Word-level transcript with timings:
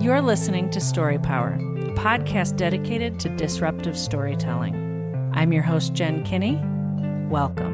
You're 0.00 0.22
listening 0.22 0.70
to 0.70 0.80
Story 0.80 1.20
Power, 1.20 1.52
a 1.52 1.94
podcast 1.94 2.56
dedicated 2.56 3.20
to 3.20 3.28
disruptive 3.36 3.96
storytelling. 3.96 4.74
I'm 5.32 5.52
your 5.52 5.62
host, 5.62 5.94
Jen 5.94 6.24
Kinney. 6.24 6.60
Welcome. 7.30 7.73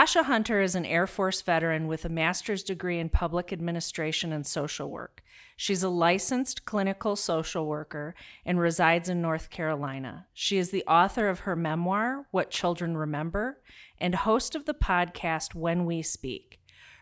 Tasha 0.00 0.24
Hunter 0.24 0.62
is 0.62 0.74
an 0.74 0.86
Air 0.86 1.06
Force 1.06 1.42
veteran 1.42 1.86
with 1.86 2.06
a 2.06 2.08
master's 2.08 2.62
degree 2.62 2.98
in 2.98 3.10
public 3.10 3.52
administration 3.52 4.32
and 4.32 4.46
social 4.46 4.88
work. 4.88 5.22
She's 5.58 5.82
a 5.82 5.90
licensed 5.90 6.64
clinical 6.64 7.16
social 7.16 7.66
worker 7.66 8.14
and 8.46 8.58
resides 8.58 9.10
in 9.10 9.20
North 9.20 9.50
Carolina. 9.50 10.26
She 10.32 10.56
is 10.56 10.70
the 10.70 10.86
author 10.86 11.28
of 11.28 11.40
her 11.40 11.54
memoir, 11.54 12.24
What 12.30 12.50
Children 12.50 12.96
Remember, 12.96 13.58
and 13.98 14.14
host 14.14 14.54
of 14.54 14.64
the 14.64 14.72
podcast 14.72 15.54
When 15.54 15.84
We 15.84 16.00
Speak. 16.00 16.59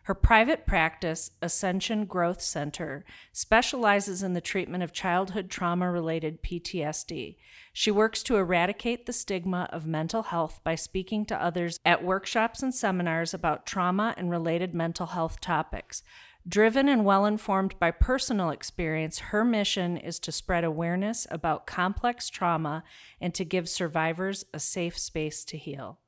Her 0.09 0.15
private 0.15 0.65
practice, 0.65 1.33
Ascension 1.43 2.07
Growth 2.07 2.41
Center, 2.41 3.05
specializes 3.31 4.23
in 4.23 4.33
the 4.33 4.41
treatment 4.41 4.83
of 4.83 4.91
childhood 4.91 5.51
trauma 5.51 5.91
related 5.91 6.43
PTSD. 6.43 7.37
She 7.75 7.91
works 7.91 8.23
to 8.23 8.37
eradicate 8.37 9.05
the 9.05 9.13
stigma 9.13 9.69
of 9.71 9.87
mental 9.87 10.23
health 10.23 10.61
by 10.65 10.77
speaking 10.77 11.27
to 11.27 11.37
others 11.37 11.79
at 11.85 12.03
workshops 12.03 12.63
and 12.63 12.75
seminars 12.75 13.35
about 13.35 13.67
trauma 13.67 14.15
and 14.17 14.31
related 14.31 14.75
mental 14.75 15.09
health 15.09 15.43
topics. 15.43 16.03
Driven 16.49 16.89
and 16.89 17.05
well 17.05 17.27
informed 17.27 17.79
by 17.79 17.91
personal 17.91 18.49
experience, 18.49 19.19
her 19.19 19.45
mission 19.45 19.99
is 19.99 20.19
to 20.21 20.33
spread 20.33 20.65
awareness 20.65 21.27
about 21.31 21.67
complex 21.67 22.31
trauma 22.31 22.83
and 23.21 23.35
to 23.35 23.45
give 23.45 23.69
survivors 23.69 24.47
a 24.55 24.59
safe 24.59 24.99
space 24.99 25.45
to 25.45 25.59
heal. 25.59 25.99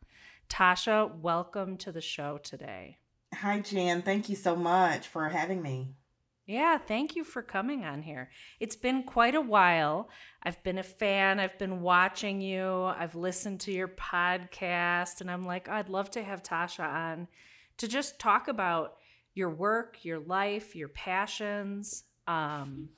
Tasha, 0.49 1.15
welcome 1.21 1.77
to 1.77 1.93
the 1.93 2.01
show 2.01 2.39
today. 2.39 2.99
Hi, 3.35 3.61
Jan. 3.61 4.03
Thank 4.03 4.29
you 4.29 4.37
so 4.37 4.57
much 4.57 5.09
for 5.09 5.29
having 5.29 5.63
me. 5.63 5.95
Yeah, 6.47 6.79
thank 6.79 7.15
you 7.15 7.23
for 7.23 7.43
coming 7.43 7.85
on 7.85 8.03
here. 8.03 8.29
It's 8.59 8.75
been 8.75 9.05
quite 9.05 9.37
a 9.37 9.41
while. 9.41 10.09
I've 10.43 10.61
been 10.65 10.79
a 10.79 10.83
fan. 10.83 11.39
I've 11.39 11.57
been 11.59 11.81
watching 11.81 12.41
you. 12.41 12.83
I've 12.83 13.15
listened 13.15 13.61
to 13.61 13.73
your 13.73 13.87
podcast, 13.87 15.21
and 15.21 15.31
I'm 15.31 15.45
like, 15.45 15.69
I'd 15.69 15.89
love 15.89 16.11
to 16.13 16.25
have 16.25 16.43
Tasha 16.43 16.85
on 16.85 17.29
to 17.79 17.87
just 17.87 18.19
talk 18.19 18.49
about 18.49 18.97
your 19.33 19.51
work, 19.51 20.05
your 20.05 20.19
life, 20.19 20.75
your 20.75 20.89
passions. 20.89 22.03
Um, 22.27 22.89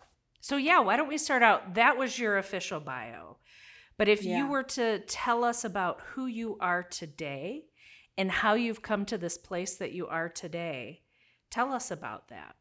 so, 0.40 0.56
yeah, 0.56 0.80
why 0.80 0.96
don't 0.96 1.08
we 1.08 1.18
start 1.18 1.42
out? 1.42 1.74
That 1.74 1.98
was 1.98 2.18
your 2.18 2.38
official 2.38 2.80
bio. 2.80 3.36
But 3.98 4.08
if 4.08 4.24
yeah. 4.24 4.38
you 4.38 4.46
were 4.48 4.62
to 4.62 5.00
tell 5.00 5.44
us 5.44 5.64
about 5.64 6.00
who 6.00 6.26
you 6.26 6.56
are 6.58 6.82
today, 6.82 7.66
and 8.16 8.30
how 8.30 8.54
you've 8.54 8.82
come 8.82 9.04
to 9.06 9.18
this 9.18 9.38
place 9.38 9.76
that 9.76 9.92
you 9.92 10.06
are 10.06 10.28
today. 10.28 11.02
Tell 11.50 11.72
us 11.72 11.90
about 11.90 12.28
that. 12.28 12.56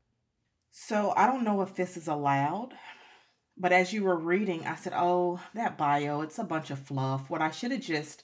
So, 0.72 1.14
I 1.18 1.28
don't 1.28 1.44
know 1.44 1.62
if 1.62 1.76
this 1.76 1.98
is 1.98 2.08
allowed, 2.08 2.74
but 3.58 3.74
as 3.74 3.92
you 3.92 4.04
were 4.04 4.18
reading, 4.18 4.66
I 4.66 4.76
said, 4.76 4.94
Oh, 4.96 5.42
that 5.54 5.78
bio, 5.78 6.22
it's 6.22 6.40
a 6.40 6.44
bunch 6.44 6.72
of 6.72 6.80
fluff. 6.80 7.30
What 7.30 7.42
I 7.42 7.52
should 7.52 7.72
have 7.72 7.82
just 7.82 8.24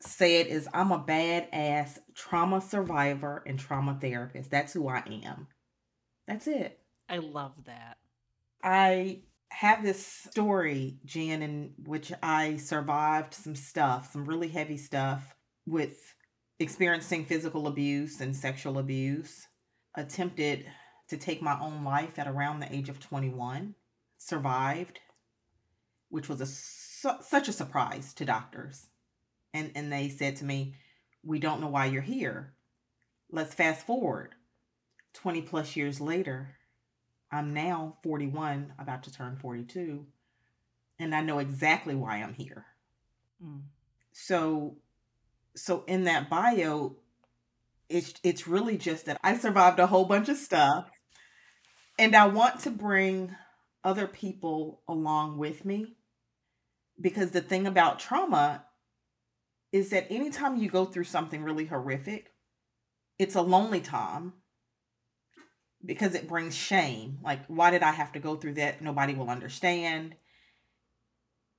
said 0.00 0.46
is, 0.46 0.68
I'm 0.72 0.92
a 0.92 0.98
badass 1.00 1.98
trauma 2.14 2.60
survivor 2.60 3.42
and 3.46 3.58
trauma 3.58 3.98
therapist. 4.00 4.50
That's 4.50 4.72
who 4.72 4.88
I 4.88 5.02
am. 5.24 5.48
That's 6.26 6.46
it. 6.46 6.78
I 7.08 7.18
love 7.18 7.52
that. 7.66 7.98
I 8.62 9.22
have 9.50 9.82
this 9.82 10.04
story, 10.04 10.98
Jen, 11.04 11.42
in 11.42 11.74
which 11.84 12.12
I 12.22 12.56
survived 12.56 13.34
some 13.34 13.54
stuff, 13.54 14.12
some 14.12 14.24
really 14.24 14.48
heavy 14.48 14.76
stuff 14.76 15.34
with 15.66 16.14
experiencing 16.62 17.24
physical 17.24 17.66
abuse 17.66 18.20
and 18.20 18.34
sexual 18.34 18.78
abuse, 18.78 19.46
attempted 19.94 20.66
to 21.08 21.16
take 21.16 21.42
my 21.42 21.58
own 21.60 21.84
life 21.84 22.18
at 22.18 22.26
around 22.26 22.60
the 22.60 22.74
age 22.74 22.88
of 22.88 23.00
21, 23.00 23.74
survived, 24.18 25.00
which 26.08 26.28
was 26.28 26.40
a 26.40 26.46
su- 26.46 27.18
such 27.20 27.48
a 27.48 27.52
surprise 27.52 28.14
to 28.14 28.24
doctors. 28.24 28.88
And 29.52 29.72
and 29.74 29.92
they 29.92 30.08
said 30.08 30.36
to 30.36 30.44
me, 30.44 30.74
"We 31.22 31.38
don't 31.38 31.60
know 31.60 31.68
why 31.68 31.86
you're 31.86 32.02
here." 32.02 32.54
Let's 33.30 33.54
fast 33.54 33.86
forward 33.86 34.34
20 35.14 35.42
plus 35.42 35.76
years 35.76 36.00
later. 36.00 36.56
I'm 37.30 37.54
now 37.54 37.98
41, 38.02 38.74
about 38.78 39.04
to 39.04 39.12
turn 39.12 39.36
42, 39.36 40.06
and 40.98 41.14
I 41.14 41.22
know 41.22 41.38
exactly 41.38 41.94
why 41.94 42.16
I'm 42.16 42.34
here. 42.34 42.66
Mm. 43.42 43.62
So 44.12 44.76
so 45.54 45.84
in 45.86 46.04
that 46.04 46.30
bio 46.30 46.96
it's 47.88 48.14
it's 48.22 48.48
really 48.48 48.78
just 48.78 49.06
that 49.06 49.20
I 49.22 49.36
survived 49.36 49.78
a 49.78 49.86
whole 49.86 50.04
bunch 50.04 50.28
of 50.28 50.36
stuff 50.36 50.90
and 51.98 52.16
I 52.16 52.26
want 52.26 52.60
to 52.60 52.70
bring 52.70 53.34
other 53.84 54.06
people 54.06 54.82
along 54.88 55.38
with 55.38 55.64
me 55.64 55.96
because 57.00 57.30
the 57.30 57.40
thing 57.40 57.66
about 57.66 57.98
trauma 57.98 58.64
is 59.72 59.90
that 59.90 60.10
anytime 60.10 60.56
you 60.56 60.68
go 60.68 60.84
through 60.84 61.04
something 61.04 61.42
really 61.42 61.66
horrific 61.66 62.32
it's 63.18 63.34
a 63.34 63.42
lonely 63.42 63.80
time 63.80 64.32
because 65.84 66.14
it 66.14 66.28
brings 66.28 66.54
shame. 66.54 67.18
Like 67.22 67.44
why 67.46 67.70
did 67.70 67.82
I 67.82 67.92
have 67.92 68.12
to 68.12 68.20
go 68.20 68.36
through 68.36 68.54
that? 68.54 68.82
Nobody 68.82 69.14
will 69.14 69.30
understand 69.30 70.14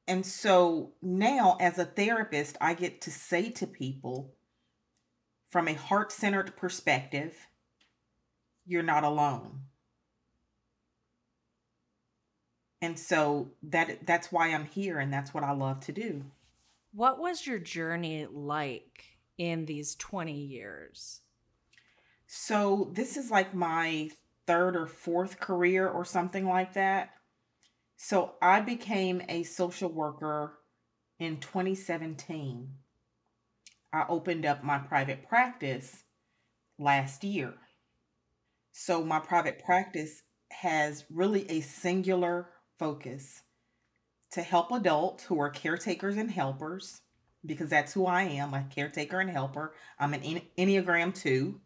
and 0.08 0.26
so 0.26 0.92
now, 1.02 1.58
as 1.60 1.80
a 1.80 1.86
therapist, 1.86 2.58
I 2.60 2.74
get 2.74 3.02
to 3.02 3.12
say 3.12 3.50
to 3.52 3.68
people 3.68 4.34
from 5.50 5.68
a 5.68 5.74
heart 5.74 6.12
centered 6.12 6.58
perspective, 6.58 7.48
you're 8.66 8.84
not 8.84 9.04
alone. 9.04 9.62
And 12.82 13.00
so 13.00 13.52
that 13.64 14.06
that's 14.06 14.30
why 14.30 14.50
I'm 14.50 14.66
here 14.66 15.00
and 15.00 15.14
that's 15.14 15.34
what 15.34 15.46
I 15.46 15.54
love 15.54 15.80
to 15.82 15.94
do. 15.94 16.26
What 16.94 17.18
was 17.18 17.48
your 17.48 17.60
journey 17.60 18.28
like 18.30 19.06
in 19.38 19.66
these 19.66 19.96
20 19.96 20.34
years? 20.34 21.22
So 22.28 22.90
this 22.92 23.16
is 23.16 23.32
like 23.32 23.54
my 23.54 24.10
third 24.48 24.76
or 24.76 24.88
fourth 24.88 25.40
career 25.40 25.88
or 25.88 26.04
something 26.04 26.46
like 26.46 26.74
that. 26.74 27.12
So 28.06 28.34
I 28.42 28.60
became 28.60 29.22
a 29.30 29.44
social 29.44 29.88
worker 29.88 30.60
in 31.20 31.38
2017. 31.38 32.70
I 33.94 34.06
opened 34.10 34.46
up 34.46 34.62
my 34.62 34.78
private 34.80 35.26
practice 35.30 36.04
last 36.78 37.24
year. 37.24 37.54
So 38.74 39.06
my 39.06 39.20
private 39.20 39.64
practice 39.64 40.24
has 40.52 41.06
really 41.10 41.50
a 41.50 41.62
singular 41.62 42.50
focus 42.78 43.44
to 44.32 44.42
help 44.42 44.74
adults 44.74 45.24
who 45.24 45.40
are 45.40 45.50
caretakers 45.50 46.18
and 46.18 46.30
helpers, 46.30 47.00
because 47.46 47.70
that's 47.70 47.94
who 47.94 48.06
I 48.06 48.24
am 48.24 48.54
a 48.54 48.68
caretaker 48.70 49.22
and 49.22 49.30
helper. 49.30 49.76
I'm 49.98 50.14
an 50.14 50.42
Enneagram 50.58 51.16
2. 51.16 51.58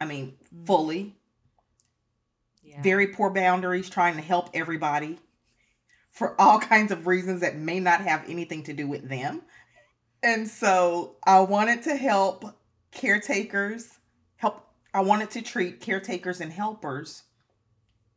I 0.00 0.06
mean, 0.06 0.32
mm. 0.50 0.66
fully. 0.66 1.14
Yeah. 2.62 2.80
Very 2.80 3.08
poor 3.08 3.28
boundaries, 3.28 3.90
trying 3.90 4.16
to 4.16 4.22
help 4.22 4.48
everybody 4.54 5.18
for 6.14 6.40
all 6.40 6.60
kinds 6.60 6.92
of 6.92 7.06
reasons 7.06 7.40
that 7.40 7.58
may 7.58 7.80
not 7.80 8.00
have 8.00 8.24
anything 8.28 8.62
to 8.62 8.72
do 8.72 8.86
with 8.86 9.08
them. 9.08 9.42
And 10.22 10.48
so 10.48 11.16
I 11.26 11.40
wanted 11.40 11.82
to 11.82 11.96
help 11.96 12.44
caretakers, 12.92 13.98
help, 14.36 14.64
I 14.94 15.00
wanted 15.02 15.32
to 15.32 15.42
treat 15.42 15.80
caretakers 15.80 16.40
and 16.40 16.52
helpers, 16.52 17.24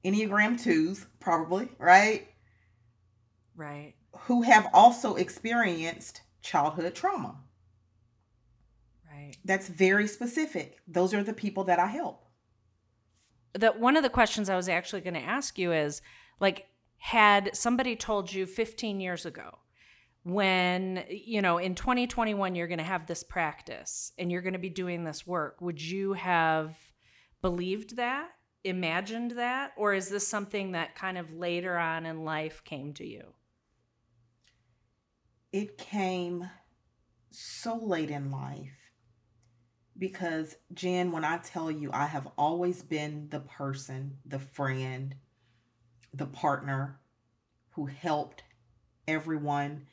Enneagram 0.06 0.64
2s, 0.64 1.08
probably, 1.20 1.70
right? 1.80 2.28
Right. 3.56 3.96
Who 4.22 4.44
have 4.44 4.68
also 4.74 5.16
experienced 5.16 6.22
childhood 6.44 6.94
trauma. 6.94 7.36
Right. 9.12 9.34
That's 9.44 9.68
very 9.68 10.08
specific. 10.08 10.78
Those 10.88 11.16
are 11.16 11.24
the 11.24 11.34
people 11.34 11.64
that 11.66 11.80
I 11.80 11.88
help. 11.88 12.26
That 13.54 13.80
one 13.80 13.98
of 13.98 14.04
the 14.04 14.10
questions 14.10 14.50
I 14.50 14.56
was 14.56 14.70
actually 14.70 15.02
going 15.02 15.16
to 15.16 15.20
ask 15.20 15.58
you 15.58 15.74
is 15.74 16.04
like 16.40 16.68
had 16.98 17.56
somebody 17.56 17.96
told 17.96 18.34
you 18.34 18.46
15 18.46 19.00
years 19.00 19.26
ago 19.26 19.60
when 20.24 21.06
you 21.10 21.42
know 21.42 21.58
in 21.58 21.74
2021 21.74 22.56
you're 22.56 22.68
going 22.68 22.78
to 22.78 22.84
have 22.84 23.08
this 23.08 23.24
practice 23.24 24.12
and 24.18 24.32
you're 24.32 24.42
going 24.42 24.54
to 24.54 24.60
be 24.60 24.70
doing 24.70 25.04
this 25.04 25.26
work 25.26 25.62
would 25.62 25.82
you 25.82 26.14
have 26.14 26.76
believed 27.42 27.96
that 27.96 28.30
imagined 28.64 29.32
that 29.32 29.72
or 29.78 29.94
is 29.94 30.10
this 30.10 30.28
something 30.28 30.74
that 30.74 30.96
kind 30.96 31.18
of 31.18 31.34
later 31.34 31.78
on 31.78 32.06
in 32.06 32.24
life 32.24 32.64
came 32.64 32.94
to 32.94 33.06
you? 33.06 33.34
It 35.52 35.78
came 35.78 36.50
so 37.32 37.78
late 37.78 38.10
in 38.10 38.32
life 38.32 38.74
because 39.98 40.56
jan 40.74 41.12
when 41.12 41.26
i 41.26 41.38
tell 41.38 41.70
you 41.70 41.90
i 41.92 42.06
have 42.06 42.28
always 42.38 42.82
been 42.82 43.28
the 43.30 43.40
person 43.40 44.18
the 44.26 44.40
friend 44.40 45.16
the 46.18 46.26
partner 46.26 47.00
who 47.72 47.86
helped 47.86 48.44
everyone. 49.08 49.88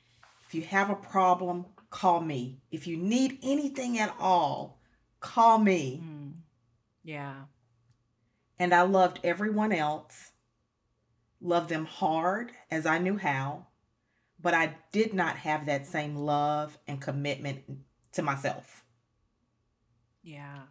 If 0.47 0.55
you 0.55 0.63
have 0.63 0.91
a 0.91 0.95
problem, 0.95 1.67
call 1.91 2.21
me. 2.21 2.59
If 2.71 2.87
you 2.87 2.97
need 2.97 3.39
anything 3.43 3.99
at 3.99 4.15
all, 4.19 4.81
call 5.21 5.59
me. 5.59 6.03
Mm. 6.03 6.33
Yeah. 7.03 7.35
And 8.59 8.73
I 8.75 8.83
loved 8.83 9.21
everyone 9.23 9.73
else, 9.73 10.33
loved 11.41 11.69
them 11.69 11.85
hard 11.85 12.53
as 12.71 12.87
I 12.87 12.99
knew 12.99 13.19
how, 13.19 13.67
but 14.41 14.55
I 14.55 14.77
did 14.93 15.13
not 15.13 15.37
have 15.37 15.67
that 15.67 15.87
same 15.87 16.17
love 16.17 16.79
and 16.87 17.01
commitment 17.01 17.65
to 18.13 18.23
myself. 18.23 18.85
Yeah. 20.23 20.63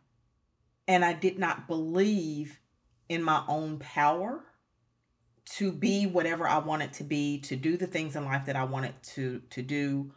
And 0.88 1.06
I 1.06 1.14
did 1.14 1.38
not 1.38 1.68
believe 1.68 2.60
in 3.08 3.22
my 3.22 3.44
own 3.48 3.80
power 3.80 4.44
to 5.46 5.72
be 5.72 6.06
whatever 6.06 6.48
I 6.48 6.60
wanted 6.60 6.94
to 6.94 7.04
be, 7.04 7.40
to 7.42 7.56
do 7.56 7.78
the 7.78 7.88
things 7.88 8.16
in 8.16 8.26
life 8.26 8.46
that 8.46 8.56
I 8.56 8.64
wanted 8.64 8.94
to 9.16 9.42
to 9.50 9.62
do 9.62 10.14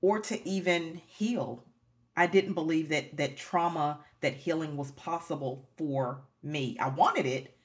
or 0.00 0.20
to 0.20 0.48
even 0.48 1.00
heal. 1.06 1.64
I 2.16 2.26
didn't 2.26 2.54
believe 2.54 2.88
that 2.90 3.16
that 3.16 3.36
trauma, 3.36 4.00
that 4.20 4.34
healing 4.34 4.76
was 4.76 4.90
possible 4.92 5.68
for 5.76 6.24
me. 6.42 6.76
I 6.80 6.88
wanted 6.88 7.26
it, 7.26 7.56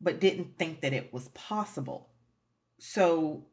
but 0.00 0.20
didn't 0.20 0.58
think 0.58 0.80
that 0.80 0.92
it 0.92 1.12
was 1.12 1.28
possible. 1.28 2.10
So 2.78 3.46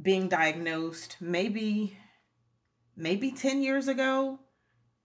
being 0.00 0.28
diagnosed 0.28 1.16
maybe 1.20 1.96
maybe 2.96 3.30
10 3.30 3.62
years 3.62 3.88
ago 3.88 4.40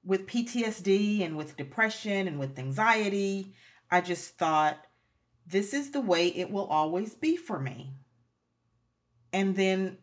with 0.04 0.28
PTSD 0.28 1.24
and 1.26 1.36
with 1.36 1.58
depression 1.58 2.28
and 2.28 2.40
with 2.40 2.58
anxiety, 2.58 3.54
I 3.92 4.02
just 4.02 4.38
thought 4.38 4.78
this 5.50 5.74
is 5.74 5.92
the 5.92 6.02
way 6.02 6.28
it 6.28 6.52
will 6.52 6.68
always 6.68 7.16
be 7.16 7.36
for 7.36 7.60
me. 7.60 7.94
And 9.34 9.56
then 9.56 9.98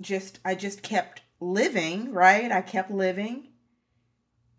just 0.00 0.40
I 0.44 0.54
just 0.54 0.82
kept 0.82 1.22
living, 1.40 2.12
right? 2.12 2.50
I 2.52 2.60
kept 2.60 2.90
living. 2.90 3.48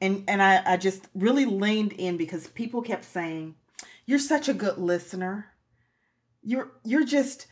And 0.01 0.24
and 0.27 0.41
I, 0.41 0.62
I 0.65 0.77
just 0.77 1.07
really 1.15 1.45
leaned 1.45 1.94
in 1.94 2.18
because 2.18 2.47
people 2.47 2.81
kept 2.81 3.06
saying, 3.06 3.56
You're 4.06 4.19
such 4.19 4.50
a 4.50 4.53
good 4.53 4.77
listener. 4.77 5.47
You're 6.44 6.71
you're 6.83 7.06
just 7.06 7.47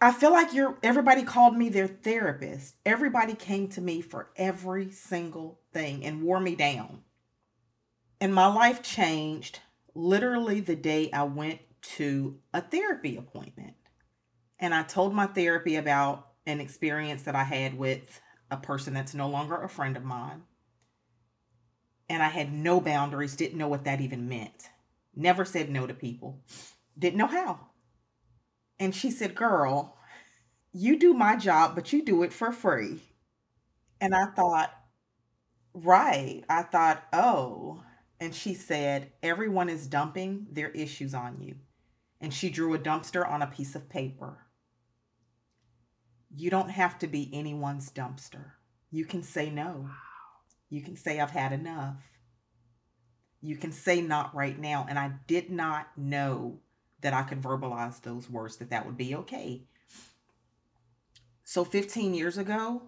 I 0.00 0.12
feel 0.12 0.32
like 0.32 0.52
you're 0.52 0.76
everybody 0.82 1.22
called 1.22 1.56
me 1.56 1.68
their 1.68 1.86
therapist. 1.86 2.74
Everybody 2.84 3.34
came 3.34 3.68
to 3.68 3.80
me 3.80 4.00
for 4.00 4.30
every 4.36 4.90
single 4.90 5.60
thing 5.72 6.04
and 6.04 6.22
wore 6.22 6.40
me 6.40 6.54
down. 6.56 7.02
And 8.20 8.34
my 8.34 8.46
life 8.46 8.82
changed 8.82 9.60
literally 9.94 10.60
the 10.60 10.76
day 10.76 11.10
I 11.12 11.24
went 11.24 11.60
to 11.96 12.38
a 12.52 12.60
therapy 12.60 13.16
appointment. 13.16 13.74
And 14.58 14.74
I 14.74 14.82
told 14.82 15.14
my 15.14 15.26
therapy 15.26 15.76
about 15.76 16.28
an 16.46 16.60
experience 16.60 17.22
that 17.22 17.34
I 17.34 17.44
had 17.44 17.76
with 17.76 18.20
a 18.50 18.56
person 18.56 18.94
that's 18.94 19.14
no 19.14 19.28
longer 19.28 19.56
a 19.62 19.68
friend 19.68 19.96
of 19.96 20.04
mine. 20.04 20.42
And 22.08 22.22
I 22.22 22.28
had 22.28 22.52
no 22.52 22.80
boundaries, 22.80 23.36
didn't 23.36 23.58
know 23.58 23.68
what 23.68 23.84
that 23.84 24.00
even 24.00 24.28
meant. 24.28 24.70
Never 25.16 25.44
said 25.44 25.70
no 25.70 25.86
to 25.86 25.94
people, 25.94 26.40
didn't 26.98 27.18
know 27.18 27.26
how. 27.26 27.60
And 28.78 28.94
she 28.94 29.10
said, 29.10 29.34
Girl, 29.34 29.96
you 30.72 30.98
do 30.98 31.14
my 31.14 31.36
job, 31.36 31.74
but 31.74 31.92
you 31.92 32.02
do 32.04 32.22
it 32.22 32.32
for 32.32 32.52
free. 32.52 33.00
And 34.00 34.14
I 34.14 34.26
thought, 34.26 34.72
Right. 35.74 36.44
I 36.48 36.62
thought, 36.62 37.04
Oh. 37.12 37.82
And 38.20 38.34
she 38.34 38.54
said, 38.54 39.12
Everyone 39.22 39.68
is 39.68 39.86
dumping 39.86 40.46
their 40.50 40.70
issues 40.70 41.14
on 41.14 41.40
you. 41.40 41.56
And 42.20 42.32
she 42.32 42.50
drew 42.50 42.74
a 42.74 42.78
dumpster 42.78 43.28
on 43.28 43.42
a 43.42 43.46
piece 43.46 43.74
of 43.74 43.88
paper. 43.88 44.38
You 46.34 46.50
don't 46.50 46.70
have 46.70 46.98
to 47.00 47.06
be 47.06 47.30
anyone's 47.32 47.90
dumpster. 47.90 48.52
You 48.90 49.04
can 49.04 49.22
say 49.22 49.50
no. 49.50 49.90
You 50.70 50.80
can 50.80 50.96
say, 50.96 51.20
I've 51.20 51.30
had 51.30 51.52
enough. 51.52 51.96
You 53.40 53.56
can 53.56 53.72
say, 53.72 54.00
not 54.00 54.34
right 54.34 54.58
now. 54.58 54.86
And 54.88 54.98
I 54.98 55.12
did 55.26 55.50
not 55.50 55.88
know 55.96 56.60
that 57.02 57.12
I 57.12 57.22
could 57.22 57.42
verbalize 57.42 58.00
those 58.00 58.30
words, 58.30 58.56
that 58.56 58.70
that 58.70 58.86
would 58.86 58.96
be 58.96 59.14
okay. 59.14 59.64
So 61.44 61.62
15 61.62 62.14
years 62.14 62.38
ago, 62.38 62.82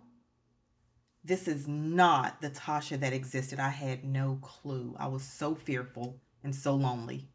this 1.26 1.48
is 1.48 1.66
not 1.66 2.40
the 2.40 2.50
Tasha 2.50 2.98
that 3.00 3.12
existed. 3.12 3.58
I 3.58 3.70
had 3.70 4.04
no 4.04 4.38
clue. 4.42 4.94
I 4.98 5.08
was 5.08 5.24
so 5.24 5.54
fearful 5.54 6.20
and 6.44 6.54
so 6.54 6.74
lonely. 6.74 7.28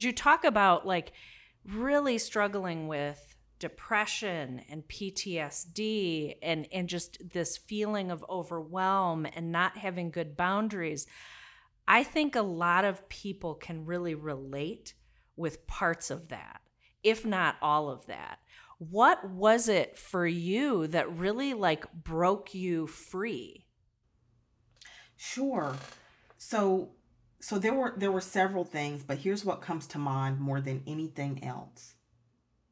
You 0.00 0.12
talk 0.12 0.44
about 0.44 0.86
like 0.86 1.12
really 1.66 2.18
struggling 2.18 2.88
with 2.88 3.36
depression 3.58 4.62
and 4.68 4.86
PTSD 4.88 6.36
and 6.42 6.66
and 6.72 6.88
just 6.88 7.18
this 7.32 7.56
feeling 7.56 8.10
of 8.10 8.24
overwhelm 8.28 9.26
and 9.26 9.52
not 9.52 9.78
having 9.78 10.10
good 10.10 10.36
boundaries. 10.36 11.06
I 11.86 12.02
think 12.02 12.34
a 12.34 12.42
lot 12.42 12.84
of 12.84 13.08
people 13.08 13.54
can 13.54 13.84
really 13.84 14.14
relate 14.14 14.94
with 15.36 15.66
parts 15.66 16.10
of 16.10 16.28
that, 16.28 16.62
if 17.02 17.26
not 17.26 17.56
all 17.60 17.90
of 17.90 18.06
that. 18.06 18.38
What 18.90 19.30
was 19.30 19.68
it 19.68 19.96
for 19.96 20.26
you 20.26 20.86
that 20.88 21.16
really 21.16 21.54
like 21.54 21.92
broke 21.92 22.54
you 22.54 22.86
free? 22.86 23.66
Sure. 25.16 25.76
So 26.38 26.90
so 27.40 27.58
there 27.58 27.74
were 27.74 27.94
there 27.96 28.12
were 28.12 28.20
several 28.20 28.64
things, 28.64 29.02
but 29.02 29.18
here's 29.18 29.44
what 29.44 29.60
comes 29.60 29.86
to 29.88 29.98
mind 29.98 30.40
more 30.40 30.60
than 30.60 30.82
anything 30.86 31.44
else 31.44 31.94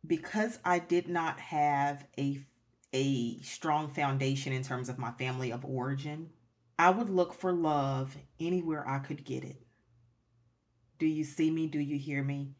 because 0.06 0.58
I 0.64 0.78
did 0.78 1.08
not 1.08 1.38
have 1.38 2.06
a 2.18 2.40
a 2.92 3.38
strong 3.40 3.88
foundation 3.88 4.52
in 4.52 4.62
terms 4.62 4.88
of 4.88 4.98
my 4.98 5.12
family 5.12 5.50
of 5.50 5.64
origin, 5.64 6.30
I 6.78 6.90
would 6.90 7.08
look 7.08 7.32
for 7.32 7.52
love 7.52 8.16
anywhere 8.38 8.86
I 8.86 8.98
could 8.98 9.24
get 9.24 9.44
it. 9.44 9.62
Do 10.98 11.06
you 11.06 11.24
see 11.24 11.50
me? 11.50 11.66
Do 11.66 11.78
you 11.78 11.98
hear 11.98 12.22
me? 12.22 12.54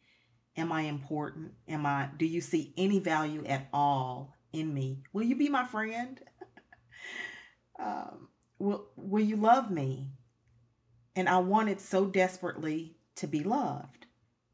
Am 0.56 0.70
I 0.70 0.82
important? 0.82 1.52
Am 1.68 1.86
I 1.86 2.08
do 2.16 2.26
you 2.26 2.40
see 2.40 2.74
any 2.76 2.98
value 2.98 3.44
at 3.46 3.68
all 3.72 4.36
in 4.52 4.72
me? 4.72 5.02
Will 5.12 5.22
you 5.22 5.36
be 5.36 5.48
my 5.48 5.64
friend? 5.64 6.20
um, 7.78 8.28
will 8.58 8.88
will 8.96 9.24
you 9.24 9.36
love 9.36 9.70
me? 9.70 10.08
And 11.16 11.28
I 11.28 11.38
wanted 11.38 11.80
so 11.80 12.06
desperately 12.06 12.96
to 13.16 13.26
be 13.26 13.42
loved. 13.42 14.06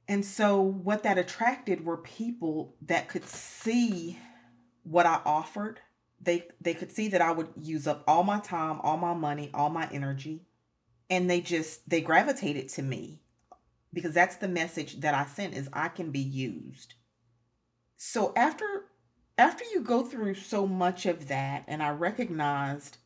And 0.08 0.24
so, 0.24 0.60
what 0.62 1.02
that 1.02 1.18
attracted 1.18 1.84
were 1.84 1.98
people 1.98 2.74
that 2.82 3.08
could 3.08 3.26
see 3.26 4.18
what 4.82 5.04
I 5.04 5.20
offered. 5.24 5.80
They 6.20 6.46
they 6.60 6.74
could 6.74 6.90
see 6.90 7.08
that 7.08 7.20
I 7.20 7.30
would 7.30 7.48
use 7.60 7.86
up 7.86 8.04
all 8.06 8.24
my 8.24 8.40
time, 8.40 8.80
all 8.80 8.96
my 8.96 9.14
money, 9.14 9.50
all 9.52 9.68
my 9.68 9.88
energy, 9.92 10.46
and 11.10 11.28
they 11.28 11.40
just 11.40 11.88
they 11.88 12.00
gravitated 12.00 12.68
to 12.70 12.82
me 12.82 13.20
because 13.92 14.14
that's 14.14 14.36
the 14.36 14.48
message 14.48 15.00
that 15.00 15.14
I 15.14 15.26
sent 15.26 15.54
is 15.54 15.68
I 15.72 15.88
can 15.88 16.10
be 16.10 16.20
used. 16.20 16.94
So 17.96 18.32
after 18.36 18.84
after 19.36 19.64
you 19.72 19.80
go 19.80 20.02
through 20.02 20.34
so 20.34 20.66
much 20.66 21.06
of 21.06 21.28
that 21.28 21.64
and 21.68 21.82
I 21.82 21.90
recognized 21.90 22.98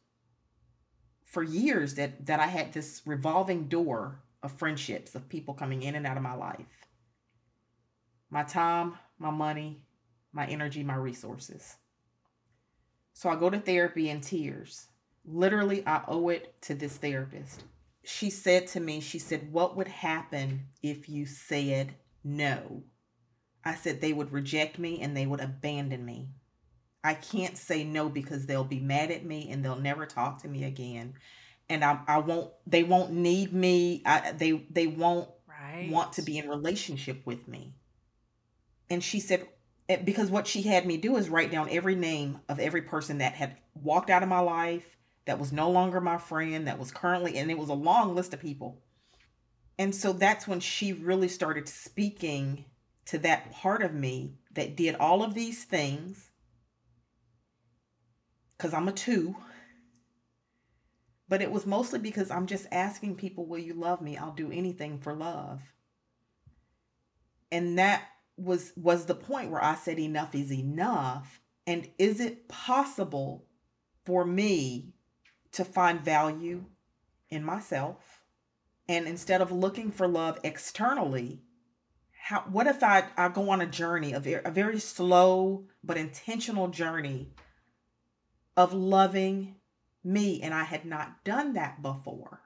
for 1.24 1.42
years 1.42 1.94
that 1.94 2.26
that 2.26 2.40
I 2.40 2.46
had 2.46 2.72
this 2.72 3.02
revolving 3.06 3.68
door 3.68 4.22
of 4.42 4.52
friendships 4.52 5.14
of 5.14 5.28
people 5.28 5.54
coming 5.54 5.82
in 5.82 5.94
and 5.94 6.06
out 6.06 6.16
of 6.16 6.22
my 6.22 6.34
life 6.34 6.66
my 8.32 8.42
time, 8.42 8.94
my 9.18 9.30
money, 9.30 9.84
my 10.32 10.46
energy, 10.46 10.82
my 10.82 10.94
resources. 10.94 11.76
So 13.12 13.28
I 13.28 13.36
go 13.36 13.50
to 13.50 13.58
therapy 13.58 14.08
in 14.08 14.22
tears. 14.22 14.86
Literally, 15.26 15.86
I 15.86 16.02
owe 16.08 16.30
it 16.30 16.54
to 16.62 16.74
this 16.74 16.96
therapist. 16.96 17.62
She 18.04 18.30
said 18.30 18.66
to 18.68 18.80
me, 18.80 19.00
She 19.00 19.18
said, 19.18 19.52
What 19.52 19.76
would 19.76 19.88
happen 19.88 20.68
if 20.82 21.08
you 21.08 21.26
said 21.26 21.94
no? 22.24 22.84
I 23.64 23.74
said, 23.74 24.00
They 24.00 24.12
would 24.12 24.32
reject 24.32 24.78
me 24.78 25.00
and 25.00 25.16
they 25.16 25.26
would 25.26 25.40
abandon 25.40 26.04
me. 26.04 26.30
I 27.04 27.14
can't 27.14 27.56
say 27.56 27.84
no 27.84 28.08
because 28.08 28.46
they'll 28.46 28.64
be 28.64 28.80
mad 28.80 29.10
at 29.10 29.24
me 29.24 29.50
and 29.50 29.64
they'll 29.64 29.76
never 29.76 30.06
talk 30.06 30.42
to 30.42 30.48
me 30.48 30.64
again. 30.64 31.14
And 31.68 31.84
I, 31.84 32.00
I 32.06 32.18
won't, 32.18 32.52
they 32.66 32.84
won't 32.84 33.12
need 33.12 33.52
me. 33.52 34.02
I, 34.04 34.32
they, 34.32 34.66
they 34.70 34.86
won't 34.86 35.28
right. 35.48 35.88
want 35.90 36.12
to 36.14 36.22
be 36.22 36.38
in 36.38 36.48
relationship 36.48 37.24
with 37.24 37.48
me 37.48 37.74
and 38.92 39.02
she 39.02 39.20
said 39.20 39.48
eh, 39.88 39.96
because 39.96 40.30
what 40.30 40.46
she 40.46 40.62
had 40.62 40.86
me 40.86 40.98
do 40.98 41.16
is 41.16 41.30
write 41.30 41.50
down 41.50 41.68
every 41.70 41.96
name 41.96 42.40
of 42.48 42.60
every 42.60 42.82
person 42.82 43.18
that 43.18 43.32
had 43.32 43.56
walked 43.74 44.10
out 44.10 44.22
of 44.22 44.28
my 44.28 44.38
life 44.38 44.98
that 45.24 45.38
was 45.38 45.52
no 45.52 45.70
longer 45.70 46.00
my 46.00 46.18
friend 46.18 46.66
that 46.66 46.78
was 46.78 46.90
currently 46.90 47.38
and 47.38 47.50
it 47.50 47.58
was 47.58 47.68
a 47.68 47.74
long 47.74 48.14
list 48.14 48.34
of 48.34 48.40
people. 48.40 48.80
And 49.78 49.94
so 49.94 50.12
that's 50.12 50.46
when 50.46 50.60
she 50.60 50.92
really 50.92 51.28
started 51.28 51.68
speaking 51.68 52.64
to 53.06 53.18
that 53.18 53.52
part 53.52 53.82
of 53.82 53.94
me 53.94 54.34
that 54.52 54.76
did 54.76 54.94
all 54.96 55.22
of 55.22 55.34
these 55.34 55.64
things 55.64 56.30
because 58.56 58.74
i'm 58.74 58.88
a 58.88 58.92
two. 58.92 59.34
But 61.28 61.40
it 61.40 61.50
was 61.50 61.66
mostly 61.66 61.98
because 61.98 62.30
i'm 62.30 62.46
just 62.46 62.66
asking 62.70 63.16
people 63.16 63.46
will 63.46 63.58
you 63.58 63.74
love 63.74 64.00
me? 64.00 64.16
I'll 64.16 64.32
do 64.32 64.50
anything 64.52 64.98
for 64.98 65.14
love. 65.14 65.60
And 67.50 67.78
that 67.78 68.04
was 68.36 68.72
was 68.76 69.06
the 69.06 69.14
point 69.14 69.50
where 69.50 69.62
I 69.62 69.74
said 69.74 69.98
enough 69.98 70.34
is 70.34 70.52
enough. 70.52 71.40
And 71.66 71.88
is 71.98 72.20
it 72.20 72.48
possible 72.48 73.46
for 74.04 74.24
me 74.24 74.91
to 75.52 75.64
find 75.64 76.00
value 76.00 76.64
in 77.30 77.44
myself? 77.44 78.22
And 78.88 79.06
instead 79.06 79.40
of 79.40 79.52
looking 79.52 79.90
for 79.90 80.08
love 80.08 80.38
externally, 80.42 81.42
how 82.22 82.40
what 82.50 82.66
if 82.66 82.82
I, 82.82 83.04
I 83.16 83.28
go 83.28 83.50
on 83.50 83.60
a 83.60 83.66
journey, 83.66 84.12
a 84.12 84.20
very, 84.20 84.42
a 84.44 84.50
very 84.50 84.78
slow 84.78 85.64
but 85.82 85.96
intentional 85.96 86.68
journey 86.68 87.30
of 88.56 88.72
loving 88.72 89.56
me 90.04 90.42
and 90.42 90.52
I 90.52 90.64
had 90.64 90.84
not 90.84 91.24
done 91.24 91.54
that 91.54 91.80
before. 91.80 92.40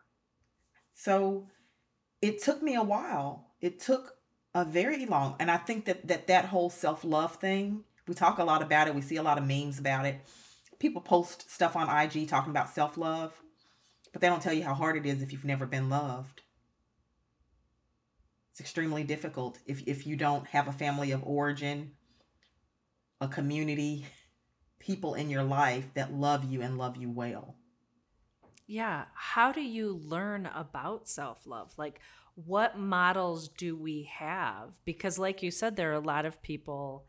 So 0.94 1.48
it 2.22 2.42
took 2.42 2.62
me 2.62 2.74
a 2.74 2.82
while. 2.82 3.50
It 3.60 3.80
took 3.80 4.16
a 4.54 4.64
very 4.64 5.04
long 5.04 5.36
and 5.38 5.50
I 5.50 5.56
think 5.56 5.84
that 5.86 6.06
that 6.08 6.26
that 6.28 6.46
whole 6.46 6.70
self-love 6.70 7.36
thing, 7.36 7.84
we 8.06 8.14
talk 8.14 8.38
a 8.38 8.44
lot 8.44 8.62
about 8.62 8.88
it, 8.88 8.94
we 8.94 9.02
see 9.02 9.16
a 9.16 9.22
lot 9.22 9.38
of 9.38 9.46
memes 9.46 9.78
about 9.78 10.06
it 10.06 10.20
people 10.78 11.00
post 11.00 11.50
stuff 11.50 11.76
on 11.76 11.88
IG 11.88 12.28
talking 12.28 12.50
about 12.50 12.70
self 12.70 12.96
love, 12.96 13.32
but 14.12 14.20
they 14.20 14.28
don't 14.28 14.42
tell 14.42 14.52
you 14.52 14.64
how 14.64 14.74
hard 14.74 14.96
it 14.96 15.06
is 15.06 15.22
if 15.22 15.32
you've 15.32 15.44
never 15.44 15.66
been 15.66 15.88
loved. 15.88 16.42
It's 18.50 18.60
extremely 18.60 19.04
difficult 19.04 19.58
if, 19.66 19.82
if 19.86 20.06
you 20.06 20.16
don't 20.16 20.46
have 20.48 20.66
a 20.66 20.72
family 20.72 21.10
of 21.10 21.22
origin, 21.24 21.92
a 23.20 23.28
community, 23.28 24.06
people 24.78 25.14
in 25.14 25.28
your 25.28 25.42
life 25.42 25.92
that 25.94 26.14
love 26.14 26.44
you 26.44 26.62
and 26.62 26.78
love 26.78 26.96
you 26.96 27.10
well. 27.10 27.56
Yeah. 28.66 29.04
How 29.14 29.52
do 29.52 29.60
you 29.60 30.00
learn 30.02 30.46
about 30.46 31.08
self 31.08 31.46
love? 31.46 31.72
Like, 31.76 32.00
what 32.34 32.78
models 32.78 33.48
do 33.48 33.76
we 33.76 34.10
have? 34.12 34.70
Because, 34.84 35.18
like 35.18 35.42
you 35.42 35.50
said, 35.50 35.76
there 35.76 35.90
are 35.90 35.94
a 35.94 36.00
lot 36.00 36.26
of 36.26 36.42
people 36.42 37.06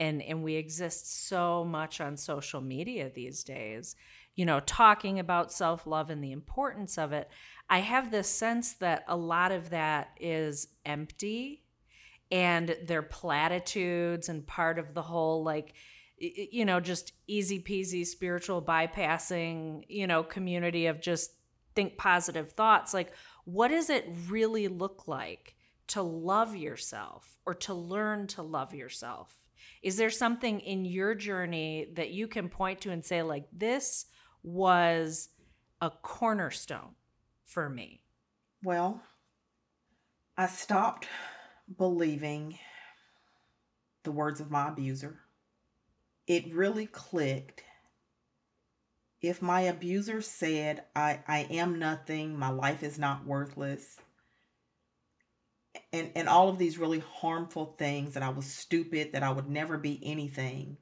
and 0.00 0.20
and 0.22 0.42
we 0.42 0.54
exist 0.54 1.28
so 1.28 1.64
much 1.64 2.00
on 2.00 2.16
social 2.16 2.60
media 2.60 3.10
these 3.14 3.44
days 3.44 3.94
you 4.34 4.44
know 4.44 4.58
talking 4.60 5.20
about 5.20 5.52
self-love 5.52 6.10
and 6.10 6.24
the 6.24 6.32
importance 6.32 6.98
of 6.98 7.12
it 7.12 7.28
i 7.68 7.78
have 7.78 8.10
this 8.10 8.28
sense 8.28 8.72
that 8.74 9.04
a 9.06 9.16
lot 9.16 9.52
of 9.52 9.70
that 9.70 10.08
is 10.18 10.66
empty 10.84 11.62
and 12.32 12.76
they're 12.86 13.02
platitudes 13.02 14.28
and 14.28 14.46
part 14.46 14.78
of 14.78 14.94
the 14.94 15.02
whole 15.02 15.44
like 15.44 15.74
you 16.18 16.64
know 16.64 16.80
just 16.80 17.12
easy 17.26 17.60
peasy 17.60 18.04
spiritual 18.06 18.60
bypassing 18.60 19.82
you 19.88 20.06
know 20.06 20.22
community 20.22 20.86
of 20.86 21.00
just 21.00 21.32
think 21.74 21.96
positive 21.96 22.52
thoughts. 22.52 22.94
Like 22.94 23.12
what 23.44 23.68
does 23.68 23.90
it 23.90 24.08
really 24.28 24.68
look 24.68 25.06
like 25.06 25.56
to 25.90 26.02
love 26.02 26.56
yourself 26.56 27.38
or 27.46 27.54
to 27.54 27.74
learn 27.74 28.26
to 28.28 28.42
love 28.42 28.74
yourself 28.74 29.40
is 29.82 29.96
there 29.96 30.10
something 30.10 30.60
in 30.60 30.84
your 30.84 31.14
journey 31.14 31.88
that 31.94 32.10
you 32.10 32.28
can 32.28 32.48
point 32.48 32.82
to 32.82 32.90
and 32.90 33.04
say, 33.04 33.22
like, 33.22 33.46
this 33.52 34.06
was 34.42 35.30
a 35.80 35.90
cornerstone 35.90 36.94
for 37.44 37.68
me? 37.68 38.02
Well, 38.62 39.02
I 40.36 40.46
stopped 40.48 41.06
believing 41.78 42.58
the 44.02 44.12
words 44.12 44.40
of 44.40 44.50
my 44.50 44.68
abuser. 44.68 45.20
It 46.26 46.54
really 46.54 46.86
clicked. 46.86 47.62
If 49.22 49.40
my 49.40 49.62
abuser 49.62 50.20
said, 50.20 50.84
I, 50.94 51.20
I 51.26 51.46
am 51.50 51.78
nothing, 51.78 52.38
my 52.38 52.50
life 52.50 52.82
is 52.82 52.98
not 52.98 53.26
worthless, 53.26 53.98
and 55.92 56.10
and 56.14 56.28
all 56.28 56.48
of 56.48 56.58
these 56.58 56.78
really 56.78 57.00
harmful 57.00 57.74
things 57.78 58.14
that 58.14 58.22
I 58.22 58.28
was 58.28 58.46
stupid 58.46 59.12
that 59.12 59.22
I 59.22 59.30
would 59.30 59.48
never 59.48 59.78
be 59.78 60.00
anything. 60.02 60.76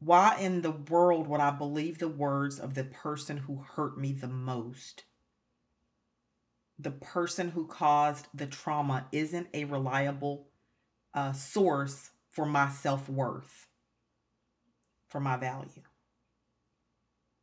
Why 0.00 0.38
in 0.38 0.62
the 0.62 0.70
world 0.70 1.26
would 1.26 1.40
I 1.40 1.50
believe 1.50 1.98
the 1.98 2.08
words 2.08 2.60
of 2.60 2.74
the 2.74 2.84
person 2.84 3.36
who 3.36 3.56
hurt 3.56 3.98
me 3.98 4.12
the 4.12 4.28
most? 4.28 5.04
The 6.78 6.92
person 6.92 7.50
who 7.50 7.66
caused 7.66 8.28
the 8.32 8.46
trauma 8.46 9.06
isn't 9.10 9.48
a 9.52 9.64
reliable 9.64 10.48
uh, 11.14 11.32
source 11.32 12.10
for 12.30 12.46
my 12.46 12.70
self-worth 12.70 13.66
for 15.08 15.20
my 15.20 15.36
value. 15.36 15.82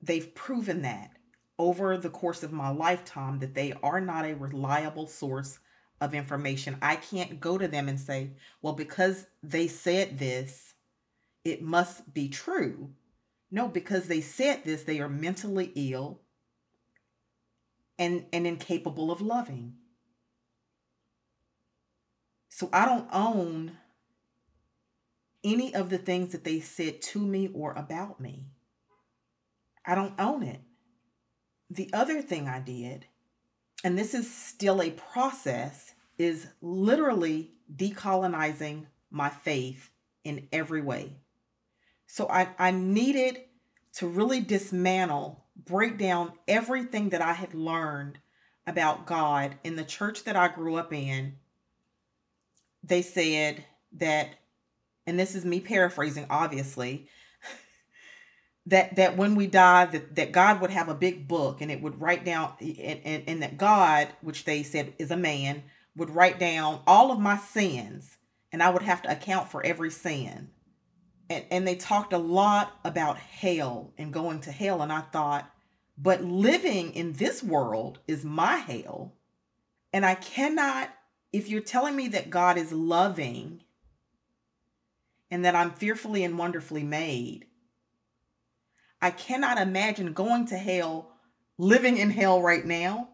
They've 0.01 0.33
proven 0.33 0.83
that 0.83 1.11
over 1.57 1.97
the 1.97 2.09
course 2.09 2.43
of 2.43 2.53
my 2.53 2.69
lifetime 2.69 3.39
that 3.39 3.55
they 3.55 3.73
are 3.83 3.99
not 3.99 4.25
a 4.25 4.35
reliable 4.35 5.07
source 5.07 5.59
of 6.01 6.13
information. 6.13 6.77
I 6.81 6.97
can't 6.97 7.39
go 7.39 7.57
to 7.57 7.67
them 7.67 7.87
and 7.87 7.99
say, 7.99 8.31
well, 8.61 8.73
because 8.73 9.25
they 9.41 9.67
said 9.67 10.19
this, 10.19 10.73
it 11.43 11.61
must 11.61 12.13
be 12.13 12.29
true. 12.29 12.91
No, 13.51 13.67
because 13.67 14.07
they 14.07 14.21
said 14.21 14.63
this, 14.63 14.83
they 14.83 14.99
are 14.99 15.09
mentally 15.09 15.71
ill 15.75 16.21
and, 17.97 18.25
and 18.33 18.45
incapable 18.45 19.11
of 19.11 19.21
loving. 19.21 19.75
So 22.49 22.69
I 22.73 22.85
don't 22.85 23.07
own 23.11 23.77
any 25.43 25.75
of 25.75 25.89
the 25.89 25.97
things 25.97 26.31
that 26.31 26.43
they 26.43 26.59
said 26.59 27.01
to 27.01 27.19
me 27.19 27.49
or 27.53 27.73
about 27.73 28.19
me. 28.19 28.47
I 29.85 29.95
don't 29.95 30.19
own 30.19 30.43
it. 30.43 30.61
The 31.69 31.89
other 31.93 32.21
thing 32.21 32.47
I 32.47 32.59
did 32.59 33.05
and 33.85 33.99
this 33.99 34.15
is 34.15 34.27
still 34.33 34.81
a 34.81 34.89
process, 34.89 35.93
is 36.17 36.47
literally 36.59 37.51
decolonizing 37.71 38.87
my 39.11 39.29
faith 39.29 39.91
in 40.23 40.47
every 40.51 40.81
way. 40.81 41.13
So 42.07 42.27
I, 42.27 42.49
I 42.57 42.71
needed 42.71 43.43
to 43.97 44.07
really 44.07 44.39
dismantle, 44.39 45.45
break 45.55 45.99
down 45.99 46.31
everything 46.47 47.09
that 47.09 47.21
I 47.21 47.33
had 47.33 47.53
learned 47.53 48.17
about 48.65 49.05
God 49.05 49.53
in 49.63 49.75
the 49.75 49.83
church 49.83 50.23
that 50.23 50.35
I 50.35 50.47
grew 50.47 50.77
up 50.77 50.91
in. 50.91 51.35
They 52.83 53.03
said 53.03 53.65
that, 53.97 54.29
and 55.05 55.19
this 55.19 55.35
is 55.35 55.45
me 55.45 55.59
paraphrasing, 55.59 56.25
obviously, 56.31 57.07
that 58.67 58.95
that 58.95 59.15
when 59.15 59.35
we 59.35 59.47
die 59.47 59.85
that, 59.85 60.15
that 60.15 60.31
god 60.31 60.59
would 60.61 60.71
have 60.71 60.89
a 60.89 60.95
big 60.95 61.27
book 61.27 61.61
and 61.61 61.71
it 61.71 61.81
would 61.81 62.01
write 62.01 62.25
down 62.25 62.53
and, 62.59 62.99
and, 63.03 63.23
and 63.27 63.41
that 63.43 63.57
god 63.57 64.07
which 64.21 64.45
they 64.45 64.63
said 64.63 64.93
is 64.97 65.11
a 65.11 65.17
man 65.17 65.63
would 65.95 66.09
write 66.09 66.39
down 66.39 66.81
all 66.87 67.11
of 67.11 67.19
my 67.19 67.37
sins 67.37 68.17
and 68.51 68.63
i 68.63 68.69
would 68.69 68.81
have 68.81 69.01
to 69.01 69.11
account 69.11 69.49
for 69.49 69.63
every 69.65 69.91
sin. 69.91 70.49
And 71.29 71.45
and 71.49 71.67
they 71.67 71.75
talked 71.75 72.13
a 72.13 72.17
lot 72.17 72.73
about 72.83 73.17
hell 73.17 73.93
and 73.97 74.13
going 74.13 74.41
to 74.41 74.51
hell 74.51 74.81
and 74.81 74.91
i 74.91 75.01
thought 75.01 75.49
but 75.97 76.23
living 76.23 76.93
in 76.93 77.13
this 77.13 77.41
world 77.41 77.99
is 78.07 78.25
my 78.25 78.57
hell. 78.57 79.13
And 79.93 80.05
i 80.05 80.15
cannot 80.15 80.93
if 81.31 81.49
you're 81.49 81.61
telling 81.61 81.95
me 81.95 82.07
that 82.09 82.29
god 82.29 82.57
is 82.57 82.71
loving 82.71 83.61
and 85.29 85.43
that 85.45 85.55
i'm 85.55 85.71
fearfully 85.71 86.23
and 86.23 86.37
wonderfully 86.37 86.83
made 86.83 87.45
I 89.05 89.11
cannot 89.11 89.59
imagine 89.59 90.13
going 90.13 90.47
to 90.47 90.57
hell, 90.57 91.11
living 91.59 91.97
in 91.97 92.09
hell 92.09 92.41
right 92.41 92.65
now. 92.65 93.09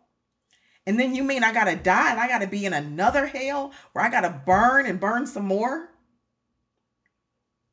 And 0.88 0.98
then 0.98 1.14
you 1.14 1.22
mean 1.22 1.44
I 1.44 1.52
got 1.52 1.66
to 1.66 1.76
die 1.76 2.12
and 2.12 2.18
I 2.18 2.30
got 2.30 2.40
to 2.40 2.48
be 2.48 2.66
in 2.66 2.72
another 2.72 3.26
hell 3.26 3.74
where 3.92 4.06
I 4.06 4.10
got 4.10 4.22
to 4.22 4.42
burn 4.46 4.86
and 4.86 5.02
burn 5.02 5.28
some 5.28 5.46
more? 5.46 5.90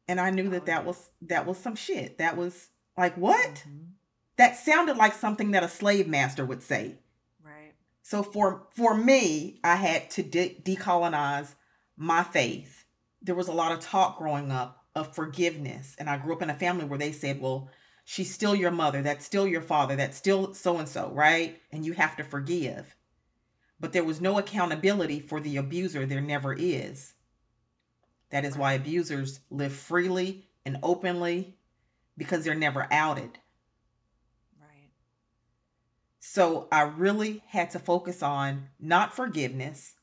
And 0.09 0.21
I 0.21 0.31
knew 0.31 0.49
that 0.51 0.67
that 0.67 0.85
was 0.85 1.11
that 1.29 1.47
was 1.47 1.59
some 1.59 1.77
shit. 1.77 2.19
That 2.19 2.37
was 2.37 2.71
like 2.97 3.17
what? 3.17 3.55
Mm-hmm. 3.55 3.85
That 4.37 4.57
sounded 4.57 4.97
like 4.97 5.15
something 5.15 5.53
that 5.53 5.63
a 5.63 5.69
slave 5.69 6.09
master 6.09 6.45
would 6.45 6.65
say. 6.65 6.97
Right. 7.41 7.75
So 8.03 8.25
for 8.25 8.67
for 8.75 8.97
me, 8.97 9.61
I 9.63 9.77
had 9.77 10.11
to 10.11 10.25
de- 10.25 10.61
decolonize 10.65 11.55
my 11.97 12.25
faith. 12.25 12.85
There 13.23 13.37
was 13.37 13.47
a 13.47 13.53
lot 13.53 13.71
of 13.71 13.79
talk 13.79 14.19
growing 14.19 14.51
up 14.51 14.87
of 14.97 15.15
forgiveness, 15.15 15.95
and 16.01 16.11
I 16.11 16.17
grew 16.17 16.35
up 16.35 16.43
in 16.43 16.51
a 16.51 16.55
family 16.55 16.85
where 16.85 16.99
they 16.99 17.13
said, 17.13 17.41
"Well, 17.41 17.71
she's 18.11 18.33
still 18.33 18.55
your 18.55 18.71
mother, 18.71 19.03
that's 19.03 19.27
still 19.27 19.47
your 19.47 19.61
father, 19.61 19.95
that's 19.95 20.17
still 20.17 20.55
so 20.55 20.79
and 20.79 20.88
so, 20.88 21.11
right? 21.12 21.61
And 21.71 21.85
you 21.85 21.93
have 21.93 22.17
to 22.17 22.25
forgive. 22.25 22.97
But 23.79 23.93
there 23.93 24.03
was 24.03 24.19
no 24.19 24.38
accountability 24.38 25.21
for 25.21 25.41
the 25.41 25.59
abuser, 25.59 26.07
there 26.07 26.23
never 26.23 26.55
is. 26.55 27.12
That 28.31 28.47
is 28.47 28.57
why 28.57 28.73
abusers 28.73 29.41
live 29.50 29.75
freely 29.75 30.49
and 30.65 30.79
openly 30.83 31.59
because 32.17 32.45
they're 32.45 32.55
never 32.55 32.88
outed. 32.91 33.38
Right. 34.59 34.88
So 36.19 36.67
I 36.73 36.85
really 36.85 37.43
had 37.49 37.73
to 37.73 37.79
focus 37.79 38.23
on 38.23 38.69
not 38.81 39.15
forgiveness, 39.15 39.97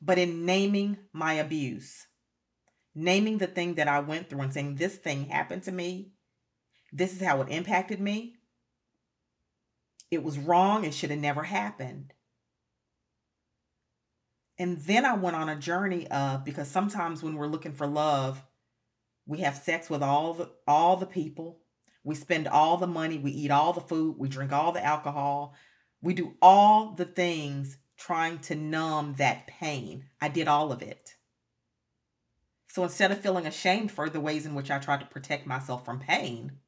but 0.00 0.16
in 0.16 0.46
naming 0.46 0.96
my 1.12 1.32
abuse, 1.32 2.06
naming 2.94 3.38
the 3.38 3.48
thing 3.48 3.74
that 3.74 3.88
I 3.88 3.98
went 3.98 4.30
through 4.30 4.42
and 4.42 4.54
saying, 4.54 4.76
This 4.76 4.94
thing 4.94 5.24
happened 5.24 5.64
to 5.64 5.72
me 5.72 6.11
this 6.92 7.14
is 7.14 7.22
how 7.22 7.40
it 7.42 7.48
impacted 7.50 8.00
me. 8.00 8.36
It 10.10 10.22
was 10.22 10.38
wrong. 10.38 10.84
It 10.84 10.94
should 10.94 11.10
have 11.10 11.18
never 11.20 11.42
happened. 11.42 12.12
And 14.58 14.78
then 14.78 15.04
I 15.04 15.14
went 15.14 15.36
on 15.36 15.48
a 15.48 15.56
journey 15.56 16.06
of 16.08 16.44
because 16.44 16.68
sometimes 16.68 17.22
when 17.22 17.34
we're 17.36 17.46
looking 17.46 17.72
for 17.72 17.86
love, 17.86 18.44
We 19.26 19.38
have 19.40 19.56
sex 19.56 19.88
with 19.88 20.02
all 20.02 20.34
the 20.34 20.50
all 20.66 20.96
the 20.96 21.06
people. 21.06 21.60
We 22.04 22.14
spend 22.16 22.48
all 22.48 22.76
the 22.76 22.86
money, 22.86 23.18
we 23.18 23.30
eat 23.30 23.50
all 23.52 23.72
the 23.72 23.80
food, 23.80 24.16
we 24.18 24.28
drink 24.28 24.52
all 24.52 24.72
the 24.72 24.84
alcohol. 24.84 25.54
We 26.00 26.14
do 26.14 26.34
all 26.42 26.94
the 26.94 27.04
things 27.04 27.78
trying 27.96 28.40
to 28.40 28.56
numb 28.56 29.14
that 29.18 29.46
pain. 29.46 30.06
I 30.20 30.28
did 30.28 30.48
all 30.48 30.72
of 30.72 30.82
it. 30.82 31.14
So 32.68 32.82
instead 32.82 33.12
of 33.12 33.20
feeling 33.20 33.46
ashamed 33.46 33.92
for 33.92 34.08
the 34.08 34.20
ways 34.20 34.46
in 34.46 34.54
which 34.54 34.70
I 34.70 34.78
tried 34.78 35.00
to 35.00 35.06
protect 35.06 35.46
myself 35.46 35.84
from 35.84 36.00
pain, 36.00 36.58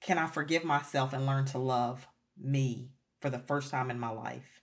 can 0.00 0.18
I 0.18 0.26
forgive 0.26 0.64
myself 0.64 1.12
and 1.12 1.26
learn 1.26 1.44
to 1.46 1.58
love 1.58 2.06
me 2.40 2.90
for 3.20 3.30
the 3.30 3.38
first 3.38 3.70
time 3.70 3.90
in 3.90 3.98
my 3.98 4.10
life? 4.10 4.62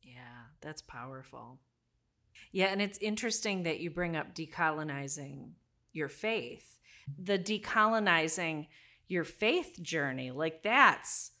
Yeah, 0.00 0.46
that's 0.60 0.82
powerful. 0.82 1.58
Yeah, 2.52 2.66
and 2.66 2.80
it's 2.80 2.98
interesting 2.98 3.64
that 3.64 3.80
you 3.80 3.90
bring 3.90 4.16
up 4.16 4.34
decolonizing 4.34 5.50
your 5.92 6.08
faith. 6.08 6.78
The 7.18 7.38
decolonizing 7.38 8.68
your 9.08 9.24
faith 9.24 9.78
journey, 9.82 10.30
like 10.30 10.62
that's 10.62 11.32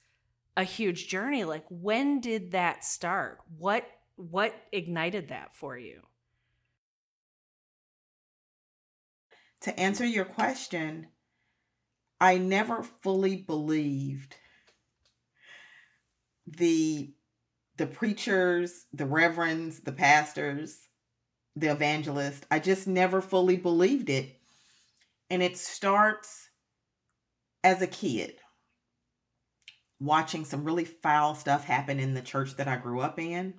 a 0.56 0.64
huge 0.64 1.08
journey. 1.08 1.44
Like 1.44 1.64
when 1.68 2.20
did 2.20 2.52
that 2.52 2.84
start? 2.84 3.38
What 3.56 3.86
what 4.16 4.54
ignited 4.72 5.28
that 5.28 5.54
for 5.54 5.78
you? 5.78 6.02
To 9.62 9.78
answer 9.78 10.04
your 10.04 10.24
question, 10.24 11.08
I 12.20 12.38
never 12.38 12.82
fully 12.82 13.36
believed 13.36 14.36
the 16.46 17.12
the 17.76 17.86
preachers, 17.86 18.86
the 18.92 19.06
reverends, 19.06 19.80
the 19.80 19.92
pastors, 19.92 20.88
the 21.54 21.70
evangelists. 21.70 22.44
I 22.50 22.58
just 22.58 22.88
never 22.88 23.20
fully 23.20 23.56
believed 23.56 24.10
it. 24.10 24.40
And 25.30 25.42
it 25.42 25.56
starts 25.56 26.48
as 27.62 27.80
a 27.82 27.86
kid 27.86 28.34
watching 30.00 30.44
some 30.44 30.64
really 30.64 30.84
foul 30.84 31.34
stuff 31.34 31.64
happen 31.64 31.98
in 31.98 32.14
the 32.14 32.22
church 32.22 32.56
that 32.56 32.68
I 32.68 32.76
grew 32.76 33.00
up 33.00 33.18
in. 33.18 33.54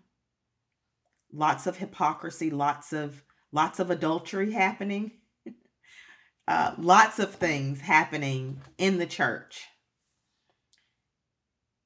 Lots 1.31 1.67
of 1.67 1.77
hypocrisy, 1.77 2.49
lots 2.49 2.91
of 2.91 3.23
lots 3.51 3.79
of 3.79 3.91
adultery 3.91 4.51
happening. 4.51 5.11
Uh, 6.49 6.73
lots 6.79 7.19
of 7.19 7.35
things 7.35 7.79
happening 7.79 8.59
in 8.79 8.97
the 8.97 9.05
church. 9.05 9.67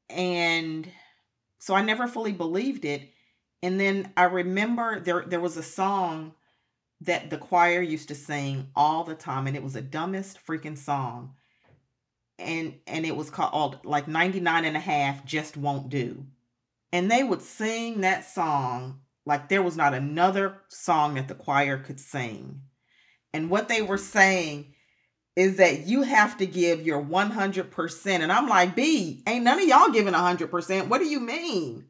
And 0.09 0.89
so 1.59 1.75
I 1.75 1.83
never 1.83 2.07
fully 2.07 2.31
believed 2.31 2.85
it. 2.85 3.09
And 3.61 3.77
then 3.77 4.13
I 4.15 4.23
remember 4.23 5.01
there 5.01 5.23
there 5.27 5.41
was 5.41 5.57
a 5.57 5.63
song 5.63 6.33
that 7.01 7.29
the 7.29 7.37
choir 7.37 7.81
used 7.81 8.07
to 8.07 8.15
sing 8.15 8.69
all 8.73 9.03
the 9.03 9.15
time 9.15 9.47
and 9.47 9.55
it 9.57 9.63
was 9.63 9.73
the 9.73 9.81
dumbest 9.81 10.39
freaking 10.45 10.77
song 10.77 11.33
and 12.39 12.75
and 12.87 13.05
it 13.05 13.15
was 13.15 13.29
called 13.29 13.79
like 13.83 14.07
99 14.07 14.65
and 14.65 14.77
a 14.77 14.79
half 14.79 15.25
just 15.25 15.57
won't 15.57 15.89
do 15.89 16.25
and 16.91 17.11
they 17.11 17.23
would 17.23 17.41
sing 17.41 18.01
that 18.01 18.25
song 18.25 19.01
like 19.25 19.49
there 19.49 19.61
was 19.61 19.75
not 19.75 19.93
another 19.93 20.57
song 20.69 21.15
that 21.15 21.27
the 21.27 21.35
choir 21.35 21.77
could 21.77 21.99
sing 21.99 22.61
and 23.33 23.49
what 23.49 23.67
they 23.67 23.81
were 23.81 23.97
saying 23.97 24.73
is 25.35 25.57
that 25.57 25.87
you 25.87 26.03
have 26.03 26.37
to 26.37 26.45
give 26.45 26.85
your 26.85 27.01
100% 27.01 28.07
and 28.07 28.31
i'm 28.31 28.47
like 28.47 28.75
b 28.75 29.23
ain't 29.27 29.43
none 29.43 29.59
of 29.59 29.67
y'all 29.67 29.91
giving 29.91 30.13
100% 30.13 30.87
what 30.87 30.99
do 30.99 31.05
you 31.05 31.19
mean? 31.19 31.85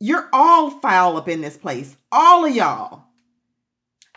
You're 0.00 0.28
all 0.32 0.70
foul 0.70 1.16
up 1.16 1.28
in 1.28 1.40
this 1.40 1.56
place. 1.56 1.96
All 2.12 2.44
of 2.44 2.54
y'all. 2.54 3.04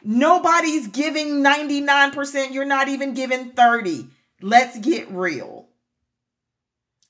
Nobody's 0.03 0.87
giving 0.87 1.43
99% 1.43 2.51
you're 2.51 2.65
not 2.65 2.87
even 2.87 3.13
giving 3.13 3.51
30 3.51 4.09
Let's 4.41 4.77
get 4.77 5.09
real. 5.09 5.67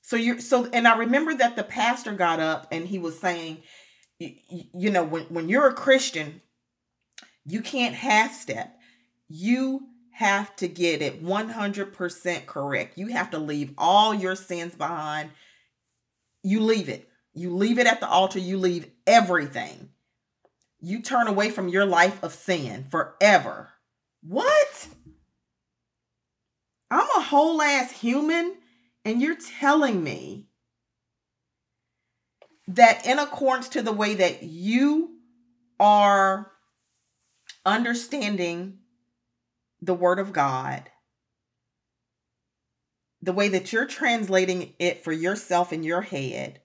So 0.02 0.16
you're 0.16 0.40
so, 0.40 0.66
and 0.72 0.88
I 0.88 0.96
remember 0.96 1.34
that 1.34 1.56
the 1.56 1.62
pastor 1.62 2.12
got 2.12 2.40
up 2.40 2.68
and 2.72 2.86
he 2.86 2.98
was 2.98 3.18
saying, 3.18 3.58
you, 4.18 4.32
you 4.72 4.90
know, 4.90 5.04
when, 5.04 5.24
when 5.24 5.48
you're 5.50 5.68
a 5.68 5.74
Christian, 5.74 6.40
you 7.48 7.62
can't 7.62 7.94
half 7.94 8.34
step. 8.34 8.78
You 9.28 9.88
have 10.10 10.54
to 10.56 10.68
get 10.68 11.00
it 11.00 11.24
100% 11.24 12.46
correct. 12.46 12.98
You 12.98 13.06
have 13.08 13.30
to 13.30 13.38
leave 13.38 13.72
all 13.78 14.12
your 14.12 14.36
sins 14.36 14.74
behind. 14.74 15.30
You 16.42 16.60
leave 16.60 16.88
it. 16.88 17.08
You 17.32 17.54
leave 17.54 17.78
it 17.78 17.86
at 17.86 18.00
the 18.00 18.08
altar. 18.08 18.38
You 18.38 18.58
leave 18.58 18.90
everything. 19.06 19.90
You 20.80 21.00
turn 21.02 21.26
away 21.26 21.50
from 21.50 21.68
your 21.68 21.86
life 21.86 22.22
of 22.22 22.34
sin 22.34 22.86
forever. 22.90 23.70
What? 24.22 24.88
I'm 26.90 27.06
a 27.16 27.22
whole 27.22 27.62
ass 27.62 27.92
human, 27.92 28.56
and 29.04 29.22
you're 29.22 29.36
telling 29.58 30.02
me 30.02 30.48
that 32.68 33.06
in 33.06 33.18
accordance 33.18 33.70
to 33.70 33.82
the 33.82 33.92
way 33.92 34.14
that 34.16 34.42
you 34.42 35.16
are 35.80 36.52
understanding 37.68 38.78
the 39.80 39.94
Word 39.94 40.18
of 40.18 40.32
God, 40.32 40.90
the 43.22 43.32
way 43.32 43.48
that 43.48 43.72
you're 43.72 43.86
translating 43.86 44.74
it 44.78 45.04
for 45.04 45.12
yourself 45.12 45.72
in 45.72 45.82
your 45.82 46.02
head, 46.02 46.60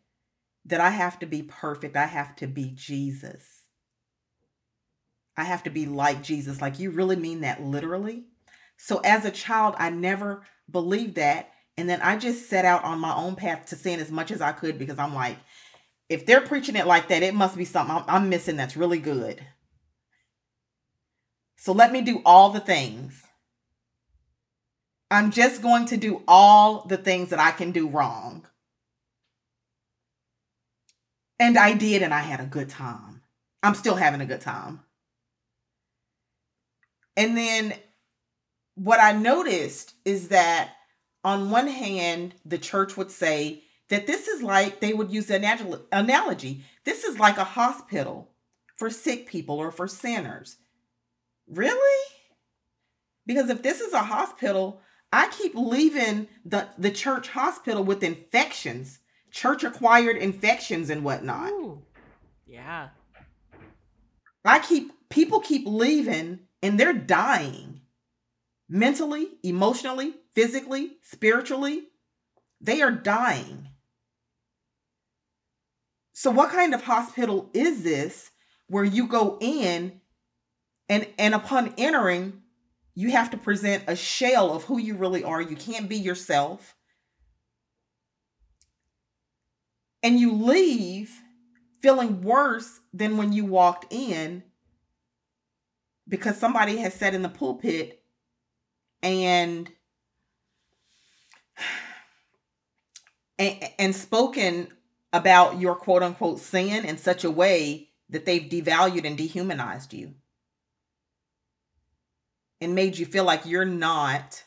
that 0.65 0.81
I 0.81 0.89
have 0.89 1.19
to 1.19 1.25
be 1.25 1.43
perfect. 1.43 1.95
I 1.95 2.05
have 2.05 2.35
to 2.37 2.47
be 2.47 2.71
Jesus. 2.73 3.45
I 5.35 5.43
have 5.43 5.63
to 5.63 5.69
be 5.69 5.85
like 5.85 6.23
Jesus. 6.23 6.61
Like, 6.61 6.79
you 6.79 6.91
really 6.91 7.15
mean 7.15 7.41
that 7.41 7.63
literally? 7.63 8.25
So 8.77 8.99
as 8.99 9.25
a 9.25 9.31
child, 9.31 9.75
I 9.77 9.89
never 9.89 10.43
believed 10.69 11.15
that. 11.15 11.49
And 11.77 11.89
then 11.89 12.01
I 12.01 12.17
just 12.17 12.49
set 12.49 12.65
out 12.65 12.83
on 12.83 12.99
my 12.99 13.15
own 13.15 13.35
path 13.35 13.67
to 13.67 13.75
sin 13.75 13.99
as 13.99 14.11
much 14.11 14.31
as 14.31 14.41
I 14.41 14.51
could 14.51 14.77
because 14.77 14.99
I'm 14.99 15.15
like, 15.15 15.37
if 16.07 16.25
they're 16.25 16.41
preaching 16.41 16.75
it 16.75 16.85
like 16.85 17.07
that, 17.07 17.23
it 17.23 17.33
must 17.33 17.57
be 17.57 17.65
something 17.65 18.03
I'm, 18.07 18.29
missing 18.29 18.57
that's 18.57 18.77
really 18.77 18.99
good. 18.99 19.43
So 21.63 21.71
let 21.71 21.93
me 21.93 22.01
do 22.01 22.21
all 22.25 22.49
the 22.49 22.59
things. 22.59 23.23
I'm 25.09 25.31
just 25.31 25.61
going 25.61 25.85
to 25.85 25.95
do 25.95 26.21
all 26.27 26.85
the 26.85 26.97
things 26.97 27.29
that 27.29 27.39
I 27.39 27.51
can 27.51 27.71
do 27.71 27.87
wrong. 27.87 28.45
And 31.39 31.57
I 31.57 31.71
did, 31.71 32.01
and 32.01 32.13
I 32.13 32.19
had 32.19 32.41
a 32.41 32.45
good 32.45 32.67
time. 32.67 33.21
I'm 33.63 33.75
still 33.75 33.95
having 33.95 34.19
a 34.19 34.25
good 34.25 34.41
time. 34.41 34.81
And 37.15 37.37
then 37.37 37.75
what 38.75 38.99
I 38.99 39.13
noticed 39.13 39.93
is 40.03 40.27
that 40.27 40.73
on 41.23 41.49
one 41.49 41.67
hand, 41.67 42.35
the 42.43 42.57
church 42.57 42.97
would 42.97 43.09
say 43.09 43.63
that 43.87 44.05
this 44.05 44.27
is 44.27 44.43
like, 44.43 44.81
they 44.81 44.93
would 44.93 45.11
use 45.11 45.27
the 45.27 45.85
analogy, 45.93 46.65
this 46.83 47.05
is 47.05 47.19
like 47.19 47.37
a 47.37 47.45
hospital 47.45 48.31
for 48.75 48.89
sick 48.89 49.27
people 49.27 49.59
or 49.59 49.71
for 49.71 49.87
sinners. 49.87 50.57
Really? 51.47 52.05
Because 53.25 53.49
if 53.49 53.61
this 53.61 53.81
is 53.81 53.93
a 53.93 54.03
hospital, 54.03 54.81
I 55.11 55.29
keep 55.29 55.53
leaving 55.55 56.27
the, 56.45 56.67
the 56.77 56.91
church 56.91 57.29
hospital 57.29 57.83
with 57.83 58.03
infections, 58.03 58.99
church 59.31 59.63
acquired 59.63 60.17
infections 60.17 60.89
and 60.89 61.03
whatnot. 61.03 61.51
Ooh, 61.51 61.83
yeah. 62.45 62.89
I 64.45 64.59
keep, 64.59 64.91
people 65.09 65.39
keep 65.39 65.65
leaving 65.65 66.39
and 66.61 66.79
they're 66.79 66.93
dying 66.93 67.81
mentally, 68.67 69.27
emotionally, 69.43 70.15
physically, 70.33 70.97
spiritually, 71.03 71.83
they 72.59 72.81
are 72.81 72.91
dying. 72.91 73.67
So, 76.13 76.31
what 76.31 76.51
kind 76.51 76.73
of 76.73 76.83
hospital 76.83 77.49
is 77.53 77.83
this 77.83 78.31
where 78.67 78.83
you 78.83 79.07
go 79.07 79.37
in 79.41 79.99
and, 80.89 81.07
and 81.17 81.33
upon 81.33 81.73
entering, 81.77 82.41
you 82.95 83.11
have 83.11 83.31
to 83.31 83.37
present 83.37 83.83
a 83.87 83.95
shell 83.95 84.51
of 84.51 84.63
who 84.65 84.77
you 84.77 84.95
really 84.95 85.23
are? 85.23 85.41
You 85.41 85.55
can't 85.55 85.89
be 85.89 85.97
yourself. 85.97 86.75
And 90.03 90.19
you 90.19 90.33
leave 90.33 91.11
feeling 91.81 92.21
worse 92.21 92.79
than 92.93 93.17
when 93.17 93.33
you 93.33 93.45
walked 93.45 93.91
in 93.91 94.43
because 96.07 96.37
somebody 96.37 96.77
has 96.77 96.93
sat 96.93 97.13
in 97.13 97.21
the 97.21 97.29
pulpit, 97.29 98.01
and 99.01 99.69
and, 103.37 103.63
and 103.79 103.95
spoken 103.95 104.67
about 105.11 105.59
your 105.59 105.75
quote 105.75 106.03
unquote 106.03 106.39
sin 106.39 106.85
in 106.85 106.97
such 106.97 107.23
a 107.23 107.31
way 107.31 107.89
that 108.09 108.25
they've 108.25 108.49
devalued 108.49 109.05
and 109.05 109.17
dehumanized 109.17 109.93
you 109.93 110.13
and 112.61 112.75
made 112.75 112.97
you 112.97 113.05
feel 113.05 113.23
like 113.23 113.45
you're 113.45 113.65
not 113.65 114.43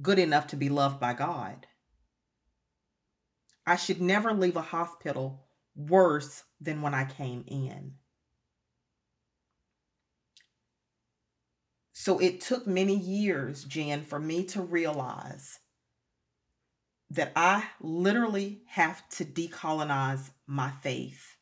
good 0.00 0.18
enough 0.18 0.48
to 0.48 0.56
be 0.56 0.68
loved 0.68 1.00
by 1.00 1.12
God. 1.14 1.66
I 3.66 3.76
should 3.76 4.00
never 4.00 4.32
leave 4.32 4.56
a 4.56 4.62
hospital 4.62 5.46
worse 5.74 6.44
than 6.60 6.82
when 6.82 6.94
I 6.94 7.04
came 7.04 7.44
in. 7.46 7.94
So 11.92 12.18
it 12.18 12.40
took 12.40 12.66
many 12.66 12.96
years, 12.96 13.64
Jen, 13.64 14.04
for 14.04 14.18
me 14.18 14.44
to 14.46 14.60
realize 14.60 15.60
that 17.10 17.32
I 17.36 17.64
literally 17.80 18.62
have 18.66 19.08
to 19.10 19.24
decolonize 19.24 20.30
my 20.46 20.70
faith. 20.82 21.36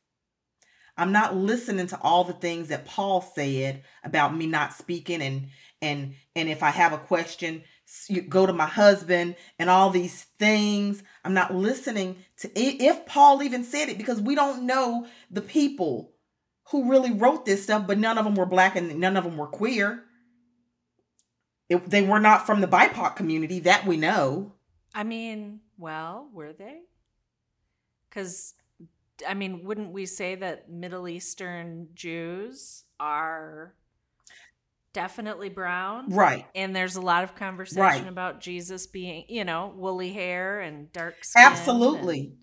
I'm 0.96 1.12
not 1.12 1.34
listening 1.34 1.86
to 1.86 2.00
all 2.02 2.24
the 2.24 2.34
things 2.34 2.68
that 2.68 2.84
Paul 2.84 3.22
said 3.22 3.84
about 4.04 4.36
me 4.36 4.46
not 4.46 4.74
speaking 4.74 5.22
and 5.22 5.48
and 5.82 6.14
and 6.36 6.48
if 6.48 6.62
I 6.62 6.70
have 6.70 6.92
a 6.92 6.98
question, 6.98 7.62
go 8.28 8.46
to 8.46 8.52
my 8.52 8.66
husband 8.66 9.36
and 9.58 9.68
all 9.68 9.90
these 9.90 10.24
things. 10.38 11.02
I'm 11.24 11.34
not 11.34 11.54
listening 11.54 12.16
to 12.38 12.50
if 12.54 13.06
Paul 13.06 13.42
even 13.42 13.64
said 13.64 13.88
it 13.88 13.98
because 13.98 14.20
we 14.20 14.34
don't 14.34 14.66
know 14.66 15.06
the 15.30 15.42
people 15.42 16.12
who 16.70 16.90
really 16.90 17.12
wrote 17.12 17.44
this 17.44 17.64
stuff, 17.64 17.86
but 17.86 17.98
none 17.98 18.16
of 18.16 18.24
them 18.24 18.34
were 18.34 18.46
black 18.46 18.76
and 18.76 19.00
none 19.00 19.16
of 19.16 19.24
them 19.24 19.36
were 19.36 19.46
queer. 19.46 20.04
It, 21.68 21.88
they 21.88 22.02
were 22.02 22.20
not 22.20 22.46
from 22.46 22.60
the 22.60 22.68
BIPOC 22.68 23.16
community 23.16 23.60
that 23.60 23.86
we 23.86 23.96
know. 23.96 24.54
I 24.94 25.04
mean, 25.04 25.60
well, 25.78 26.28
were 26.32 26.52
they? 26.52 26.80
Because, 28.08 28.54
I 29.26 29.34
mean, 29.34 29.64
wouldn't 29.64 29.92
we 29.92 30.06
say 30.06 30.34
that 30.34 30.68
Middle 30.68 31.08
Eastern 31.08 31.88
Jews 31.94 32.84
are 32.98 33.74
definitely 34.92 35.48
brown? 35.48 36.10
Right. 36.10 36.46
And 36.54 36.74
there's 36.74 36.96
a 36.96 37.00
lot 37.00 37.24
of 37.24 37.34
conversation 37.34 37.82
right. 37.82 38.08
about 38.08 38.40
Jesus 38.40 38.86
being, 38.86 39.24
you 39.28 39.44
know, 39.44 39.72
woolly 39.74 40.12
hair 40.12 40.60
and 40.60 40.92
dark 40.92 41.24
skin. 41.24 41.42
Absolutely. 41.44 42.20
And- 42.20 42.36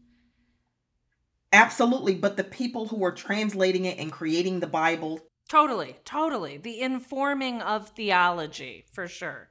Absolutely. 1.53 2.15
But 2.15 2.38
the 2.38 2.43
people 2.43 2.88
who 2.88 3.03
are 3.05 3.12
translating 3.12 3.86
it 3.86 3.97
and 3.97 4.12
creating 4.12 4.60
the 4.60 4.67
Bible. 4.67 5.19
Totally. 5.49 5.95
Totally. 6.03 6.57
The 6.57 6.81
informing 6.81 7.62
of 7.62 7.89
theology, 7.89 8.86
for 8.91 9.07
sure. 9.07 9.49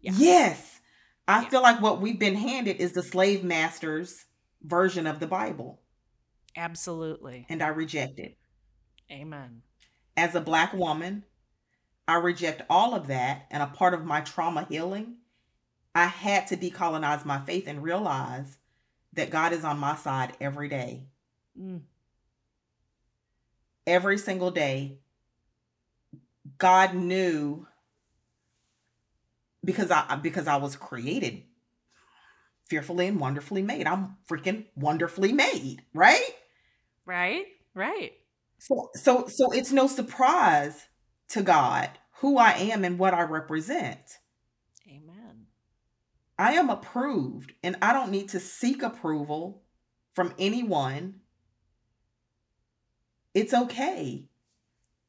Yeah. 0.00 0.12
Yes. 0.16 0.80
I 1.28 1.42
yeah. 1.42 1.48
feel 1.48 1.62
like 1.62 1.80
what 1.80 2.00
we've 2.00 2.18
been 2.18 2.34
handed 2.34 2.78
is 2.78 2.92
the 2.92 3.02
slave 3.02 3.44
master's 3.44 4.24
version 4.62 5.06
of 5.06 5.20
the 5.20 5.28
Bible. 5.28 5.80
Absolutely. 6.56 7.46
And 7.48 7.62
I 7.62 7.68
reject 7.68 8.18
it. 8.18 8.36
Amen. 9.10 9.62
As 10.16 10.34
a 10.34 10.40
black 10.40 10.72
woman, 10.72 11.24
I 12.10 12.16
reject 12.16 12.62
all 12.68 12.94
of 12.94 13.06
that. 13.06 13.46
And 13.50 13.62
a 13.62 13.66
part 13.66 13.94
of 13.94 14.04
my 14.04 14.20
trauma 14.20 14.66
healing, 14.68 15.18
I 15.94 16.06
had 16.06 16.48
to 16.48 16.56
decolonize 16.56 17.24
my 17.24 17.40
faith 17.40 17.68
and 17.68 17.82
realize 17.82 18.58
that 19.12 19.30
God 19.30 19.52
is 19.52 19.64
on 19.64 19.78
my 19.78 19.94
side 19.94 20.32
every 20.40 20.68
day. 20.68 21.04
Mm. 21.58 21.82
Every 23.86 24.18
single 24.18 24.50
day, 24.50 24.98
God 26.58 26.94
knew 26.94 27.66
because 29.64 29.90
I 29.90 30.16
because 30.16 30.46
I 30.48 30.56
was 30.56 30.76
created 30.76 31.44
fearfully 32.64 33.06
and 33.06 33.20
wonderfully 33.20 33.62
made. 33.62 33.86
I'm 33.86 34.16
freaking 34.28 34.66
wonderfully 34.74 35.32
made, 35.32 35.82
right? 35.94 36.30
Right, 37.06 37.46
right. 37.74 38.12
So 38.58 38.90
so 38.94 39.26
so 39.28 39.52
it's 39.52 39.72
no 39.72 39.86
surprise 39.86 40.86
to 41.30 41.42
God 41.42 41.90
who 42.20 42.36
I 42.36 42.52
am 42.52 42.84
and 42.84 42.98
what 42.98 43.14
I 43.14 43.22
represent. 43.22 44.18
Amen. 44.86 45.46
I 46.38 46.52
am 46.52 46.68
approved 46.68 47.52
and 47.62 47.76
I 47.80 47.92
don't 47.92 48.10
need 48.10 48.28
to 48.30 48.40
seek 48.40 48.82
approval 48.82 49.62
from 50.14 50.34
anyone. 50.38 51.20
It's 53.32 53.54
okay. 53.54 54.28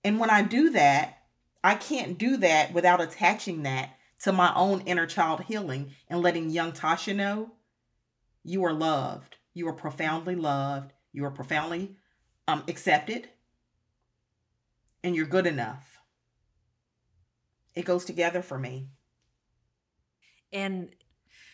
And 0.04 0.20
when 0.20 0.30
I 0.30 0.42
do 0.42 0.70
that, 0.72 1.18
I 1.64 1.76
can't 1.76 2.18
do 2.18 2.38
that 2.38 2.74
without 2.74 3.02
attaching 3.02 3.64
that 3.64 3.98
to 4.20 4.32
my 4.32 4.54
own 4.56 4.82
inner 4.82 5.06
child 5.06 5.44
healing 5.44 5.92
and 6.08 6.22
letting 6.22 6.50
young 6.50 6.72
Tasha 6.72 7.16
know 7.16 7.52
you 8.44 8.64
are 8.64 8.74
loved. 8.74 9.36
You 9.54 9.68
are 9.68 9.74
profoundly 9.74 10.36
loved. 10.36 10.94
You 11.12 11.26
are 11.26 11.32
profoundly 11.32 11.98
um, 12.48 12.64
accepted. 12.68 13.30
And 15.04 15.16
you're 15.16 15.26
good 15.26 15.46
enough. 15.46 15.91
It 17.76 17.86
goes 17.86 18.06
together 18.06 18.42
for 18.42 18.60
me. 18.60 18.88
And 20.52 20.90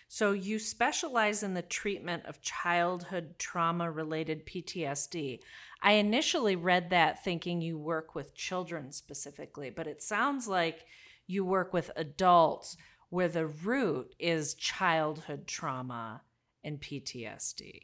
so 0.08 0.32
you 0.32 0.58
specialize 0.58 1.44
in 1.44 1.54
the 1.54 1.62
treatment 1.62 2.26
of 2.26 2.42
childhood 2.42 3.36
trauma 3.38 3.92
related 3.92 4.46
PTSD. 4.46 5.40
I 5.82 5.94
initially 5.94 6.56
read 6.56 6.90
that 6.90 7.24
thinking 7.24 7.62
you 7.62 7.78
work 7.78 8.16
with 8.16 8.34
children 8.34 8.92
specifically, 8.92 9.70
but 9.70 9.86
it 9.86 10.02
sounds 10.02 10.48
like 10.48 10.86
you 11.28 11.44
work 11.44 11.74
with 11.74 11.92
adults 11.96 12.78
where 13.10 13.28
the 13.28 13.48
root 13.48 14.16
is 14.18 14.54
childhood 14.54 15.46
trauma 15.46 16.22
and 16.64 16.82
PTSD. 16.82 17.82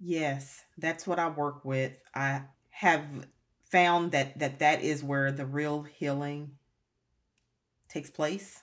Yes, 0.00 0.64
that's 0.76 1.06
what 1.06 1.18
I 1.18 1.28
work 1.28 1.64
with. 1.64 1.92
I 2.14 2.42
have 2.70 3.04
found 3.70 4.12
that 4.12 4.38
that 4.38 4.58
that 4.58 4.82
is 4.82 5.02
where 5.02 5.32
the 5.32 5.46
real 5.46 5.82
healing 5.82 6.52
takes 7.96 8.10
place. 8.10 8.62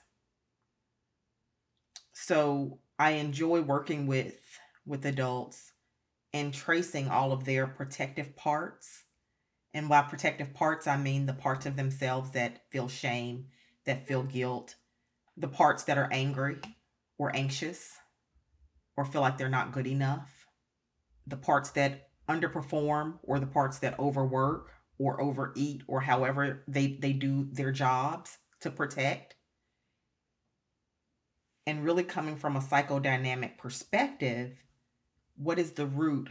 So, 2.14 2.78
I 3.00 3.12
enjoy 3.12 3.62
working 3.62 4.06
with 4.06 4.40
with 4.86 5.04
adults 5.08 5.72
and 6.34 6.54
tracing 6.54 7.08
all 7.08 7.32
of 7.32 7.44
their 7.44 7.66
protective 7.66 8.36
parts. 8.36 9.06
And 9.74 9.90
by 9.90 10.04
protective 10.04 10.54
parts, 10.54 10.86
I 10.86 10.98
mean 10.98 11.26
the 11.26 11.34
parts 11.34 11.66
of 11.66 11.76
themselves 11.76 12.30
that 12.32 12.70
feel 12.70 12.88
shame, 12.88 13.48
that 13.86 14.08
feel 14.08 14.22
guilt, 14.22 14.76
the 15.36 15.48
parts 15.48 15.86
that 15.86 15.98
are 15.98 16.10
angry 16.12 16.60
or 17.18 17.36
anxious 17.36 17.98
or 18.96 19.04
feel 19.04 19.22
like 19.22 19.40
they're 19.40 19.50
not 19.50 19.72
good 19.72 19.88
enough, 19.88 20.46
the 21.26 21.38
parts 21.38 21.72
that 21.72 22.10
underperform 22.30 23.18
or 23.24 23.40
the 23.40 23.48
parts 23.48 23.80
that 23.80 23.98
overwork 23.98 24.70
or 25.00 25.20
overeat 25.20 25.82
or 25.88 26.02
however 26.02 26.64
they, 26.68 26.98
they 27.02 27.14
do 27.14 27.48
their 27.52 27.72
jobs 27.72 28.38
to 28.64 28.72
protect. 28.72 29.36
And 31.66 31.84
really 31.84 32.04
coming 32.04 32.36
from 32.36 32.56
a 32.56 32.62
psychodynamic 32.62 33.58
perspective, 33.58 34.58
what 35.38 35.60
is 35.60 35.72
the 35.72 35.86
root 35.86 36.30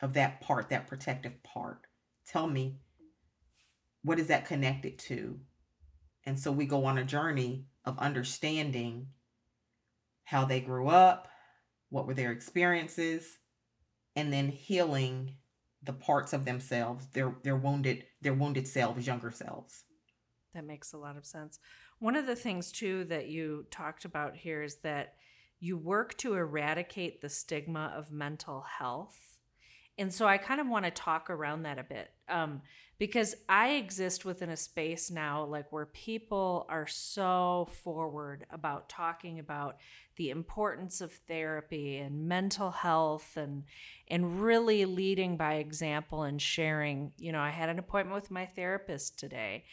of 0.00 0.12
that 0.14 0.40
part, 0.40 0.68
that 0.68 0.86
protective 0.86 1.42
part? 1.42 1.86
Tell 2.26 2.46
me, 2.46 2.76
what 4.02 4.20
is 4.20 4.28
that 4.28 4.46
connected 4.46 4.98
to? 5.00 5.40
And 6.24 6.38
so 6.38 6.52
we 6.52 6.66
go 6.66 6.84
on 6.84 6.98
a 6.98 7.04
journey 7.04 7.66
of 7.84 7.98
understanding 7.98 9.08
how 10.24 10.44
they 10.44 10.60
grew 10.60 10.88
up, 10.88 11.28
what 11.90 12.06
were 12.06 12.14
their 12.14 12.30
experiences, 12.30 13.38
and 14.14 14.32
then 14.32 14.48
healing 14.48 15.34
the 15.82 15.92
parts 15.92 16.32
of 16.32 16.44
themselves, 16.44 17.08
their 17.08 17.34
their 17.42 17.56
wounded 17.56 18.04
their 18.20 18.34
wounded 18.34 18.68
selves, 18.68 19.06
younger 19.06 19.32
selves. 19.32 19.84
That 20.54 20.64
makes 20.64 20.92
a 20.92 20.98
lot 20.98 21.16
of 21.16 21.24
sense. 21.24 21.58
One 21.98 22.16
of 22.16 22.26
the 22.26 22.36
things 22.36 22.72
too 22.72 23.04
that 23.04 23.28
you 23.28 23.66
talked 23.70 24.04
about 24.04 24.36
here 24.36 24.62
is 24.62 24.76
that 24.76 25.14
you 25.60 25.76
work 25.76 26.16
to 26.18 26.34
eradicate 26.34 27.20
the 27.20 27.28
stigma 27.28 27.92
of 27.96 28.10
mental 28.10 28.62
health 28.78 29.32
and 29.98 30.12
so 30.12 30.26
I 30.26 30.38
kind 30.38 30.60
of 30.60 30.66
want 30.66 30.84
to 30.86 30.90
talk 30.90 31.28
around 31.28 31.62
that 31.62 31.78
a 31.78 31.82
bit 31.82 32.10
um, 32.28 32.62
because 32.98 33.34
I 33.48 33.72
exist 33.72 34.24
within 34.24 34.48
a 34.48 34.56
space 34.56 35.10
now, 35.10 35.44
like 35.44 35.70
where 35.70 35.86
people 35.86 36.66
are 36.70 36.86
so 36.86 37.68
forward 37.82 38.46
about 38.50 38.88
talking 38.88 39.38
about 39.38 39.76
the 40.16 40.30
importance 40.30 41.00
of 41.00 41.12
therapy 41.12 41.98
and 41.98 42.26
mental 42.26 42.70
health 42.70 43.36
and 43.36 43.64
and 44.08 44.42
really 44.42 44.84
leading 44.86 45.36
by 45.36 45.54
example 45.54 46.22
and 46.22 46.40
sharing. 46.40 47.12
You 47.18 47.32
know, 47.32 47.40
I 47.40 47.50
had 47.50 47.68
an 47.68 47.78
appointment 47.78 48.14
with 48.14 48.30
my 48.30 48.46
therapist 48.46 49.18
today, 49.18 49.64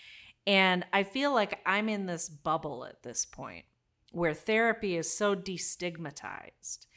and 0.49 0.83
I 0.91 1.03
feel 1.03 1.31
like 1.31 1.59
I'm 1.63 1.87
in 1.89 2.07
this 2.07 2.27
bubble 2.27 2.83
at 2.83 3.03
this 3.03 3.23
point 3.23 3.65
where 4.11 4.33
therapy 4.33 4.97
is 4.97 5.15
so 5.15 5.35
destigmatized. 5.35 6.87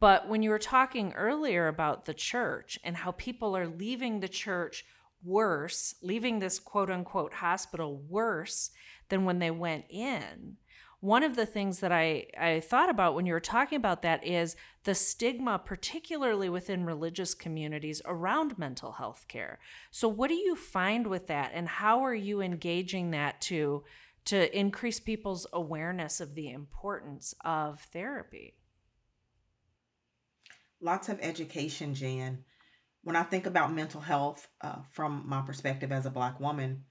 But 0.00 0.30
when 0.30 0.42
you 0.42 0.48
were 0.48 0.58
talking 0.58 1.12
earlier 1.12 1.68
about 1.68 2.06
the 2.06 2.14
church 2.14 2.78
and 2.82 2.96
how 2.96 3.10
people 3.10 3.54
are 3.54 3.68
leaving 3.68 4.20
the 4.20 4.28
church 4.28 4.86
worse, 5.22 5.94
leaving 6.00 6.38
this 6.38 6.58
quote 6.58 6.90
unquote 6.90 7.34
hospital 7.34 8.02
worse 8.08 8.70
than 9.10 9.26
when 9.26 9.40
they 9.40 9.50
went 9.50 9.84
in, 9.90 10.56
one 11.02 11.22
of 11.22 11.36
the 11.36 11.44
things 11.44 11.80
that 11.80 11.92
I, 11.92 12.28
I 12.40 12.60
thought 12.60 12.88
about 12.88 13.14
when 13.14 13.26
you 13.26 13.34
were 13.34 13.40
talking 13.40 13.76
about 13.76 14.00
that 14.00 14.26
is 14.26 14.56
the 14.84 14.94
stigma, 14.94 15.58
particularly 15.58 16.48
within 16.48 16.86
religious 16.86 17.34
communities 17.34 18.00
around 18.06 18.56
mental 18.56 18.92
health 18.92 19.26
care. 19.28 19.58
So, 19.90 20.08
what 20.08 20.28
do 20.28 20.34
you 20.34 20.56
find 20.56 21.08
with 21.08 21.26
that, 21.26 21.50
and 21.52 21.68
how 21.68 22.02
are 22.04 22.14
you 22.14 22.40
engaging 22.40 23.10
that 23.10 23.42
to, 23.42 23.84
to 24.26 24.58
increase 24.58 25.00
people's 25.00 25.46
awareness 25.52 26.20
of 26.20 26.34
the 26.34 26.50
importance 26.50 27.34
of 27.44 27.80
therapy? 27.92 28.54
lots 30.82 31.08
of 31.08 31.18
education, 31.22 31.94
Jan. 31.94 32.44
When 33.04 33.16
I 33.16 33.22
think 33.22 33.46
about 33.46 33.72
mental 33.72 34.00
health 34.00 34.48
uh, 34.60 34.80
from 34.90 35.24
my 35.26 35.40
perspective 35.42 35.90
as 35.90 36.06
a 36.06 36.10
Black 36.10 36.38
woman, 36.38 36.84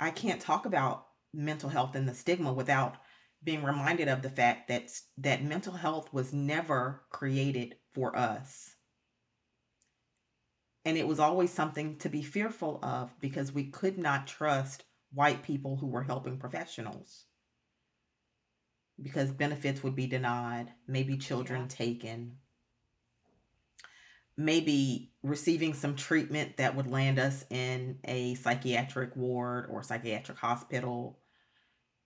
I 0.00 0.10
can't 0.10 0.40
talk 0.40 0.64
about 0.64 1.06
mental 1.32 1.68
health 1.68 1.94
and 1.94 2.08
the 2.08 2.14
stigma 2.14 2.52
without 2.52 2.96
being 3.44 3.62
reminded 3.62 4.08
of 4.08 4.22
the 4.22 4.30
fact 4.30 4.68
that 4.68 4.90
that 5.18 5.44
mental 5.44 5.74
health 5.74 6.12
was 6.12 6.32
never 6.32 7.02
created 7.10 7.76
for 7.92 8.16
us. 8.16 8.74
And 10.84 10.96
it 10.96 11.06
was 11.06 11.20
always 11.20 11.50
something 11.50 11.96
to 11.98 12.08
be 12.08 12.22
fearful 12.22 12.78
of 12.82 13.14
because 13.20 13.52
we 13.52 13.64
could 13.64 13.98
not 13.98 14.26
trust 14.26 14.84
white 15.12 15.42
people 15.42 15.76
who 15.76 15.86
were 15.86 16.02
helping 16.02 16.38
professionals. 16.38 17.24
Because 19.00 19.30
benefits 19.30 19.82
would 19.82 19.96
be 19.96 20.06
denied, 20.06 20.72
maybe 20.86 21.16
children 21.16 21.62
yeah. 21.62 21.68
taken, 21.68 22.36
maybe 24.36 25.12
receiving 25.22 25.74
some 25.74 25.96
treatment 25.96 26.56
that 26.58 26.76
would 26.76 26.86
land 26.86 27.18
us 27.18 27.44
in 27.50 27.98
a 28.04 28.34
psychiatric 28.34 29.16
ward 29.16 29.66
or 29.70 29.82
psychiatric 29.82 30.38
hospital, 30.38 31.18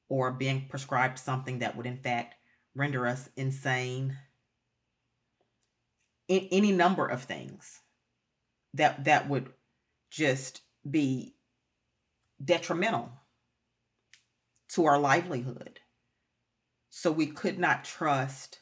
or 0.08 0.32
being 0.32 0.66
prescribed 0.68 1.18
something 1.18 1.58
that 1.58 1.76
would, 1.76 1.86
in 1.86 1.98
fact, 1.98 2.34
render 2.74 3.06
us 3.06 3.28
insane. 3.36 4.16
In 6.28 6.48
any 6.50 6.72
number 6.72 7.06
of 7.06 7.22
things 7.22 7.80
that 8.74 9.04
that 9.04 9.28
would 9.28 9.50
just 10.10 10.62
be 10.88 11.34
detrimental 12.42 13.10
to 14.68 14.84
our 14.84 14.98
livelihood. 14.98 15.80
So 16.90 17.10
we 17.10 17.26
could 17.26 17.58
not 17.58 17.84
trust 17.84 18.60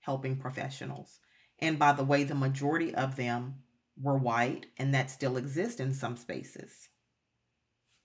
helping 0.00 0.36
professionals. 0.36 1.18
And 1.58 1.78
by 1.78 1.92
the 1.92 2.04
way, 2.04 2.24
the 2.24 2.34
majority 2.34 2.94
of 2.94 3.16
them 3.16 3.56
were 4.00 4.16
white, 4.16 4.66
and 4.78 4.94
that 4.94 5.10
still 5.10 5.36
exists 5.36 5.80
in 5.80 5.92
some 5.92 6.16
spaces. 6.16 6.88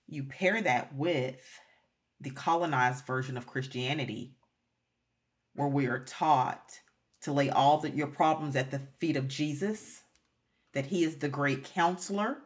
You 0.06 0.24
pair 0.24 0.60
that 0.60 0.94
with 0.94 1.42
the 2.20 2.30
colonized 2.30 3.06
version 3.06 3.36
of 3.36 3.46
Christianity, 3.46 4.34
where 5.54 5.68
we 5.68 5.86
are 5.86 6.04
taught 6.04 6.80
to 7.22 7.32
lay 7.32 7.50
all 7.50 7.78
the, 7.78 7.90
your 7.90 8.06
problems 8.06 8.56
at 8.56 8.70
the 8.70 8.80
feet 8.98 9.16
of 9.16 9.28
Jesus 9.28 10.02
that 10.72 10.86
he 10.86 11.04
is 11.04 11.16
the 11.16 11.28
great 11.28 11.64
counselor. 11.64 12.36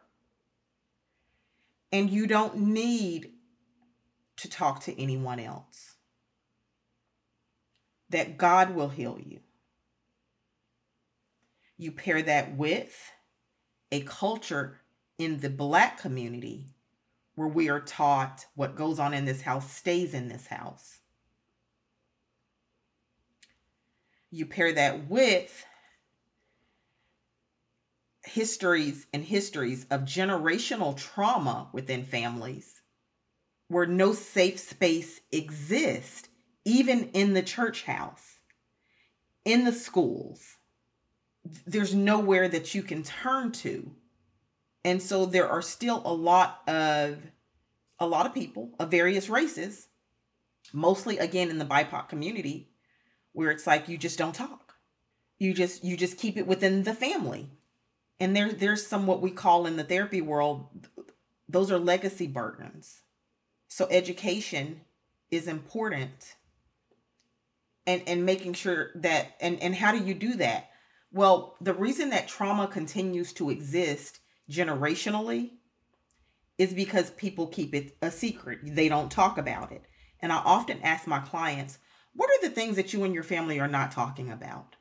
And 1.91 2.09
you 2.09 2.27
don't 2.27 2.57
need 2.57 3.33
to 4.37 4.49
talk 4.49 4.81
to 4.83 5.01
anyone 5.01 5.39
else. 5.39 5.95
That 8.09 8.37
God 8.37 8.73
will 8.73 8.89
heal 8.89 9.19
you. 9.19 9.41
You 11.77 11.91
pair 11.91 12.21
that 12.21 12.55
with 12.55 13.11
a 13.91 14.01
culture 14.01 14.79
in 15.17 15.41
the 15.41 15.49
Black 15.49 15.99
community 15.99 16.67
where 17.41 17.49
we 17.49 17.69
are 17.69 17.79
taught 17.79 18.45
what 18.53 18.75
goes 18.75 18.99
on 18.99 19.15
in 19.15 19.25
this 19.25 19.41
house 19.41 19.73
stays 19.73 20.13
in 20.13 20.27
this 20.29 20.45
house. 20.45 20.99
You 24.29 24.45
pair 24.45 24.71
that 24.73 25.09
with 25.09 25.65
histories 28.23 29.07
and 29.11 29.25
histories 29.25 29.87
of 29.89 30.01
generational 30.01 30.95
trauma 30.95 31.67
within 31.73 32.03
families 32.03 32.79
where 33.69 33.87
no 33.87 34.13
safe 34.13 34.59
space 34.59 35.19
exists, 35.31 36.29
even 36.63 37.09
in 37.13 37.33
the 37.33 37.41
church 37.41 37.85
house, 37.85 38.35
in 39.45 39.65
the 39.65 39.73
schools. 39.73 40.57
There's 41.65 41.95
nowhere 41.95 42.47
that 42.49 42.75
you 42.75 42.83
can 42.83 43.01
turn 43.01 43.51
to. 43.53 43.95
And 44.83 45.01
so 45.01 45.25
there 45.25 45.47
are 45.47 45.61
still 45.61 46.01
a 46.05 46.13
lot 46.13 46.61
of 46.67 47.19
a 47.99 48.07
lot 48.07 48.25
of 48.25 48.33
people 48.33 48.71
of 48.79 48.89
various 48.89 49.29
races, 49.29 49.87
mostly 50.73 51.19
again 51.19 51.49
in 51.49 51.59
the 51.59 51.65
BIPOC 51.65 52.09
community, 52.09 52.69
where 53.33 53.51
it's 53.51 53.67
like 53.67 53.87
you 53.87 53.97
just 53.97 54.17
don't 54.17 54.33
talk. 54.33 54.75
You 55.37 55.53
just 55.53 55.83
you 55.83 55.95
just 55.95 56.17
keep 56.17 56.37
it 56.37 56.47
within 56.47 56.83
the 56.83 56.93
family. 56.93 57.49
And 58.19 58.35
there 58.35 58.51
there's 58.51 58.85
some 58.85 59.07
what 59.07 59.21
we 59.21 59.31
call 59.31 59.65
in 59.65 59.77
the 59.77 59.83
therapy 59.83 60.21
world 60.21 60.67
those 61.51 61.71
are 61.71 61.79
legacy 61.79 62.27
burdens. 62.27 63.01
So 63.67 63.87
education 63.91 64.81
is 65.29 65.47
important 65.47 66.35
and 67.85 68.01
and 68.07 68.25
making 68.25 68.53
sure 68.53 68.91
that 68.95 69.35
and 69.39 69.61
and 69.61 69.75
how 69.75 69.91
do 69.91 70.03
you 70.03 70.13
do 70.13 70.35
that? 70.35 70.69
Well 71.11 71.55
the 71.61 71.73
reason 71.73 72.09
that 72.11 72.27
trauma 72.27 72.67
continues 72.67 73.33
to 73.33 73.49
exist 73.49 74.20
generationally 74.51 75.51
is 76.57 76.73
because 76.73 77.09
people 77.11 77.47
keep 77.47 77.73
it 77.73 77.95
a 78.01 78.11
secret 78.11 78.59
they 78.63 78.89
don't 78.89 79.11
talk 79.11 79.37
about 79.37 79.71
it 79.71 79.85
and 80.21 80.31
i 80.31 80.37
often 80.37 80.79
ask 80.81 81.07
my 81.07 81.19
clients 81.19 81.77
what 82.13 82.29
are 82.29 82.47
the 82.47 82.53
things 82.53 82.75
that 82.75 82.93
you 82.93 83.03
and 83.03 83.13
your 83.13 83.23
family 83.23 83.59
are 83.59 83.67
not 83.67 83.91
talking 83.91 84.29
about 84.29 84.75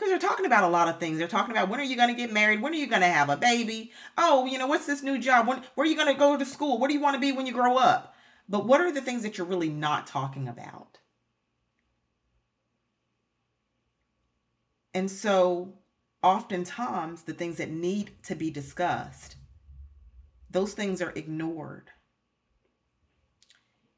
because 0.00 0.10
they're 0.10 0.30
talking 0.30 0.46
about 0.46 0.64
a 0.64 0.68
lot 0.68 0.88
of 0.88 0.98
things. 0.98 1.18
They're 1.18 1.28
talking 1.28 1.50
about 1.50 1.68
when 1.68 1.78
are 1.78 1.84
you 1.84 1.94
going 1.94 2.08
to 2.08 2.14
get 2.14 2.32
married? 2.32 2.62
When 2.62 2.72
are 2.72 2.76
you 2.76 2.86
going 2.86 3.02
to 3.02 3.06
have 3.06 3.28
a 3.28 3.36
baby? 3.36 3.92
Oh, 4.16 4.46
you 4.46 4.56
know, 4.56 4.66
what's 4.66 4.86
this 4.86 5.02
new 5.02 5.18
job? 5.18 5.46
When, 5.46 5.62
where 5.74 5.84
are 5.84 5.90
you 5.90 5.94
going 5.94 6.10
to 6.10 6.18
go 6.18 6.38
to 6.38 6.44
school? 6.46 6.78
What 6.78 6.88
do 6.88 6.94
you 6.94 7.02
want 7.02 7.16
to 7.16 7.20
be 7.20 7.32
when 7.32 7.44
you 7.44 7.52
grow 7.52 7.76
up? 7.76 8.14
But 8.48 8.64
what 8.64 8.80
are 8.80 8.90
the 8.90 9.02
things 9.02 9.22
that 9.24 9.36
you're 9.36 9.46
really 9.46 9.68
not 9.68 10.06
talking 10.06 10.48
about? 10.48 10.98
And 14.94 15.10
so, 15.10 15.74
oftentimes, 16.22 17.22
the 17.22 17.32
things 17.32 17.56
that 17.56 17.70
need 17.70 18.10
to 18.24 18.34
be 18.34 18.50
discussed, 18.50 19.36
those 20.50 20.74
things 20.74 21.00
are 21.00 21.12
ignored. 21.14 21.90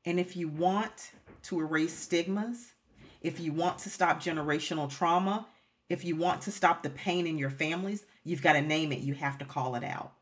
And 0.05 0.19
if 0.19 0.37
you 0.37 0.49
want 0.49 1.13
to 1.45 1.61
erase 1.61 1.97
stigmas, 1.97 2.73
if 3.21 3.41
you 3.41 3.53
want 3.53 3.79
to 3.79 3.91
stop 3.91 4.23
generational 4.23 4.91
trauma, 4.91 5.47
if 5.89 6.05
you 6.05 6.17
want 6.17 6.43
to 6.43 6.51
stop 6.51 6.83
the 6.83 6.91
pain 6.91 7.27
in 7.27 7.39
your 7.39 7.51
families, 7.51 8.05
you've 8.25 8.43
got 8.43 8.55
to 8.55 8.63
name 8.63 8.93
it. 8.93 9.01
You 9.01 9.15
have 9.15 9.39
to 9.39 9.45
call 9.45 9.75
it 9.75 9.85
out 9.85 10.13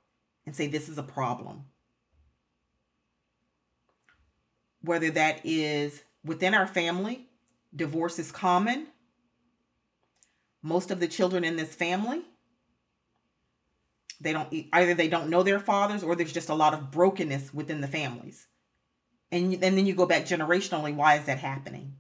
and 0.47 0.55
say, 0.55 0.67
this 0.67 0.89
is 0.89 0.99
a 0.99 1.03
problem. 1.03 1.65
Whether 4.83 5.11
that 5.13 5.41
is 5.45 6.03
within 6.25 6.55
our 6.55 6.67
family, 6.67 7.29
divorce 7.75 8.19
is 8.19 8.33
common. 8.33 8.87
Most 10.63 10.91
of 10.91 11.01
the 11.01 11.09
children 11.09 11.45
in 11.45 11.57
this 11.57 11.75
family, 11.75 12.23
they 14.21 14.33
don't 14.33 14.53
either 14.73 14.95
they 14.95 15.09
don't 15.09 15.31
know 15.31 15.43
their 15.43 15.61
fathers 15.61 16.03
or 16.03 16.15
there's 16.15 16.33
just 16.33 16.51
a 16.51 16.55
lot 16.55 16.75
of 16.75 16.91
brokenness 16.91 17.55
within 17.55 17.81
the 17.81 17.89
families. 17.89 18.47
And, 19.33 19.53
and 19.55 19.79
then 19.79 19.87
you 19.87 19.95
go 19.95 20.07
back 20.07 20.25
generationally, 20.25 20.95
why 20.95 21.17
is 21.17 21.25
that 21.27 21.39
happening? 21.39 21.95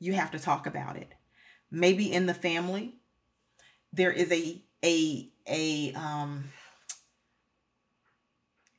You 0.00 0.14
have 0.14 0.30
to 0.32 0.38
talk 0.38 0.66
about 0.66 0.96
it 0.96 1.12
maybe 1.72 2.12
in 2.12 2.26
the 2.26 2.34
family 2.34 2.94
there 3.92 4.12
is 4.12 4.30
a 4.30 4.62
a 4.84 5.30
a 5.48 5.92
um 5.94 6.44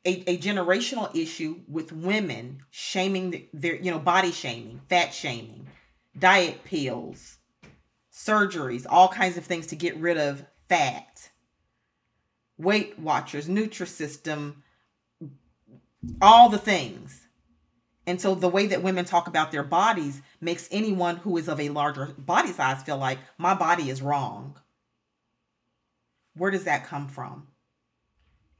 a, 0.05 0.23
a 0.29 0.37
generational 0.37 1.13
issue 1.15 1.61
with 1.67 1.91
women 1.91 2.59
shaming 2.69 3.47
their 3.51 3.75
you 3.75 3.91
know 3.91 3.99
body 3.99 4.31
shaming 4.31 4.79
fat 4.87 5.13
shaming 5.13 5.67
diet 6.17 6.63
pills 6.63 7.39
surgeries 8.13 8.85
all 8.89 9.07
kinds 9.07 9.37
of 9.37 9.45
things 9.45 9.67
to 9.67 9.75
get 9.75 9.97
rid 9.97 10.17
of 10.17 10.45
fat 10.69 11.31
weight 12.57 12.97
watchers 12.99 13.47
nutrisystem 13.47 14.55
all 16.21 16.49
the 16.49 16.57
things 16.57 17.23
and 18.05 18.19
so 18.19 18.35
the 18.35 18.49
way 18.49 18.67
that 18.67 18.83
women 18.83 19.05
talk 19.05 19.27
about 19.27 19.51
their 19.51 19.63
bodies 19.63 20.21
makes 20.41 20.67
anyone 20.71 21.17
who 21.17 21.37
is 21.37 21.47
of 21.47 21.59
a 21.59 21.69
larger 21.69 22.07
body 22.17 22.51
size 22.51 22.83
feel 22.83 22.97
like 22.97 23.19
my 23.37 23.53
body 23.53 23.89
is 23.89 24.01
wrong. 24.01 24.59
Where 26.35 26.51
does 26.51 26.65
that 26.65 26.85
come 26.85 27.07
from? 27.07 27.47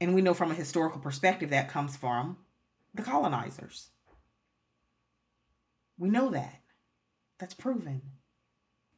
And 0.00 0.14
we 0.14 0.22
know 0.22 0.34
from 0.34 0.50
a 0.50 0.54
historical 0.54 1.00
perspective 1.00 1.50
that 1.50 1.68
comes 1.68 1.96
from 1.96 2.38
the 2.94 3.02
colonizers. 3.02 3.88
We 5.98 6.08
know 6.08 6.30
that. 6.30 6.60
That's 7.38 7.54
proven. 7.54 8.02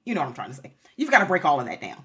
You 0.07 0.15
know 0.15 0.23
what 0.23 0.29
I'm 0.29 0.35
trying 0.35 0.51
to 0.51 0.57
say. 0.57 0.73
You've 0.97 1.11
got 1.11 1.19
to 1.19 1.27
break 1.27 1.45
all 1.45 1.61
of 1.61 1.67
that 1.67 1.81
down. 1.83 2.03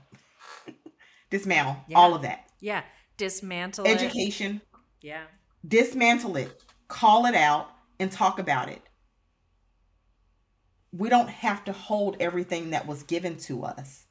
Dismantle 1.29 1.77
yeah. 1.87 1.97
all 1.97 2.13
of 2.13 2.23
that. 2.23 2.49
Yeah. 2.59 2.81
Dismantle 3.15 3.87
education. 3.87 4.59
It. 4.73 4.79
Yeah. 5.07 5.23
Dismantle 5.65 6.35
it. 6.35 6.63
Call 6.87 7.27
it 7.27 7.35
out 7.35 7.69
and 7.99 8.11
talk 8.11 8.39
about 8.39 8.67
it. 8.67 8.81
We 10.91 11.07
don't 11.07 11.29
have 11.29 11.63
to 11.65 11.71
hold 11.71 12.17
everything 12.19 12.71
that 12.71 12.87
was 12.87 13.03
given 13.03 13.37
to 13.37 13.63
us. 13.63 14.07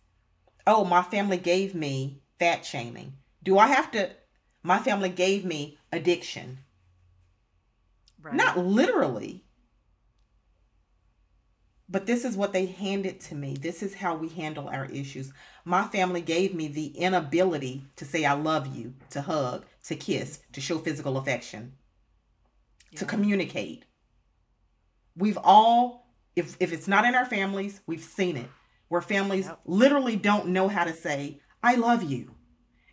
Oh, 0.66 0.84
my 0.84 1.02
family 1.02 1.36
gave 1.36 1.74
me 1.74 2.22
fat 2.38 2.64
shaming. 2.64 3.14
Do 3.42 3.58
I 3.58 3.66
have 3.66 3.90
to? 3.90 4.10
My 4.62 4.78
family 4.78 5.08
gave 5.08 5.44
me 5.44 5.78
addiction. 5.92 6.58
Right. 8.22 8.34
Not 8.34 8.56
literally. 8.56 9.44
But 11.90 12.06
this 12.06 12.24
is 12.24 12.36
what 12.36 12.52
they 12.54 12.66
handed 12.66 13.20
to 13.22 13.34
me. 13.34 13.56
This 13.60 13.82
is 13.82 13.94
how 13.94 14.16
we 14.16 14.28
handle 14.30 14.68
our 14.68 14.86
issues. 14.86 15.32
My 15.64 15.84
family 15.88 16.22
gave 16.22 16.54
me 16.54 16.68
the 16.68 16.88
inability 16.88 17.84
to 17.96 18.06
say, 18.06 18.24
I 18.24 18.34
love 18.34 18.76
you, 18.76 18.94
to 19.10 19.22
hug, 19.22 19.66
to 19.86 19.96
kiss, 19.96 20.40
to 20.52 20.60
show 20.62 20.78
physical 20.78 21.18
affection. 21.18 21.74
to 22.96 23.04
communicate. 23.04 23.84
We've 25.16 25.38
all, 25.42 26.06
if 26.36 26.56
if 26.60 26.72
it's 26.72 26.88
not 26.88 27.04
in 27.04 27.14
our 27.14 27.26
families, 27.26 27.80
we've 27.86 28.02
seen 28.02 28.36
it 28.36 28.50
where 28.88 29.02
families 29.02 29.46
yep. 29.46 29.60
literally 29.66 30.16
don't 30.16 30.48
know 30.48 30.68
how 30.68 30.84
to 30.84 30.92
say, 30.94 31.40
I 31.62 31.76
love 31.76 32.02
you. 32.02 32.34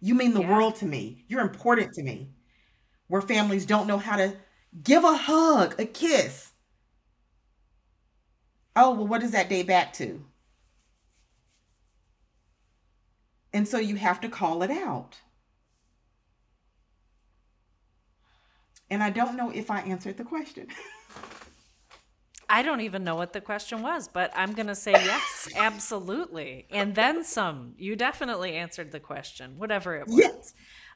You 0.01 0.15
mean 0.15 0.33
the 0.33 0.41
yeah. 0.41 0.51
world 0.51 0.75
to 0.77 0.86
me. 0.86 1.25
You're 1.27 1.41
important 1.41 1.93
to 1.93 2.03
me. 2.03 2.31
Where 3.07 3.21
families 3.21 3.65
don't 3.65 3.88
know 3.88 3.97
how 3.97 4.17
to 4.17 4.36
give 4.83 5.03
a 5.03 5.17
hug, 5.17 5.75
a 5.79 5.86
kiss. 5.86 6.46
Oh, 8.79 8.91
well, 8.93 9.07
what 9.07 9.21
does 9.21 9.31
that 9.31 9.49
date 9.49 9.65
back 9.65 9.91
to? 9.93 10.23
And 13.51 13.67
so 13.67 13.79
you 13.79 13.95
have 13.95 14.21
to 14.21 14.29
call 14.29 14.61
it 14.61 14.69
out. 14.69 15.17
And 18.91 19.01
I 19.01 19.09
don't 19.09 19.35
know 19.35 19.49
if 19.49 19.71
I 19.71 19.81
answered 19.81 20.17
the 20.17 20.23
question. 20.23 20.67
I 22.49 22.61
don't 22.61 22.81
even 22.81 23.03
know 23.03 23.15
what 23.15 23.33
the 23.33 23.41
question 23.41 23.81
was, 23.81 24.07
but 24.07 24.31
I'm 24.35 24.53
going 24.53 24.67
to 24.67 24.75
say 24.75 24.91
yes, 24.91 25.49
absolutely. 25.55 26.67
And 26.69 26.93
then 26.93 27.23
some. 27.23 27.73
You 27.79 27.95
definitely 27.95 28.53
answered 28.53 28.91
the 28.91 28.99
question, 28.99 29.57
whatever 29.57 29.95
it 29.95 30.07
was. 30.07 30.17
Yes. 30.17 30.53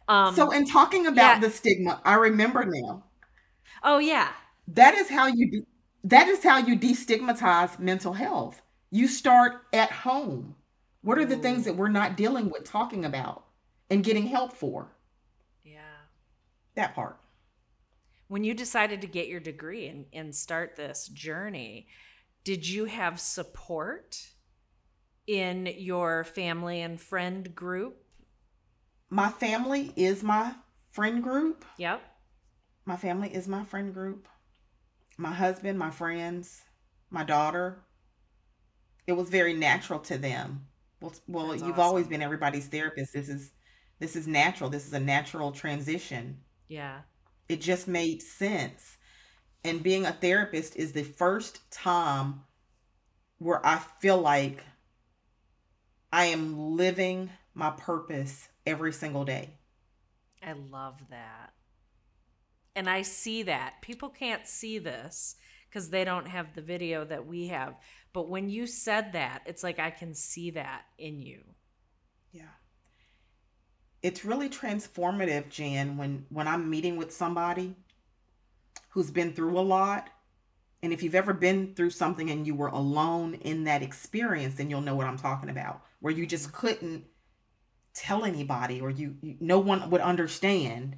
Um, 0.07 0.35
so, 0.35 0.51
in 0.51 0.65
talking 0.65 1.07
about 1.07 1.15
yeah. 1.15 1.39
the 1.39 1.49
stigma, 1.49 1.99
I 2.05 2.13
remember 2.13 2.63
now. 2.63 3.05
Oh, 3.83 3.97
yeah. 3.97 4.29
That 4.67 4.93
is 4.93 5.09
how 5.09 5.27
you 5.27 5.51
do, 5.51 5.65
that 6.03 6.27
is 6.27 6.43
how 6.43 6.57
you 6.57 6.77
destigmatize 6.77 7.79
mental 7.79 8.13
health. 8.13 8.61
You 8.89 9.07
start 9.07 9.65
at 9.73 9.91
home. 9.91 10.55
What 11.01 11.17
are 11.17 11.25
the 11.25 11.37
Ooh. 11.37 11.41
things 11.41 11.65
that 11.65 11.75
we're 11.75 11.89
not 11.89 12.17
dealing 12.17 12.49
with 12.49 12.63
talking 12.63 13.05
about 13.05 13.45
and 13.89 14.03
getting 14.03 14.27
help 14.27 14.53
for? 14.53 14.91
Yeah. 15.63 15.79
That 16.75 16.93
part 16.93 17.17
when 18.31 18.45
you 18.45 18.53
decided 18.53 19.01
to 19.01 19.07
get 19.07 19.27
your 19.27 19.41
degree 19.41 19.87
and, 19.87 20.05
and 20.13 20.33
start 20.33 20.77
this 20.77 21.09
journey, 21.09 21.85
did 22.45 22.65
you 22.65 22.85
have 22.85 23.19
support 23.19 24.29
in 25.27 25.65
your 25.65 26.23
family 26.23 26.79
and 26.79 27.01
friend 27.01 27.53
group? 27.53 28.05
My 29.09 29.27
family 29.27 29.91
is 29.97 30.23
my 30.23 30.55
friend 30.91 31.21
group. 31.21 31.65
Yep. 31.77 32.01
My 32.85 32.95
family 32.95 33.27
is 33.35 33.49
my 33.49 33.65
friend 33.65 33.93
group. 33.93 34.29
My 35.21 35.31
husband, 35.31 35.77
my 35.77 35.91
friends, 35.91 36.63
my 37.11 37.23
daughter. 37.23 37.83
It 39.05 39.13
was 39.13 39.29
very 39.29 39.53
natural 39.53 39.99
to 39.99 40.17
them. 40.17 40.65
Well, 40.99 41.13
well, 41.27 41.47
That's 41.49 41.61
you've 41.61 41.73
awesome. 41.73 41.83
always 41.83 42.07
been 42.07 42.23
everybody's 42.23 42.65
therapist. 42.65 43.13
This 43.13 43.29
is 43.29 43.51
this 43.99 44.15
is 44.15 44.27
natural. 44.27 44.71
This 44.71 44.87
is 44.87 44.93
a 44.93 44.99
natural 44.99 45.51
transition. 45.51 46.39
Yeah. 46.67 47.01
It 47.47 47.61
just 47.61 47.87
made 47.87 48.23
sense. 48.23 48.97
And 49.63 49.83
being 49.83 50.07
a 50.07 50.11
therapist 50.11 50.75
is 50.75 50.91
the 50.91 51.03
first 51.03 51.69
time 51.69 52.41
where 53.37 53.63
I 53.63 53.77
feel 53.99 54.17
like 54.17 54.63
I 56.11 56.25
am 56.25 56.75
living 56.75 57.29
my 57.53 57.69
purpose 57.69 58.49
every 58.65 58.91
single 58.91 59.23
day. 59.25 59.51
I 60.41 60.53
love 60.53 60.95
that. 61.11 61.53
And 62.75 62.89
I 62.89 63.01
see 63.01 63.43
that. 63.43 63.75
People 63.81 64.09
can't 64.09 64.47
see 64.47 64.79
this 64.79 65.35
because 65.69 65.89
they 65.89 66.03
don't 66.03 66.27
have 66.27 66.53
the 66.53 66.61
video 66.61 67.05
that 67.05 67.25
we 67.25 67.47
have. 67.47 67.75
But 68.13 68.29
when 68.29 68.49
you 68.49 68.67
said 68.67 69.13
that, 69.13 69.41
it's 69.45 69.63
like 69.63 69.79
I 69.79 69.89
can 69.89 70.13
see 70.13 70.51
that 70.51 70.83
in 70.97 71.19
you. 71.19 71.41
Yeah 72.31 72.43
it's 74.01 74.25
really 74.25 74.49
transformative, 74.49 75.49
Jan, 75.49 75.97
when 75.97 76.25
when 76.29 76.47
I'm 76.47 76.69
meeting 76.69 76.97
with 76.97 77.13
somebody 77.13 77.75
who's 78.89 79.11
been 79.11 79.33
through 79.33 79.57
a 79.57 79.61
lot. 79.61 80.09
And 80.83 80.91
if 80.91 81.03
you've 81.03 81.15
ever 81.15 81.33
been 81.33 81.75
through 81.75 81.91
something 81.91 82.31
and 82.31 82.47
you 82.47 82.55
were 82.55 82.67
alone 82.67 83.35
in 83.35 83.65
that 83.65 83.83
experience, 83.83 84.55
then 84.55 84.69
you'll 84.69 84.81
know 84.81 84.95
what 84.95 85.05
I'm 85.05 85.17
talking 85.17 85.49
about. 85.49 85.83
Where 85.99 86.11
you 86.11 86.25
just 86.25 86.51
couldn't 86.51 87.05
tell 87.93 88.25
anybody 88.25 88.81
or 88.81 88.89
you, 88.89 89.15
you 89.21 89.35
no 89.39 89.59
one 89.59 89.91
would 89.91 90.01
understand. 90.01 90.97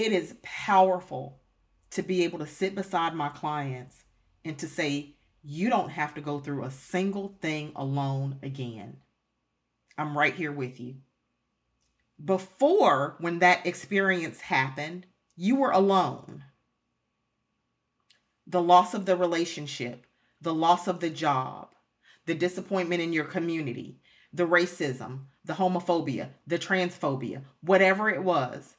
It 0.00 0.12
is 0.12 0.34
powerful 0.40 1.42
to 1.90 2.02
be 2.02 2.24
able 2.24 2.38
to 2.38 2.46
sit 2.46 2.74
beside 2.74 3.14
my 3.14 3.28
clients 3.28 4.02
and 4.46 4.56
to 4.58 4.66
say, 4.66 5.16
you 5.42 5.68
don't 5.68 5.90
have 5.90 6.14
to 6.14 6.22
go 6.22 6.40
through 6.40 6.64
a 6.64 6.70
single 6.70 7.36
thing 7.42 7.72
alone 7.76 8.38
again. 8.42 8.96
I'm 9.98 10.16
right 10.16 10.32
here 10.32 10.52
with 10.52 10.80
you. 10.80 10.94
Before, 12.24 13.16
when 13.18 13.40
that 13.40 13.66
experience 13.66 14.40
happened, 14.40 15.04
you 15.36 15.56
were 15.56 15.70
alone. 15.70 16.44
The 18.46 18.62
loss 18.62 18.94
of 18.94 19.04
the 19.04 19.16
relationship, 19.18 20.06
the 20.40 20.54
loss 20.54 20.88
of 20.88 21.00
the 21.00 21.10
job, 21.10 21.74
the 22.24 22.34
disappointment 22.34 23.02
in 23.02 23.12
your 23.12 23.26
community, 23.26 24.00
the 24.32 24.48
racism, 24.48 25.24
the 25.44 25.52
homophobia, 25.52 26.30
the 26.46 26.58
transphobia, 26.58 27.42
whatever 27.60 28.08
it 28.08 28.24
was, 28.24 28.76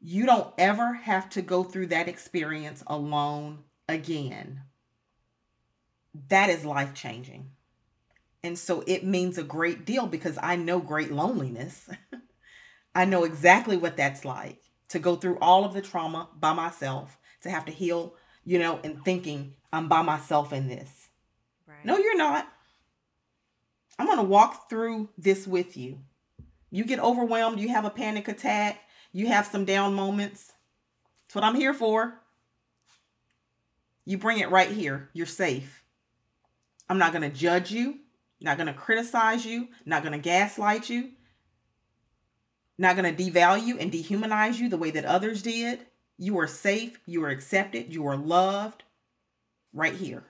you 0.00 0.26
don't 0.26 0.52
ever 0.58 0.94
have 0.94 1.28
to 1.30 1.42
go 1.42 1.64
through 1.64 1.88
that 1.88 2.08
experience 2.08 2.82
alone 2.86 3.64
again. 3.88 4.62
That 6.28 6.50
is 6.50 6.64
life 6.64 6.94
changing. 6.94 7.50
And 8.44 8.58
so 8.58 8.84
it 8.86 9.04
means 9.04 9.36
a 9.36 9.42
great 9.42 9.84
deal 9.84 10.06
because 10.06 10.38
I 10.40 10.56
know 10.56 10.78
great 10.78 11.10
loneliness. 11.10 11.88
I 12.94 13.04
know 13.04 13.24
exactly 13.24 13.76
what 13.76 13.96
that's 13.96 14.24
like 14.24 14.62
to 14.88 14.98
go 14.98 15.16
through 15.16 15.38
all 15.40 15.64
of 15.64 15.74
the 15.74 15.82
trauma 15.82 16.28
by 16.38 16.52
myself, 16.52 17.18
to 17.42 17.50
have 17.50 17.64
to 17.66 17.72
heal, 17.72 18.14
you 18.44 18.58
know, 18.58 18.80
and 18.82 19.04
thinking 19.04 19.54
I'm 19.72 19.88
by 19.88 20.02
myself 20.02 20.52
in 20.52 20.68
this. 20.68 21.08
Right. 21.66 21.84
No, 21.84 21.98
you're 21.98 22.16
not. 22.16 22.48
I'm 23.98 24.06
going 24.06 24.18
to 24.18 24.24
walk 24.24 24.70
through 24.70 25.10
this 25.18 25.46
with 25.46 25.76
you. 25.76 25.98
You 26.70 26.84
get 26.84 27.00
overwhelmed, 27.00 27.58
you 27.58 27.70
have 27.70 27.84
a 27.84 27.90
panic 27.90 28.28
attack, 28.28 28.80
you 29.12 29.26
have 29.28 29.46
some 29.46 29.64
down 29.64 29.94
moments. 29.94 30.52
That's 31.26 31.34
what 31.34 31.44
I'm 31.44 31.54
here 31.54 31.74
for. 31.74 32.20
You 34.04 34.18
bring 34.18 34.38
it 34.38 34.50
right 34.50 34.70
here. 34.70 35.10
You're 35.12 35.26
safe. 35.26 35.84
I'm 36.88 36.98
not 36.98 37.12
going 37.12 37.30
to 37.30 37.36
judge 37.36 37.70
you 37.70 37.98
not 38.40 38.56
going 38.56 38.66
to 38.66 38.72
criticize 38.72 39.44
you, 39.44 39.68
not 39.84 40.02
going 40.02 40.12
to 40.12 40.18
gaslight 40.18 40.88
you, 40.88 41.10
not 42.76 42.96
going 42.96 43.14
to 43.14 43.24
devalue 43.24 43.80
and 43.80 43.92
dehumanize 43.92 44.58
you 44.58 44.68
the 44.68 44.76
way 44.76 44.90
that 44.92 45.04
others 45.04 45.42
did. 45.42 45.80
You 46.18 46.38
are 46.38 46.46
safe, 46.46 46.98
you 47.06 47.24
are 47.24 47.30
accepted, 47.30 47.92
you 47.92 48.06
are 48.06 48.16
loved 48.16 48.84
right 49.72 49.94
here. 49.94 50.24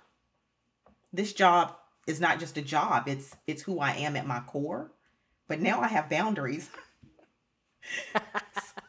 This 1.13 1.33
job 1.33 1.75
is 2.07 2.21
not 2.21 2.39
just 2.39 2.57
a 2.57 2.63
job, 2.63 3.09
it's 3.09 3.35
it's 3.47 3.63
who 3.63 3.81
I 3.81 3.93
am 3.93 4.17
at 4.17 4.27
my 4.27 4.41
core. 4.41 4.91
But 5.47 5.61
now 5.61 5.81
I 5.81 5.89
have 5.89 6.11
boundaries. 6.11 6.69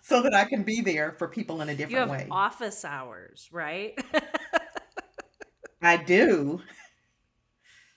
so 0.10 0.22
that 0.24 0.34
I 0.34 0.46
can 0.46 0.64
be 0.64 0.82
there 0.82 1.14
for 1.14 1.28
people 1.28 1.62
in 1.62 1.70
a 1.70 1.74
different 1.74 1.92
you 1.92 1.98
have 1.98 2.10
way. 2.10 2.28
Office 2.30 2.84
hours, 2.84 3.48
right? 3.52 3.98
I 5.82 5.98
do. 5.98 6.62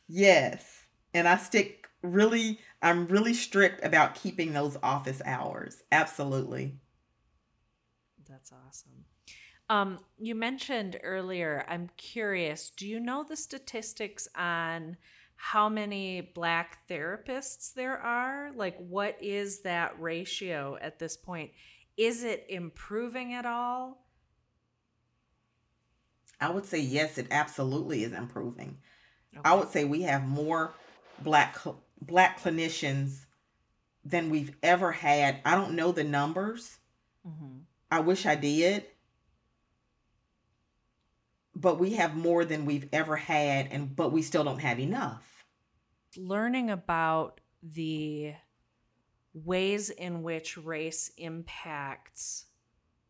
Yes 0.07 0.83
and 1.15 1.29
I 1.29 1.37
stick 1.37 1.89
really 2.03 2.59
I'm 2.81 3.07
really 3.07 3.35
strict 3.35 3.85
about 3.85 4.17
keeping 4.17 4.53
those 4.53 4.77
office 4.83 5.23
hours. 5.25 5.83
Absolutely. 5.93 6.75
That's 8.29 8.53
awesome. 8.53 9.05
Um, 9.71 10.01
you 10.19 10.35
mentioned 10.35 10.99
earlier, 11.03 11.65
I'm 11.69 11.91
curious, 11.97 12.71
do 12.71 12.87
you 12.87 12.99
know 12.99 13.25
the 13.27 13.37
statistics 13.37 14.29
on 14.35 14.97
how 15.37 15.69
many 15.69 16.21
black 16.21 16.89
therapists 16.89 17.73
there 17.73 17.97
are? 17.99 18.51
Like, 18.55 18.77
what 18.79 19.17
is 19.21 19.61
that 19.63 19.99
ratio 20.01 20.77
at 20.81 20.99
this 20.99 21.17
point? 21.17 21.53
Is 21.97 22.25
it 22.25 22.47
improving 22.49 23.35
at 23.35 23.47
all? 23.47 24.07
I 26.41 26.51
would 26.51 26.67
say 26.67 26.81
yes, 26.81 27.19
it 27.19 27.29
absolutely 27.31 28.03
is 28.03 28.13
improving. 28.13 28.79
Okay. 29.33 29.49
I 29.49 29.55
would 29.55 29.71
say 29.71 29.85
we 29.85 30.03
have 30.03 30.27
more 30.27 30.75
black 31.21 31.57
black 32.01 32.41
clinicians 32.41 33.27
than 34.05 34.31
we've 34.31 34.55
ever 34.63 34.91
had. 34.93 35.41
I 35.45 35.55
don't 35.55 35.75
know 35.75 35.93
the 35.93 36.05
numbers. 36.05 36.79
Mm-hmm. 37.27 37.59
I 37.91 38.01
wish 38.01 38.27
I 38.27 38.35
did. 38.35 38.85
But 41.55 41.79
we 41.79 41.95
have 41.95 42.17
more 42.17 42.45
than 42.45 42.65
we've 42.65 42.89
ever 42.93 43.17
had 43.17 43.69
and 43.71 43.95
but 43.95 44.11
we 44.11 44.23
still 44.23 44.43
don't 44.43 44.61
have 44.61 44.81
enough. 44.81 45.23
Learning 46.17 46.71
about 46.71 47.41
the 47.63 48.35
ways 49.35 49.91
in 49.91 50.23
which 50.23 50.57
race 50.57 51.11
impacts 51.17 52.47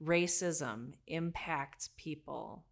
racism 0.03 0.93
impacts 1.07 1.91
people 1.97 2.65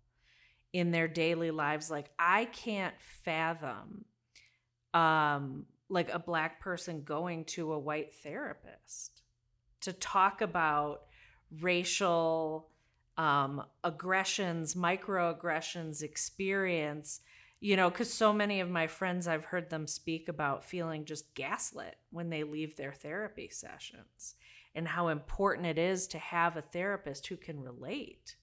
in 0.72 0.90
their 0.90 1.08
daily 1.08 1.50
lives. 1.50 1.90
Like 1.90 2.10
I 2.18 2.46
can't 2.46 2.94
fathom 3.24 4.04
um, 4.94 5.66
like 5.88 6.12
a 6.12 6.18
black 6.18 6.60
person 6.60 7.02
going 7.02 7.44
to 7.44 7.72
a 7.72 7.78
white 7.78 8.12
therapist 8.14 9.22
to 9.82 9.92
talk 9.92 10.40
about 10.40 11.02
racial 11.60 12.68
um, 13.16 13.64
aggressions, 13.84 14.74
microaggressions 14.74 16.02
experience, 16.02 17.20
you 17.60 17.76
know, 17.76 17.90
because 17.90 18.12
so 18.12 18.32
many 18.32 18.60
of 18.60 18.70
my 18.70 18.86
friends, 18.86 19.28
I've 19.28 19.44
heard 19.44 19.68
them 19.68 19.86
speak 19.86 20.28
about 20.28 20.64
feeling 20.64 21.04
just 21.04 21.34
gaslit 21.34 21.96
when 22.10 22.30
they 22.30 22.42
leave 22.42 22.76
their 22.76 22.92
therapy 22.92 23.50
sessions 23.50 24.34
and 24.74 24.88
how 24.88 25.08
important 25.08 25.66
it 25.66 25.78
is 25.78 26.06
to 26.08 26.18
have 26.18 26.56
a 26.56 26.62
therapist 26.62 27.26
who 27.26 27.36
can 27.36 27.60
relate. 27.60 28.36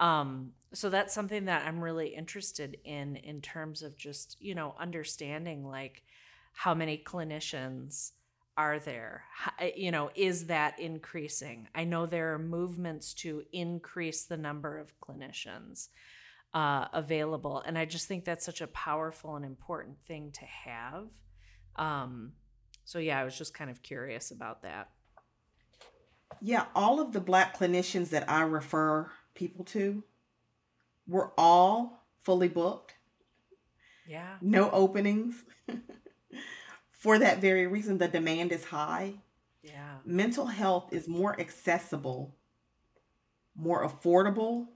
Um, 0.00 0.52
so 0.72 0.88
that's 0.88 1.12
something 1.12 1.46
that 1.46 1.66
I'm 1.66 1.82
really 1.82 2.14
interested 2.14 2.78
in, 2.84 3.16
in 3.16 3.40
terms 3.42 3.82
of 3.82 3.96
just, 3.96 4.36
you 4.40 4.54
know, 4.54 4.74
understanding 4.78 5.66
like 5.66 6.04
how 6.52 6.72
many 6.72 7.02
clinicians 7.04 8.12
are 8.56 8.78
there? 8.78 9.24
How, 9.32 9.52
you 9.76 9.90
know, 9.90 10.10
is 10.14 10.46
that 10.46 10.78
increasing? 10.78 11.68
I 11.74 11.84
know 11.84 12.06
there 12.06 12.32
are 12.34 12.38
movements 12.38 13.12
to 13.14 13.42
increase 13.52 14.24
the 14.24 14.36
number 14.36 14.78
of 14.78 14.98
clinicians 15.00 15.88
uh, 16.54 16.86
available, 16.92 17.62
and 17.64 17.78
I 17.78 17.84
just 17.84 18.06
think 18.06 18.24
that's 18.24 18.44
such 18.44 18.60
a 18.60 18.66
powerful 18.68 19.36
and 19.36 19.44
important 19.44 19.98
thing 20.06 20.32
to 20.32 20.44
have. 20.44 21.08
Um, 21.76 22.32
so 22.84 22.98
yeah, 22.98 23.20
I 23.20 23.24
was 23.24 23.36
just 23.36 23.54
kind 23.54 23.70
of 23.70 23.82
curious 23.82 24.30
about 24.30 24.62
that. 24.62 24.90
Yeah, 26.40 26.66
all 26.74 27.00
of 27.00 27.12
the 27.12 27.20
black 27.20 27.58
clinicians 27.58 28.10
that 28.10 28.28
I 28.30 28.42
refer 28.42 29.10
people 29.34 29.64
to 29.66 30.02
were 31.06 31.32
all 31.36 32.04
fully 32.22 32.48
booked. 32.48 32.94
Yeah. 34.06 34.36
No 34.40 34.70
openings. 34.70 35.44
for 36.90 37.18
that 37.18 37.40
very 37.40 37.66
reason, 37.66 37.98
the 37.98 38.08
demand 38.08 38.52
is 38.52 38.64
high. 38.64 39.14
Yeah. 39.62 39.96
Mental 40.04 40.46
health 40.46 40.92
is 40.92 41.08
more 41.08 41.38
accessible, 41.38 42.34
more 43.54 43.86
affordable, 43.86 44.68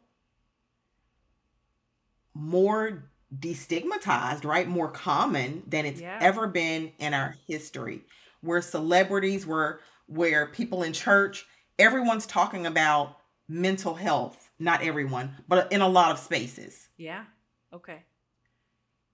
more 2.35 3.05
destigmatized, 3.35 4.45
right? 4.45 4.69
More 4.69 4.91
common 4.91 5.63
than 5.67 5.87
it's 5.87 6.01
Yeah. 6.01 6.19
ever 6.21 6.47
been 6.47 6.93
in 6.99 7.15
our 7.15 7.37
history. 7.47 8.05
Where 8.41 8.61
celebrities, 8.61 9.47
were 9.47 9.81
where 10.07 10.47
people 10.47 10.83
in 10.83 10.93
church, 10.93 11.47
everyone's 11.79 12.27
talking 12.27 12.67
about 12.67 13.19
mental 13.49 13.95
health. 13.95 14.51
Not 14.59 14.83
everyone, 14.83 15.37
but 15.49 15.73
in 15.73 15.81
a 15.81 15.89
lot 15.89 16.11
of 16.13 16.19
spaces. 16.19 16.89
Yeah. 16.97 17.25
Okay. 17.73 18.03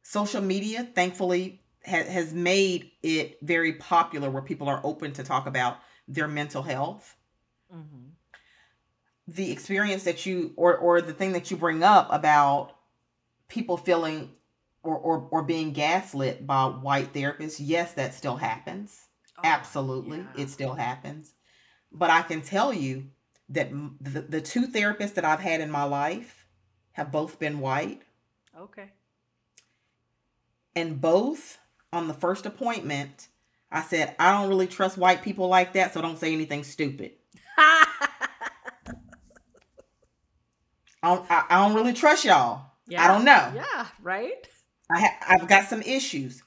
Social 0.02 0.42
media, 0.42 0.84
thankfully, 0.94 1.62
ha- 1.86 2.04
has 2.04 2.32
made 2.32 2.90
it 3.02 3.38
very 3.42 3.74
popular 3.74 4.30
where 4.30 4.42
people 4.42 4.68
are 4.68 4.80
open 4.84 5.12
to 5.14 5.22
talk 5.22 5.46
about 5.46 5.78
their 6.06 6.28
mental 6.28 6.62
health. 6.62 7.16
Mm-hmm. 7.72 8.08
The 9.28 9.52
experience 9.52 10.04
that 10.04 10.24
you, 10.24 10.54
or 10.56 10.76
or 10.76 11.00
the 11.02 11.12
thing 11.12 11.32
that 11.32 11.50
you 11.50 11.56
bring 11.56 11.82
up 11.82 12.08
about 12.10 12.77
people 13.48 13.76
feeling 13.76 14.30
or 14.82 14.96
or, 14.96 15.28
or 15.30 15.42
being 15.42 15.72
gaslit 15.72 16.46
by 16.46 16.66
white 16.66 17.12
therapists, 17.12 17.56
yes, 17.58 17.92
that 17.94 18.14
still 18.14 18.36
happens. 18.36 19.00
Oh, 19.38 19.42
Absolutely, 19.44 20.18
Oh, 20.20 20.26
yeah. 20.36 20.42
it 20.42 20.50
still 20.50 20.74
happens. 20.74 21.34
But 21.92 22.10
I 22.10 22.22
can 22.22 22.42
tell 22.42 22.72
you 22.72 23.06
that 23.50 23.70
the, 24.00 24.20
the 24.22 24.40
two 24.40 24.66
therapists 24.68 25.14
that 25.14 25.24
I've 25.24 25.40
had 25.40 25.60
in 25.60 25.70
my 25.70 25.84
life 25.84 26.46
have 26.92 27.10
both 27.12 27.38
been 27.38 27.60
white, 27.60 28.02
Okay. 28.58 28.90
and 30.74 31.00
both 31.00 31.58
on 31.92 32.08
the 32.08 32.14
first 32.14 32.44
appointment, 32.46 33.28
I 33.70 33.82
said, 33.82 34.14
I 34.18 34.32
don't 34.32 34.48
really 34.48 34.66
trust 34.66 34.98
white 34.98 35.22
people 35.22 35.48
like 35.48 35.72
that, 35.74 35.94
so 35.94 36.02
don't 36.02 36.18
say 36.18 36.32
anything 36.32 36.64
stupid. 36.64 37.12
I 37.58 37.86
don't, 41.02 41.30
I, 41.30 41.44
I 41.48 41.66
don't 41.66 41.74
really 41.76 41.92
trust 41.92 42.24
y'all. 42.24 42.67
Yeah. 42.88 43.04
I 43.04 43.08
don't 43.08 43.24
know. 43.24 43.52
Yeah. 43.54 43.86
Right. 44.02 44.46
I 44.90 45.00
ha- 45.00 45.18
I've 45.28 45.48
got 45.48 45.68
some 45.68 45.82
issues. 45.82 46.42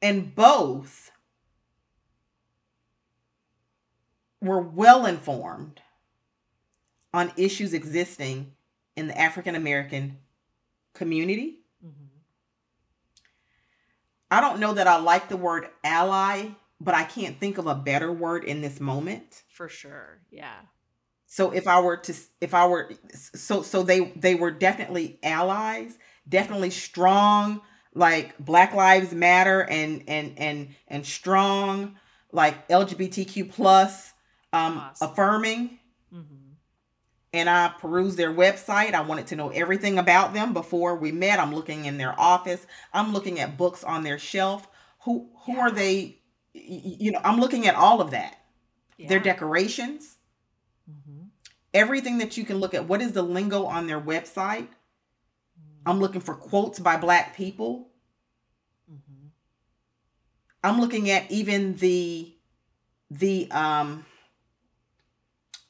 And 0.00 0.34
both 0.34 1.10
were 4.40 4.60
well 4.60 5.06
informed 5.06 5.80
on 7.12 7.32
issues 7.36 7.74
existing 7.74 8.52
in 8.96 9.08
the 9.08 9.18
African 9.18 9.54
American 9.54 10.18
community. 10.94 11.60
Mm-hmm. 11.84 12.04
I 14.30 14.40
don't 14.40 14.60
know 14.60 14.74
that 14.74 14.86
I 14.86 14.98
like 14.98 15.28
the 15.28 15.36
word 15.36 15.68
ally, 15.82 16.48
but 16.80 16.94
I 16.94 17.04
can't 17.04 17.40
think 17.40 17.58
of 17.58 17.66
a 17.66 17.74
better 17.74 18.12
word 18.12 18.44
in 18.44 18.60
this 18.60 18.78
moment. 18.78 19.42
For 19.48 19.68
sure. 19.68 20.20
Yeah. 20.30 20.54
So 21.28 21.52
if 21.52 21.68
I 21.68 21.80
were 21.80 21.98
to 21.98 22.14
if 22.40 22.54
I 22.54 22.66
were 22.66 22.90
so 23.14 23.62
so 23.62 23.84
they 23.84 24.12
they 24.16 24.34
were 24.34 24.50
definitely 24.50 25.20
allies, 25.22 25.98
definitely 26.28 26.70
strong 26.70 27.62
like 27.94 28.38
Black 28.38 28.74
Lives 28.74 29.12
Matter 29.14 29.62
and 29.64 30.04
and 30.08 30.38
and 30.38 30.70
and 30.88 31.06
strong 31.06 31.96
like 32.32 32.68
LGBTQ 32.68 33.44
plus 33.52 34.12
um 34.54 34.78
Awesome. 34.78 35.10
affirming 35.10 35.78
Mm-hmm. 36.14 36.54
and 37.32 37.50
I 37.50 37.68
perused 37.78 38.16
their 38.16 38.32
website. 38.32 38.94
I 38.94 39.02
wanted 39.02 39.28
to 39.28 39.36
know 39.36 39.50
everything 39.50 39.98
about 39.98 40.32
them 40.34 40.54
before 40.54 40.96
we 40.96 41.12
met. 41.12 41.38
I'm 41.38 41.54
looking 41.54 41.84
in 41.84 41.98
their 41.98 42.18
office. 42.18 42.66
I'm 42.92 43.12
looking 43.12 43.40
at 43.40 43.58
books 43.58 43.84
on 43.84 44.02
their 44.02 44.18
shelf. 44.18 44.68
Who 45.04 45.30
who 45.44 45.52
Yeah. 45.54 45.60
are 45.60 45.70
they? 45.70 46.20
You 46.54 47.12
know, 47.12 47.20
I'm 47.24 47.40
looking 47.40 47.66
at 47.68 47.74
all 47.76 48.00
of 48.00 48.12
that. 48.12 48.36
Their 48.98 49.20
decorations. 49.20 50.17
Everything 51.74 52.18
that 52.18 52.36
you 52.36 52.44
can 52.44 52.58
look 52.58 52.74
at. 52.74 52.86
What 52.88 53.02
is 53.02 53.12
the 53.12 53.22
lingo 53.22 53.64
on 53.66 53.86
their 53.86 54.00
website? 54.00 54.68
I'm 55.86 55.98
looking 56.00 56.20
for 56.20 56.34
quotes 56.34 56.78
by 56.78 56.96
black 56.96 57.34
people. 57.36 57.90
Mm-hmm. 58.90 59.28
I'm 60.62 60.80
looking 60.80 61.10
at 61.10 61.30
even 61.30 61.76
the 61.76 62.34
the 63.10 63.50
um 63.50 64.04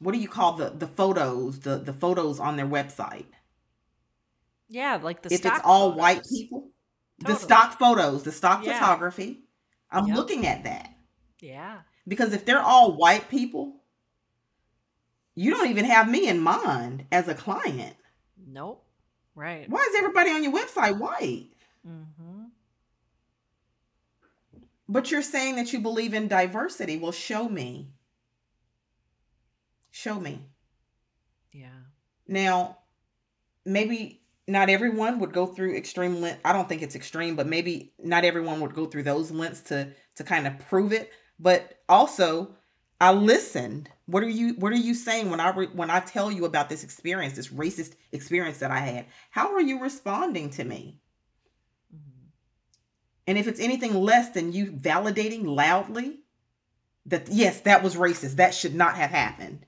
what 0.00 0.12
do 0.12 0.18
you 0.18 0.28
call 0.28 0.54
the 0.54 0.70
the 0.70 0.86
photos, 0.88 1.60
the 1.60 1.78
the 1.78 1.92
photos 1.92 2.40
on 2.40 2.56
their 2.56 2.66
website? 2.66 3.26
Yeah, 4.68 4.96
like 5.02 5.22
the 5.22 5.30
if 5.30 5.44
it's 5.46 5.60
all 5.64 5.92
white 5.92 6.22
photos. 6.22 6.28
people, 6.28 6.70
the 7.18 7.34
stock 7.34 7.78
photos, 7.78 8.22
the 8.24 8.32
stock 8.32 8.64
Yeah. 8.64 8.72
photography. 8.72 9.44
I'm 9.90 10.06
Yep. 10.06 10.16
looking 10.16 10.46
at 10.46 10.64
that 10.64 10.90
Yeah. 11.40 11.82
because 12.06 12.32
if 12.32 12.44
they're 12.44 12.62
all 12.62 12.96
white 12.96 13.28
people, 13.28 13.77
you 15.38 15.52
don't 15.52 15.70
even 15.70 15.84
have 15.84 16.10
me 16.10 16.28
in 16.28 16.40
mind 16.40 17.06
as 17.12 17.28
a 17.28 17.34
client. 17.34 17.94
Nope. 18.44 18.84
Right. 19.36 19.70
Why 19.70 19.86
is 19.88 19.96
everybody 19.96 20.30
on 20.30 20.42
your 20.42 20.52
website 20.52 20.98
white? 20.98 21.46
Mm-hmm. 21.86 22.44
But 24.88 25.10
you're 25.12 25.22
saying 25.22 25.54
that 25.56 25.72
you 25.72 25.78
believe 25.78 26.12
in 26.12 26.26
diversity. 26.26 26.98
Well, 26.98 27.12
show 27.12 27.48
me. 27.48 27.90
Show 29.92 30.18
me. 30.18 30.42
Yeah. 31.52 31.68
Now, 32.26 32.78
maybe 33.64 34.22
not 34.48 34.70
everyone 34.70 35.20
would 35.20 35.32
go 35.32 35.46
through 35.46 35.76
extreme 35.76 36.20
length. 36.20 36.40
I 36.44 36.52
don't 36.52 36.68
think 36.68 36.82
it's 36.82 36.96
extreme, 36.96 37.36
but 37.36 37.46
maybe 37.46 37.92
not 38.02 38.24
everyone 38.24 38.60
would 38.60 38.74
go 38.74 38.86
through 38.86 39.04
those 39.04 39.30
lengths 39.30 39.60
to 39.68 39.92
to 40.16 40.24
kind 40.24 40.48
of 40.48 40.58
prove 40.58 40.92
it. 40.92 41.12
But 41.38 41.78
also, 41.88 42.56
I 43.00 43.12
listened. 43.12 43.90
What 44.06 44.22
are 44.22 44.28
you 44.28 44.54
What 44.54 44.72
are 44.72 44.76
you 44.76 44.94
saying 44.94 45.30
when 45.30 45.40
I 45.40 45.50
re, 45.50 45.66
when 45.66 45.90
I 45.90 46.00
tell 46.00 46.32
you 46.32 46.44
about 46.44 46.68
this 46.68 46.82
experience, 46.82 47.34
this 47.34 47.48
racist 47.48 47.94
experience 48.12 48.58
that 48.58 48.70
I 48.70 48.80
had? 48.80 49.06
How 49.30 49.54
are 49.54 49.60
you 49.60 49.80
responding 49.80 50.50
to 50.50 50.64
me? 50.64 50.98
Mm-hmm. 51.94 52.26
And 53.26 53.38
if 53.38 53.46
it's 53.46 53.60
anything 53.60 53.94
less 53.94 54.30
than 54.30 54.52
you 54.52 54.72
validating 54.72 55.44
loudly 55.46 56.20
that 57.06 57.28
yes, 57.28 57.60
that 57.62 57.82
was 57.82 57.96
racist, 57.96 58.36
that 58.36 58.54
should 58.54 58.74
not 58.74 58.96
have 58.96 59.10
happened. 59.10 59.66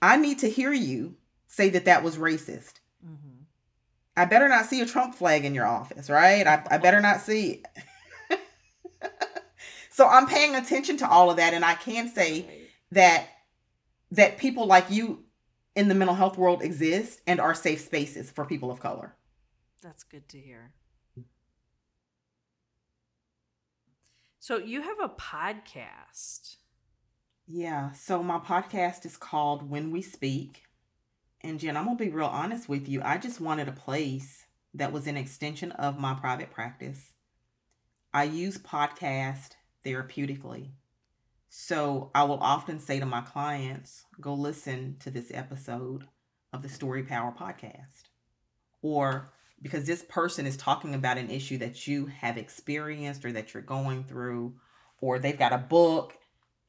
I 0.00 0.16
need 0.16 0.40
to 0.40 0.50
hear 0.50 0.72
you 0.72 1.16
say 1.46 1.70
that 1.70 1.86
that 1.86 2.02
was 2.02 2.16
racist. 2.16 2.74
Mm-hmm. 3.04 3.42
I 4.16 4.24
better 4.26 4.48
not 4.48 4.66
see 4.66 4.80
a 4.80 4.86
Trump 4.86 5.14
flag 5.14 5.44
in 5.44 5.54
your 5.54 5.66
office, 5.66 6.08
right? 6.08 6.46
I, 6.46 6.62
I 6.70 6.78
better 6.78 7.00
not 7.00 7.20
see. 7.20 7.62
So 9.94 10.08
I'm 10.08 10.26
paying 10.26 10.56
attention 10.56 10.96
to 10.98 11.08
all 11.08 11.30
of 11.30 11.36
that, 11.36 11.54
and 11.54 11.64
I 11.64 11.74
can 11.74 12.08
say 12.08 12.42
Right. 12.42 12.68
that 12.90 13.28
that 14.10 14.38
people 14.38 14.66
like 14.66 14.90
you 14.90 15.24
in 15.76 15.88
the 15.88 15.94
mental 15.94 16.16
health 16.16 16.36
world 16.36 16.62
exist 16.62 17.20
and 17.28 17.40
are 17.40 17.54
safe 17.54 17.80
spaces 17.80 18.30
for 18.30 18.44
people 18.44 18.70
of 18.72 18.80
color. 18.80 19.14
That's 19.82 20.02
good 20.02 20.28
to 20.30 20.40
hear. 20.40 20.72
So 24.40 24.58
you 24.58 24.82
have 24.82 24.98
a 25.00 25.08
podcast. 25.08 26.56
Yeah. 27.46 27.92
So 27.92 28.22
my 28.22 28.38
podcast 28.38 29.06
is 29.06 29.16
called 29.16 29.68
When 29.70 29.90
We 29.90 30.02
Speak. 30.02 30.64
And 31.40 31.60
Jen, 31.60 31.76
I'm 31.76 31.84
gonna 31.84 31.96
be 31.96 32.08
real 32.10 32.26
honest 32.26 32.68
with 32.68 32.88
you. 32.88 33.00
I 33.02 33.18
just 33.18 33.40
wanted 33.40 33.68
a 33.68 33.72
place 33.72 34.44
that 34.74 34.92
was 34.92 35.06
an 35.06 35.16
extension 35.16 35.72
of 35.72 35.98
my 35.98 36.14
private 36.14 36.50
practice. 36.50 37.12
I 38.12 38.24
use 38.24 38.58
podcast 38.58 39.50
therapeutically. 39.84 40.70
So 41.48 42.10
I 42.14 42.24
will 42.24 42.40
often 42.40 42.80
say 42.80 42.98
to 42.98 43.06
my 43.06 43.20
clients, 43.20 44.04
go 44.20 44.34
listen 44.34 44.96
to 45.00 45.10
this 45.10 45.30
episode 45.32 46.04
of 46.52 46.62
the 46.62 46.68
Story 46.68 47.04
Power 47.04 47.32
podcast. 47.38 48.08
Or 48.82 49.32
because 49.62 49.86
this 49.86 50.02
person 50.02 50.46
is 50.46 50.56
talking 50.56 50.94
about 50.94 51.16
an 51.16 51.30
issue 51.30 51.58
that 51.58 51.86
you 51.86 52.06
have 52.06 52.36
experienced 52.38 53.24
or 53.24 53.32
that 53.32 53.54
you're 53.54 53.62
going 53.62 54.04
through, 54.04 54.54
or 55.00 55.18
they've 55.18 55.38
got 55.38 55.52
a 55.52 55.58
book. 55.58 56.14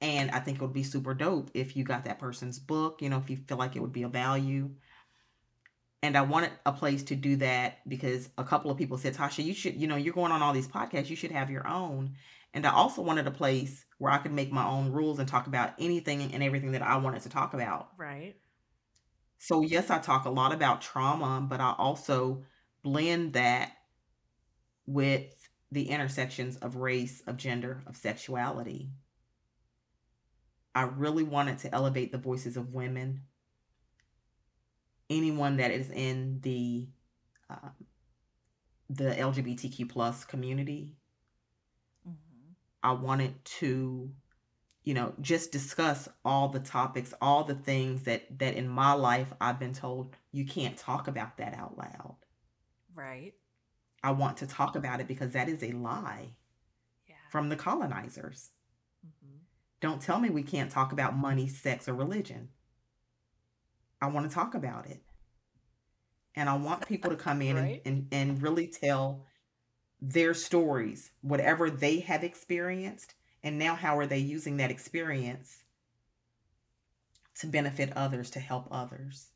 And 0.02 0.30
I 0.32 0.40
think 0.40 0.58
it 0.58 0.62
would 0.62 0.74
be 0.74 0.84
super 0.84 1.14
dope 1.14 1.50
if 1.54 1.76
you 1.76 1.84
got 1.84 2.06
that 2.06 2.20
person's 2.20 2.60
book, 2.60 3.02
you 3.02 3.10
know, 3.10 3.18
if 3.18 3.30
you 3.30 3.38
feel 3.38 3.58
like 3.58 3.76
it 3.76 3.82
would 3.82 3.94
be 3.94 4.04
a 4.04 4.08
value. 4.08 4.70
And 6.04 6.16
I 6.16 6.22
wanted 6.22 6.52
a 6.66 6.72
place 6.72 7.02
to 7.06 7.16
do 7.16 7.38
that 7.38 7.80
because 7.90 8.30
a 8.38 8.44
couple 8.44 8.70
of 8.70 8.78
people 8.78 8.98
said, 8.98 9.16
Tasha, 9.16 9.44
you 9.44 9.56
should, 9.56 9.76
you 9.76 9.88
know, 9.88 9.96
you're 9.96 10.14
going 10.14 10.32
on 10.32 10.44
all 10.44 10.54
these 10.54 10.68
podcasts, 10.68 11.10
you 11.10 11.16
should 11.16 11.32
have 11.32 11.50
your 11.50 11.68
own. 11.68 12.16
And 12.56 12.66
I 12.66 12.72
also 12.72 13.02
wanted 13.02 13.28
a 13.28 13.32
place 13.32 13.84
where 13.98 14.14
I 14.14 14.18
could 14.18 14.32
make 14.32 14.50
my 14.50 14.66
own 14.66 14.94
rules 14.94 15.20
and 15.20 15.28
talk 15.28 15.46
about 15.46 15.74
anything 15.78 16.34
and 16.34 16.42
everything 16.42 16.72
that 16.72 16.82
I 16.82 16.96
wanted 16.96 17.22
to 17.24 17.30
talk 17.30 17.54
about. 17.54 17.90
Right. 17.98 18.38
So, 19.38 19.62
yes, 19.62 19.90
I 19.90 20.00
talk 20.00 20.24
a 20.24 20.30
lot 20.30 20.54
about 20.54 20.82
trauma, 20.82 21.46
but 21.48 21.60
I 21.60 21.76
also 21.78 22.46
blend 22.82 23.34
that 23.34 23.74
with 24.88 25.26
the 25.70 25.90
intersections 25.90 26.56
of 26.58 26.78
race, 26.78 27.22
of 27.28 27.36
gender, 27.36 27.84
of 27.88 27.98
sexuality. 27.98 28.90
I 30.74 30.84
really 30.84 31.24
wanted 31.24 31.58
to 31.60 31.76
elevate 31.76 32.14
the 32.14 32.18
voices 32.18 32.56
of 32.56 32.74
women, 32.74 33.24
anyone 35.10 35.58
that 35.58 35.72
is 35.72 35.92
in 35.92 36.40
the 36.42 36.88
um, 37.50 37.72
the 38.90 39.12
LGBTQ 39.12 39.90
plus 39.90 40.24
community. 40.24 40.96
I 42.86 42.92
wanted 42.92 43.44
to, 43.46 44.12
you 44.84 44.94
know, 44.94 45.16
just 45.20 45.52
discuss 45.52 46.08
all 46.24 46.50
the 46.50 46.60
topics, 46.60 47.16
all 47.20 47.44
the 47.44 47.56
things 47.56 48.04
that 48.04 48.38
that 48.38 48.54
in 48.54 48.70
my 48.70 48.94
life 48.94 49.34
I've 49.42 49.60
been 49.60 49.74
told 49.74 50.16
you 50.32 50.46
can't 50.46 50.78
talk 50.78 51.08
about 51.08 51.38
that 51.38 51.56
out 51.56 51.76
loud. 51.80 52.18
Right. 52.94 53.34
I 54.04 54.12
want 54.12 54.38
to 54.38 54.48
talk 54.48 54.76
about 54.76 55.02
it 55.02 55.08
because 55.08 55.32
that 55.32 55.50
is 55.50 55.64
a 55.64 55.72
lie 55.72 56.28
yeah. 57.08 57.16
from 57.32 57.50
the 57.50 57.56
colonizers. 57.56 58.52
Mm-hmm. 59.04 59.38
Don't 59.82 60.00
tell 60.00 60.20
me 60.20 60.30
we 60.30 60.44
can't 60.44 60.70
talk 60.70 60.92
about 60.92 61.18
money, 61.18 61.48
sex, 61.48 61.90
or 61.90 61.96
religion. 61.96 62.50
I 64.00 64.10
want 64.10 64.30
to 64.30 64.36
talk 64.36 64.54
about 64.54 64.86
it. 64.86 65.02
And 66.36 66.48
I 66.48 66.56
want 66.56 66.88
people 66.88 67.10
to 67.10 67.18
come 67.18 67.42
in 67.42 67.56
right? 67.64 67.82
and, 67.84 68.08
and, 68.12 68.30
and 68.30 68.44
really 68.44 68.68
tell 68.68 69.26
their 70.02 70.34
stories, 70.34 71.12
whatever 71.22 71.70
they 71.70 72.00
have 72.00 72.24
experienced, 72.24 73.14
and 73.44 73.58
now 73.58 73.76
how 73.76 73.98
are 73.98 74.08
they 74.08 74.18
using 74.18 74.58
that 74.58 74.72
experience 74.72 75.64
to 77.40 77.48
benefit 77.48 77.92
others, 77.96 78.30
to 78.32 78.40
help 78.40 78.68
others. 78.72 79.28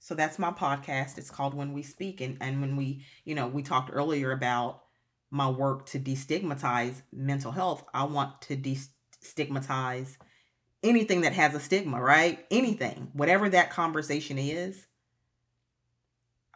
So 0.00 0.14
that's 0.14 0.38
my 0.38 0.50
podcast. 0.50 1.18
It's 1.18 1.30
called 1.30 1.54
When 1.54 1.72
We 1.72 1.82
Speak. 1.82 2.20
And, 2.20 2.38
and 2.40 2.60
when 2.60 2.76
we, 2.76 3.04
you 3.24 3.34
know, 3.34 3.46
we 3.46 3.62
talked 3.62 3.90
earlier 3.92 4.32
about 4.32 4.82
my 5.30 5.50
work 5.50 5.86
to 5.86 5.98
destigmatize 5.98 7.02
mental 7.12 7.52
health, 7.52 7.84
I 7.92 8.04
want 8.04 8.40
to 8.42 8.56
destigmatize 8.56 10.16
anything 10.82 11.22
that 11.22 11.34
has 11.34 11.54
a 11.54 11.60
stigma, 11.60 12.00
right? 12.00 12.46
Anything, 12.50 13.10
whatever 13.12 13.48
that 13.50 13.70
conversation 13.70 14.38
is. 14.38 14.86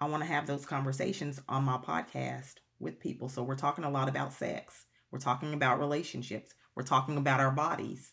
I 0.02 0.06
want 0.06 0.24
to 0.24 0.28
have 0.28 0.48
those 0.48 0.66
conversations 0.66 1.40
on 1.48 1.62
my 1.62 1.76
podcast 1.76 2.54
with 2.80 2.98
people. 2.98 3.28
So 3.28 3.44
we're 3.44 3.54
talking 3.54 3.84
a 3.84 3.90
lot 3.90 4.08
about 4.08 4.32
sex. 4.32 4.84
We're 5.12 5.20
talking 5.20 5.54
about 5.54 5.78
relationships. 5.78 6.54
We're 6.74 6.82
talking 6.82 7.16
about 7.16 7.38
our 7.38 7.52
bodies. 7.52 8.10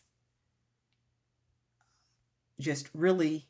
Just 2.60 2.88
really 2.94 3.48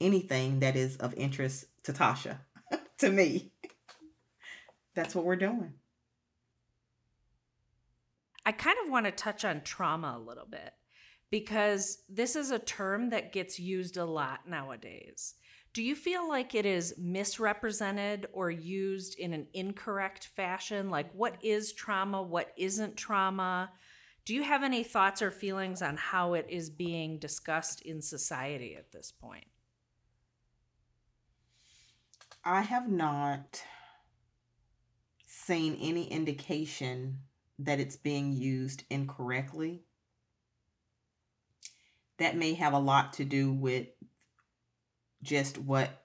anything 0.00 0.60
that 0.60 0.76
is 0.76 0.96
of 0.98 1.12
interest 1.14 1.64
to 1.82 1.92
Tasha, 1.92 2.38
to 2.98 3.10
me. 3.10 3.50
That's 4.94 5.16
what 5.16 5.24
we're 5.24 5.34
doing. 5.34 5.72
I 8.46 8.52
kind 8.52 8.76
of 8.84 8.92
want 8.92 9.06
to 9.06 9.12
touch 9.12 9.44
on 9.44 9.62
trauma 9.62 10.16
a 10.16 10.24
little 10.24 10.46
bit 10.46 10.72
because 11.30 11.98
this 12.08 12.36
is 12.36 12.52
a 12.52 12.60
term 12.60 13.10
that 13.10 13.32
gets 13.32 13.58
used 13.58 13.96
a 13.96 14.04
lot 14.04 14.46
nowadays. 14.46 15.34
Do 15.72 15.82
you 15.82 15.94
feel 15.94 16.28
like 16.28 16.54
it 16.54 16.66
is 16.66 16.94
misrepresented 16.98 18.26
or 18.34 18.50
used 18.50 19.18
in 19.18 19.32
an 19.32 19.46
incorrect 19.54 20.26
fashion? 20.36 20.90
Like, 20.90 21.10
what 21.14 21.36
is 21.42 21.72
trauma? 21.72 22.22
What 22.22 22.52
isn't 22.58 22.96
trauma? 22.96 23.70
Do 24.26 24.34
you 24.34 24.42
have 24.42 24.62
any 24.62 24.84
thoughts 24.84 25.22
or 25.22 25.30
feelings 25.30 25.80
on 25.80 25.96
how 25.96 26.34
it 26.34 26.46
is 26.50 26.68
being 26.68 27.18
discussed 27.18 27.80
in 27.82 28.02
society 28.02 28.76
at 28.76 28.92
this 28.92 29.12
point? 29.12 29.46
I 32.44 32.60
have 32.60 32.90
not 32.90 33.62
seen 35.26 35.78
any 35.80 36.04
indication 36.04 37.18
that 37.60 37.80
it's 37.80 37.96
being 37.96 38.32
used 38.32 38.84
incorrectly. 38.90 39.84
That 42.18 42.36
may 42.36 42.52
have 42.54 42.74
a 42.74 42.78
lot 42.78 43.14
to 43.14 43.24
do 43.24 43.52
with 43.52 43.86
just 45.22 45.58
what 45.58 46.04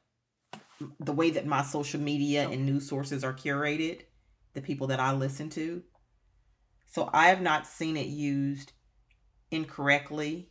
the 1.00 1.14
way 1.14 1.32
that 1.32 1.46
my 1.46 1.64
social 1.64 2.00
media 2.00 2.48
and 2.48 2.66
news 2.66 2.88
sources 2.88 3.24
are 3.24 3.34
curated, 3.34 4.02
the 4.54 4.62
people 4.62 4.88
that 4.88 5.00
I 5.00 5.14
listen 5.14 5.50
to. 5.52 5.82
So 6.86 7.10
I 7.12 7.28
have 7.30 7.42
not 7.42 7.68
seen 7.68 7.98
it 7.98 8.08
used 8.08 8.74
incorrectly. 9.50 10.50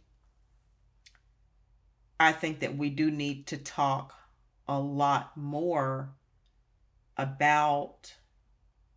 I 2.18 2.32
think 2.32 2.60
that 2.60 2.76
we 2.76 2.90
do 2.90 3.10
need 3.10 3.46
to 3.48 3.56
talk 3.56 4.14
a 4.66 4.78
lot 4.78 5.36
more 5.36 6.14
about 7.16 8.12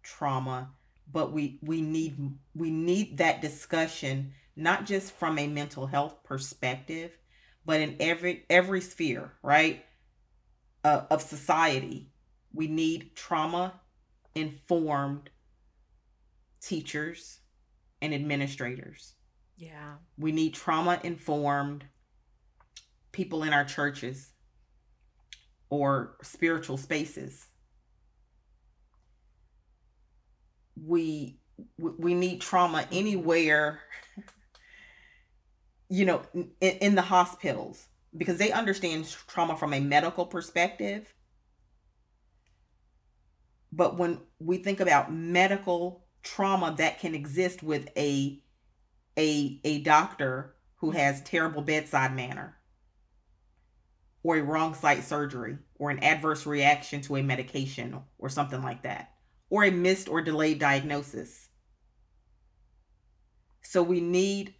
trauma 0.01 0.71
but 1.11 1.31
we 1.31 1.59
we 1.61 1.81
need 1.81 2.17
we 2.55 2.69
need 2.69 3.17
that 3.17 3.41
discussion 3.41 4.33
not 4.55 4.85
just 4.85 5.11
from 5.13 5.37
a 5.37 5.47
mental 5.47 5.87
health 5.87 6.23
perspective 6.23 7.17
but 7.69 7.79
in 7.79 7.95
every 7.99 8.43
every 8.49 8.81
sphere 8.81 9.31
right 9.43 9.85
uh, 10.83 11.01
of 11.09 11.21
society 11.21 12.09
we 12.53 12.67
need 12.67 13.15
trauma 13.15 13.73
informed 14.35 15.29
teachers 16.61 17.39
and 18.01 18.13
administrators 18.13 19.15
yeah 19.57 19.93
we 20.17 20.31
need 20.31 20.53
trauma 20.53 20.99
informed 21.03 21.83
people 23.11 23.43
in 23.43 23.53
our 23.53 23.65
churches 23.65 24.31
or 25.69 26.15
spiritual 26.21 26.77
spaces. 26.77 27.47
We 30.81 31.39
we 31.77 32.13
need 32.13 32.39
trauma 32.39 32.87
anywhere 32.91 33.81
you 35.89 36.05
know 36.05 36.21
in, 36.33 36.49
in 36.59 36.95
the 36.95 37.01
hospitals 37.01 37.87
because 38.17 38.37
they 38.37 38.51
understand 38.51 39.07
trauma 39.27 39.55
from 39.55 39.73
a 39.73 39.79
medical 39.79 40.25
perspective 40.25 41.13
but 43.71 43.97
when 43.97 44.19
we 44.39 44.57
think 44.57 44.79
about 44.79 45.13
medical 45.13 46.05
trauma 46.23 46.73
that 46.77 46.99
can 46.99 47.13
exist 47.13 47.61
with 47.63 47.89
a 47.97 48.41
a 49.17 49.59
a 49.63 49.79
doctor 49.81 50.55
who 50.77 50.91
has 50.91 51.21
terrible 51.23 51.61
bedside 51.61 52.15
manner 52.15 52.55
or 54.23 54.37
a 54.37 54.43
wrong 54.43 54.73
site 54.73 55.03
surgery 55.03 55.57
or 55.75 55.89
an 55.89 56.03
adverse 56.03 56.45
reaction 56.45 57.01
to 57.01 57.15
a 57.17 57.23
medication 57.23 57.99
or 58.17 58.29
something 58.29 58.61
like 58.61 58.83
that, 58.83 59.13
or 59.49 59.63
a 59.63 59.71
missed 59.71 60.09
or 60.09 60.21
delayed 60.21 60.59
diagnosis. 60.59 61.47
So 63.61 63.81
we 63.81 64.01
need 64.01 64.55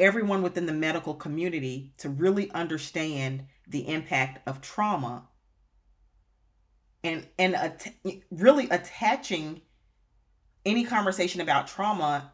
everyone 0.00 0.42
within 0.42 0.66
the 0.66 0.72
medical 0.72 1.14
community 1.14 1.92
to 1.98 2.08
really 2.08 2.50
understand 2.52 3.44
the 3.68 3.86
impact 3.88 4.46
of 4.48 4.60
trauma 4.60 5.28
and 7.04 7.26
and 7.38 7.56
really 8.30 8.68
attaching 8.70 9.60
any 10.66 10.84
conversation 10.84 11.40
about 11.40 11.68
trauma 11.68 12.32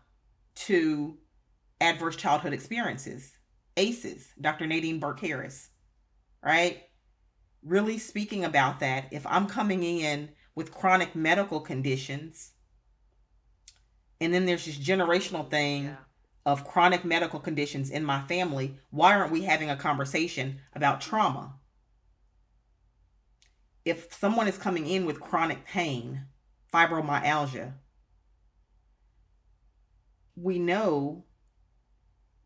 to 0.55 1.19
adverse 1.81 2.17
childhood 2.17 2.55
experiences 2.55 3.37
aces 3.77 4.33
dr 4.41 4.67
nadine 4.67 4.99
burke 4.99 5.21
harris 5.21 5.69
right? 6.47 6.85
Really 7.63 7.99
speaking 7.99 8.45
about 8.45 8.81
that, 8.81 9.09
if 9.11 9.27
I'm 9.27 9.47
coming 9.47 9.83
in 9.83 10.31
with 10.55 10.73
chronic 10.73 11.15
medical 11.15 11.61
conditions, 11.61 12.53
and 14.21 14.33
then 14.33 14.47
there's 14.47 14.65
this 14.65 14.79
generational 14.79 15.51
thing 15.51 15.85
yeah. 15.85 15.97
Of 16.47 16.65
chronic 16.65 17.05
medical 17.05 17.41
conditions 17.41 17.91
in 17.91 18.05
my 18.05 18.23
family, 18.23 18.79
why 18.91 19.15
aren't 19.15 19.33
we 19.33 19.43
having 19.43 19.69
a 19.69 19.77
conversation 19.77 20.61
about 20.75 21.01
trauma? 21.01 21.57
If 23.85 24.15
someone 24.15 24.47
is 24.47 24.57
coming 24.57 24.87
in 24.87 25.07
with 25.07 25.21
chronic 25.21 25.67
pain, 25.67 26.27
fibromyalgia, 26.73 27.73
we 30.37 30.61
know 30.61 31.25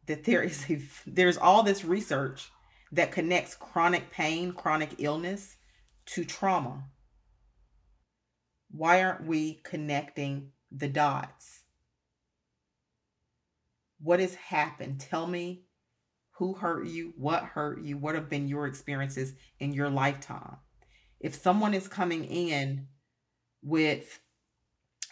that 0.07 0.25
there 0.25 0.43
is 0.43 0.65
a, 0.71 0.81
there's 1.07 1.37
all 1.37 1.63
this 1.63 1.85
research 1.85 2.51
that 2.93 3.13
connects 3.13 3.55
chronic 3.55 4.11
pain, 4.11 4.53
chronic 4.53 4.95
illness 4.99 5.57
to 6.07 6.25
trauma. 6.25 6.85
Why 8.71 9.03
aren't 9.03 9.27
we 9.27 9.61
connecting 9.63 10.53
the 10.73 10.89
dots? 10.89 11.60
What 14.03 14.21
has 14.21 14.35
happened? 14.35 15.01
Tell 15.01 15.27
me 15.27 15.63
who 16.33 16.55
hurt 16.55 16.87
you, 16.87 17.13
what 17.17 17.43
hurt 17.43 17.83
you, 17.83 17.99
what 17.99 18.15
have 18.15 18.31
been 18.31 18.49
your 18.49 18.67
experiences 18.67 19.35
in 19.59 19.73
your 19.73 19.91
lifetime. 19.91 20.57
If 21.21 21.35
someone 21.35 21.75
is 21.75 21.87
coming 21.87 22.25
in 22.25 22.87
with 23.63 24.21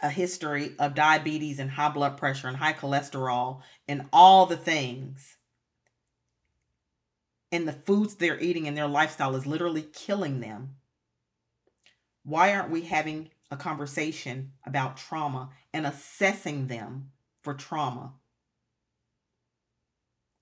a 0.03 0.09
history 0.09 0.75
of 0.79 0.95
diabetes 0.95 1.59
and 1.59 1.71
high 1.71 1.91
blood 1.91 2.17
pressure 2.17 2.49
and 2.49 2.57
high 2.57 2.73
cholesterol 2.73 3.61
and 3.87 4.07
all 4.13 4.47
the 4.47 4.57
things, 4.57 5.37
and 7.53 7.67
the 7.67 7.73
foods 7.73 8.15
they're 8.15 8.41
eating 8.41 8.67
and 8.69 8.77
their 8.77 8.89
lifestyle 8.89 9.35
is 9.37 9.47
literally 9.47 9.83
killing 9.83 10.41
them, 10.41 10.77
why 12.25 12.55
aren't 12.55 12.71
we 12.71 12.83
having 12.83 13.31
a 13.51 13.57
conversation 13.57 14.53
about 14.65 14.97
trauma 14.97 15.51
and 15.73 15.87
assessing 15.87 16.69
them 16.69 17.11
for 17.43 17.55
trauma? 17.55 18.13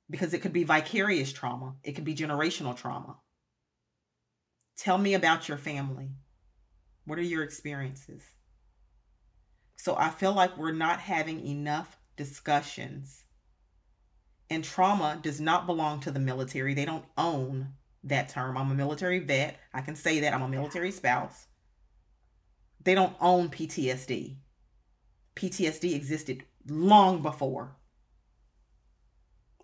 Because 0.09 0.35
it 0.35 0.41
could 0.41 0.53
be 0.53 0.65
vicarious 0.65 1.33
trauma, 1.33 1.75
it 1.83 1.93
could 1.93 2.05
be 2.05 2.15
generational 2.15 2.77
trauma. 2.77 3.17
Tell 4.77 4.99
me 4.99 5.15
about 5.15 5.49
your 5.49 5.59
family. 5.59 6.11
What 7.05 7.19
are 7.19 7.23
your 7.23 7.43
experiences? 7.43 8.23
So 9.77 9.97
I 9.97 10.11
feel 10.11 10.33
like 10.33 10.57
we're 10.57 10.73
not 10.73 11.01
having 11.01 11.47
enough 11.47 11.99
discussions. 12.17 13.25
And 14.51 14.63
trauma 14.63 15.19
does 15.23 15.41
not 15.41 15.67
belong 15.67 16.01
to 16.01 16.11
the 16.11 16.21
military. 16.21 16.75
They 16.75 16.85
don't 16.85 17.05
own 17.17 17.73
that 18.05 18.29
term. 18.29 18.57
I'm 18.57 18.71
a 18.71 18.75
military 18.75 19.19
vet. 19.19 19.59
I 19.75 19.81
can 19.81 19.97
say 19.97 20.21
that. 20.21 20.33
I'm 20.33 20.43
a 20.43 20.49
military 20.49 20.93
spouse. 20.93 21.47
They 22.83 22.95
don't 22.95 23.17
own 23.21 23.49
PTSD. 23.49 24.37
PTSD 25.35 25.95
existed 25.95 26.45
long 26.69 27.23
before 27.23 27.77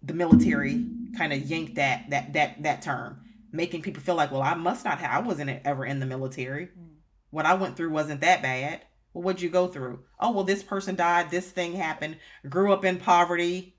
the 0.02 0.14
military 0.14 0.86
kind 1.16 1.32
of 1.32 1.42
yanked 1.42 1.76
that 1.76 2.10
that 2.10 2.32
that 2.32 2.62
that 2.62 2.82
term, 2.82 3.20
making 3.52 3.82
people 3.82 4.02
feel 4.02 4.14
like, 4.14 4.32
well, 4.32 4.42
I 4.42 4.54
must 4.54 4.84
not 4.84 4.98
have. 4.98 5.10
I 5.10 5.26
wasn't 5.26 5.60
ever 5.64 5.84
in 5.84 6.00
the 6.00 6.06
military. 6.06 6.66
Mm. 6.66 6.96
What 7.30 7.46
I 7.46 7.54
went 7.54 7.76
through 7.76 7.90
wasn't 7.90 8.20
that 8.20 8.42
bad. 8.42 8.82
Well, 9.12 9.24
what'd 9.24 9.42
you 9.42 9.50
go 9.50 9.68
through? 9.68 10.04
Oh, 10.18 10.32
well, 10.32 10.44
this 10.44 10.62
person 10.62 10.96
died. 10.96 11.30
This 11.30 11.50
thing 11.50 11.74
happened. 11.74 12.16
Grew 12.48 12.72
up 12.72 12.84
in 12.84 12.98
poverty. 12.98 13.76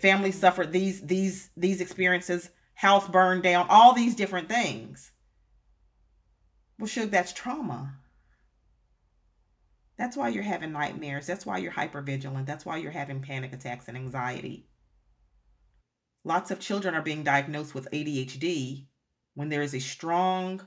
Family 0.00 0.32
suffered 0.32 0.72
these 0.72 1.02
these 1.02 1.50
these 1.56 1.80
experiences. 1.80 2.50
House 2.74 3.08
burned 3.08 3.42
down. 3.42 3.66
All 3.68 3.92
these 3.92 4.14
different 4.14 4.48
things. 4.48 5.12
Well, 6.78 6.86
sure, 6.86 7.06
that's 7.06 7.32
trauma. 7.32 7.96
That's 9.96 10.16
why 10.16 10.28
you're 10.28 10.44
having 10.44 10.70
nightmares. 10.70 11.26
That's 11.26 11.44
why 11.44 11.58
you're 11.58 11.72
hyper 11.72 12.00
vigilant. 12.00 12.46
That's 12.46 12.64
why 12.64 12.76
you're 12.76 12.92
having 12.92 13.20
panic 13.20 13.52
attacks 13.52 13.88
and 13.88 13.96
anxiety. 13.96 14.68
Lots 16.24 16.50
of 16.50 16.60
children 16.60 16.94
are 16.94 17.02
being 17.02 17.22
diagnosed 17.22 17.74
with 17.74 17.90
ADHD 17.92 18.86
when 19.34 19.48
there 19.48 19.62
is 19.62 19.74
a 19.74 19.80
strong 19.80 20.66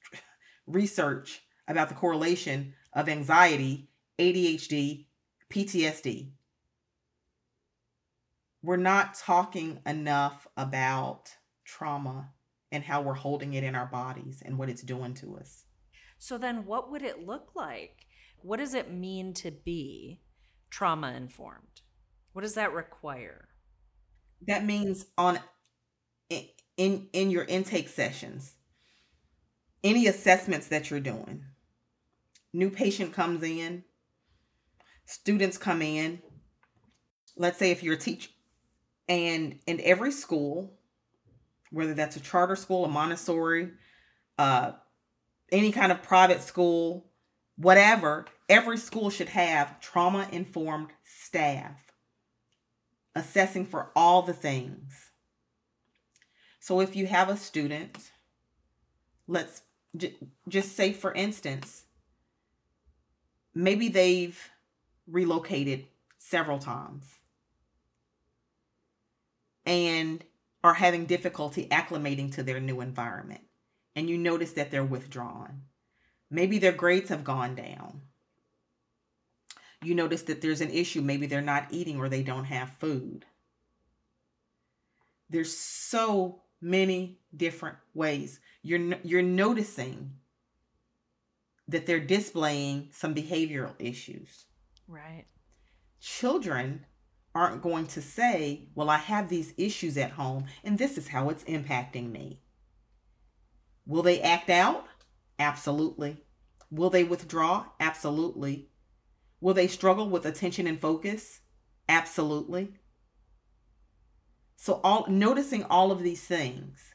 research 0.66 1.42
about 1.68 1.88
the 1.88 1.94
correlation 1.94 2.74
of 2.92 3.08
anxiety, 3.08 3.88
ADHD, 4.18 5.06
PTSD. 5.50 6.32
We're 8.62 8.76
not 8.76 9.14
talking 9.14 9.80
enough 9.86 10.46
about 10.56 11.30
trauma 11.64 12.30
and 12.72 12.84
how 12.84 13.00
we're 13.00 13.14
holding 13.14 13.54
it 13.54 13.64
in 13.64 13.74
our 13.74 13.86
bodies 13.86 14.42
and 14.44 14.58
what 14.58 14.68
it's 14.68 14.82
doing 14.82 15.14
to 15.14 15.36
us. 15.36 15.64
So, 16.18 16.36
then 16.36 16.66
what 16.66 16.90
would 16.90 17.02
it 17.02 17.24
look 17.26 17.52
like? 17.54 18.06
What 18.42 18.58
does 18.58 18.74
it 18.74 18.92
mean 18.92 19.32
to 19.34 19.50
be 19.50 20.20
trauma 20.68 21.12
informed? 21.12 21.80
What 22.32 22.42
does 22.42 22.54
that 22.54 22.72
require? 22.72 23.49
That 24.46 24.64
means 24.64 25.06
on 25.18 25.38
in 26.76 27.08
in 27.12 27.30
your 27.30 27.44
intake 27.44 27.88
sessions 27.88 28.54
any 29.82 30.06
assessments 30.06 30.68
that 30.68 30.90
you're 30.90 31.00
doing 31.00 31.44
new 32.52 32.70
patient 32.70 33.12
comes 33.12 33.42
in 33.42 33.84
students 35.04 35.58
come 35.58 35.82
in 35.82 36.20
let's 37.36 37.58
say 37.58 37.70
if 37.70 37.82
you're 37.82 37.94
a 37.94 37.98
teacher 37.98 38.30
and 39.08 39.58
in 39.66 39.80
every 39.82 40.12
school 40.12 40.78
whether 41.70 41.94
that's 41.94 42.16
a 42.16 42.20
charter 42.20 42.56
school 42.56 42.84
a 42.84 42.88
montessori 42.88 43.70
uh, 44.38 44.72
any 45.52 45.72
kind 45.72 45.92
of 45.92 46.02
private 46.02 46.40
school 46.40 47.10
whatever 47.56 48.24
every 48.48 48.78
school 48.78 49.10
should 49.10 49.28
have 49.28 49.80
trauma 49.80 50.26
informed 50.32 50.88
staff 51.04 51.89
assessing 53.20 53.66
for 53.66 53.90
all 53.94 54.22
the 54.22 54.32
things. 54.32 55.10
So 56.58 56.80
if 56.80 56.96
you 56.96 57.06
have 57.06 57.28
a 57.28 57.36
student, 57.36 58.10
let's 59.28 59.62
j- 59.94 60.16
just 60.48 60.74
say, 60.74 60.92
for 60.92 61.12
instance, 61.12 61.84
maybe 63.54 63.88
they've 63.88 64.50
relocated 65.06 65.86
several 66.18 66.58
times 66.58 67.04
and 69.66 70.24
are 70.64 70.74
having 70.74 71.04
difficulty 71.04 71.66
acclimating 71.70 72.32
to 72.34 72.42
their 72.42 72.60
new 72.60 72.80
environment, 72.80 73.42
and 73.94 74.08
you 74.08 74.16
notice 74.16 74.52
that 74.52 74.70
they're 74.70 74.84
withdrawn. 74.84 75.62
Maybe 76.30 76.58
their 76.58 76.72
grades 76.72 77.10
have 77.10 77.24
gone 77.24 77.54
down 77.54 78.02
you 79.82 79.94
notice 79.94 80.22
that 80.22 80.40
there's 80.40 80.60
an 80.60 80.70
issue. 80.70 81.00
Maybe 81.00 81.26
they're 81.26 81.40
not 81.40 81.68
eating 81.70 81.98
or 81.98 82.08
they 82.08 82.22
don't 82.22 82.44
have 82.44 82.70
food. 82.78 83.24
There's 85.28 85.56
so 85.56 86.42
many 86.60 87.20
different 87.34 87.76
ways. 87.94 88.40
You're 88.62 88.96
you're 89.02 89.22
noticing 89.22 90.12
that 91.68 91.86
they're 91.86 92.00
displaying 92.00 92.88
some 92.92 93.14
behavioral 93.14 93.74
issues. 93.78 94.44
Right. 94.88 95.26
Children 96.00 96.84
aren't 97.34 97.62
going 97.62 97.86
to 97.86 98.02
say, 98.02 98.68
"Well, 98.74 98.90
I 98.90 98.98
have 98.98 99.28
these 99.28 99.54
issues 99.56 99.96
at 99.96 100.12
home 100.12 100.46
and 100.64 100.76
this 100.76 100.98
is 100.98 101.08
how 101.08 101.30
it's 101.30 101.44
impacting 101.44 102.10
me." 102.10 102.40
Will 103.86 104.02
they 104.02 104.20
act 104.20 104.50
out? 104.50 104.86
Absolutely. 105.38 106.18
Will 106.70 106.90
they 106.90 107.04
withdraw? 107.04 107.66
Absolutely. 107.80 108.69
Will 109.40 109.54
they 109.54 109.66
struggle 109.66 110.08
with 110.08 110.26
attention 110.26 110.66
and 110.66 110.78
focus? 110.78 111.40
Absolutely. 111.88 112.74
So 114.56 114.80
all 114.84 115.06
noticing 115.08 115.64
all 115.64 115.90
of 115.90 116.02
these 116.02 116.22
things 116.22 116.94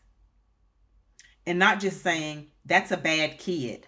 and 1.48 1.58
not 1.58 1.80
just 1.80 2.02
saying 2.04 2.48
that's 2.64 2.92
a 2.92 2.98
bad 2.98 3.40
kid. 3.40 3.88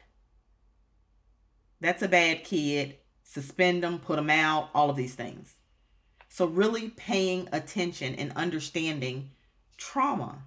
That's 1.80 2.01
a 2.01 2.08
bad 2.08 2.43
kid. 2.43 2.97
Suspend 3.24 3.84
them, 3.84 3.99
put 3.99 4.16
them 4.16 4.30
out, 4.30 4.70
all 4.74 4.89
of 4.89 4.95
these 4.95 5.16
things. 5.16 5.55
So 6.30 6.45
really 6.45 6.89
paying 6.89 7.47
attention 7.51 8.16
and 8.16 8.32
understanding 8.34 9.32
trauma 9.78 10.43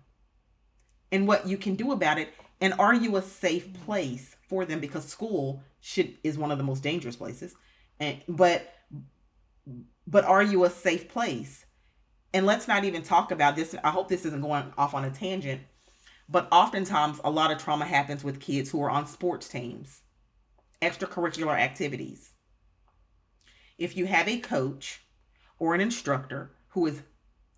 and 1.13 1.27
what 1.27 1.47
you 1.47 1.57
can 1.57 1.77
do 1.77 1.93
about 1.93 2.19
it 2.19 2.33
and 2.61 2.75
are 2.75 2.95
you 2.95 3.17
a 3.17 3.23
safe 3.23 3.73
place 3.85 4.37
for 4.49 4.65
them 4.65 4.81
because 4.81 5.07
school 5.07 5.63
should 5.81 6.15
is 6.23 6.37
one 6.37 6.51
of 6.51 6.59
the 6.59 6.65
most 6.65 6.83
dangerous 6.83 7.17
places 7.17 7.55
and 8.01 8.21
but 8.29 8.75
but 10.07 10.25
are 10.25 10.43
you 10.43 10.65
a 10.65 10.71
safe 10.71 11.09
place? 11.09 11.65
And 12.33 12.47
let's 12.47 12.67
not 12.67 12.85
even 12.85 13.03
talk 13.03 13.31
about 13.31 13.55
this. 13.55 13.75
I 13.85 13.91
hope 13.91 14.09
this 14.09 14.25
isn't 14.25 14.41
going 14.41 14.73
off 14.77 14.95
on 14.95 15.05
a 15.05 15.11
tangent 15.11 15.61
but 16.31 16.47
oftentimes 16.53 17.21
a 17.25 17.31
lot 17.31 17.51
of 17.51 17.59
trauma 17.59 17.85
happens 17.85 18.23
with 18.23 18.41
kids 18.41 18.71
who 18.71 18.81
are 18.83 18.91
on 18.91 19.07
sports 19.07 19.49
teams 19.49 20.03
extracurricular 20.81 21.59
activities. 21.59 22.33
If 23.77 23.97
you 23.97 24.07
have 24.07 24.29
a 24.29 24.39
coach 24.39 25.03
or 25.59 25.75
an 25.75 25.81
instructor 25.81 26.53
who 26.69 26.87
is 26.87 27.03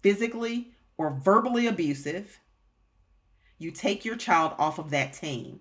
physically 0.03 0.73
or 0.97 1.21
verbally 1.23 1.67
abusive 1.67 2.41
you 3.59 3.71
take 3.71 4.05
your 4.05 4.17
child 4.17 4.55
off 4.59 4.81
of 4.81 4.91
that 4.91 5.13
team 5.13 5.61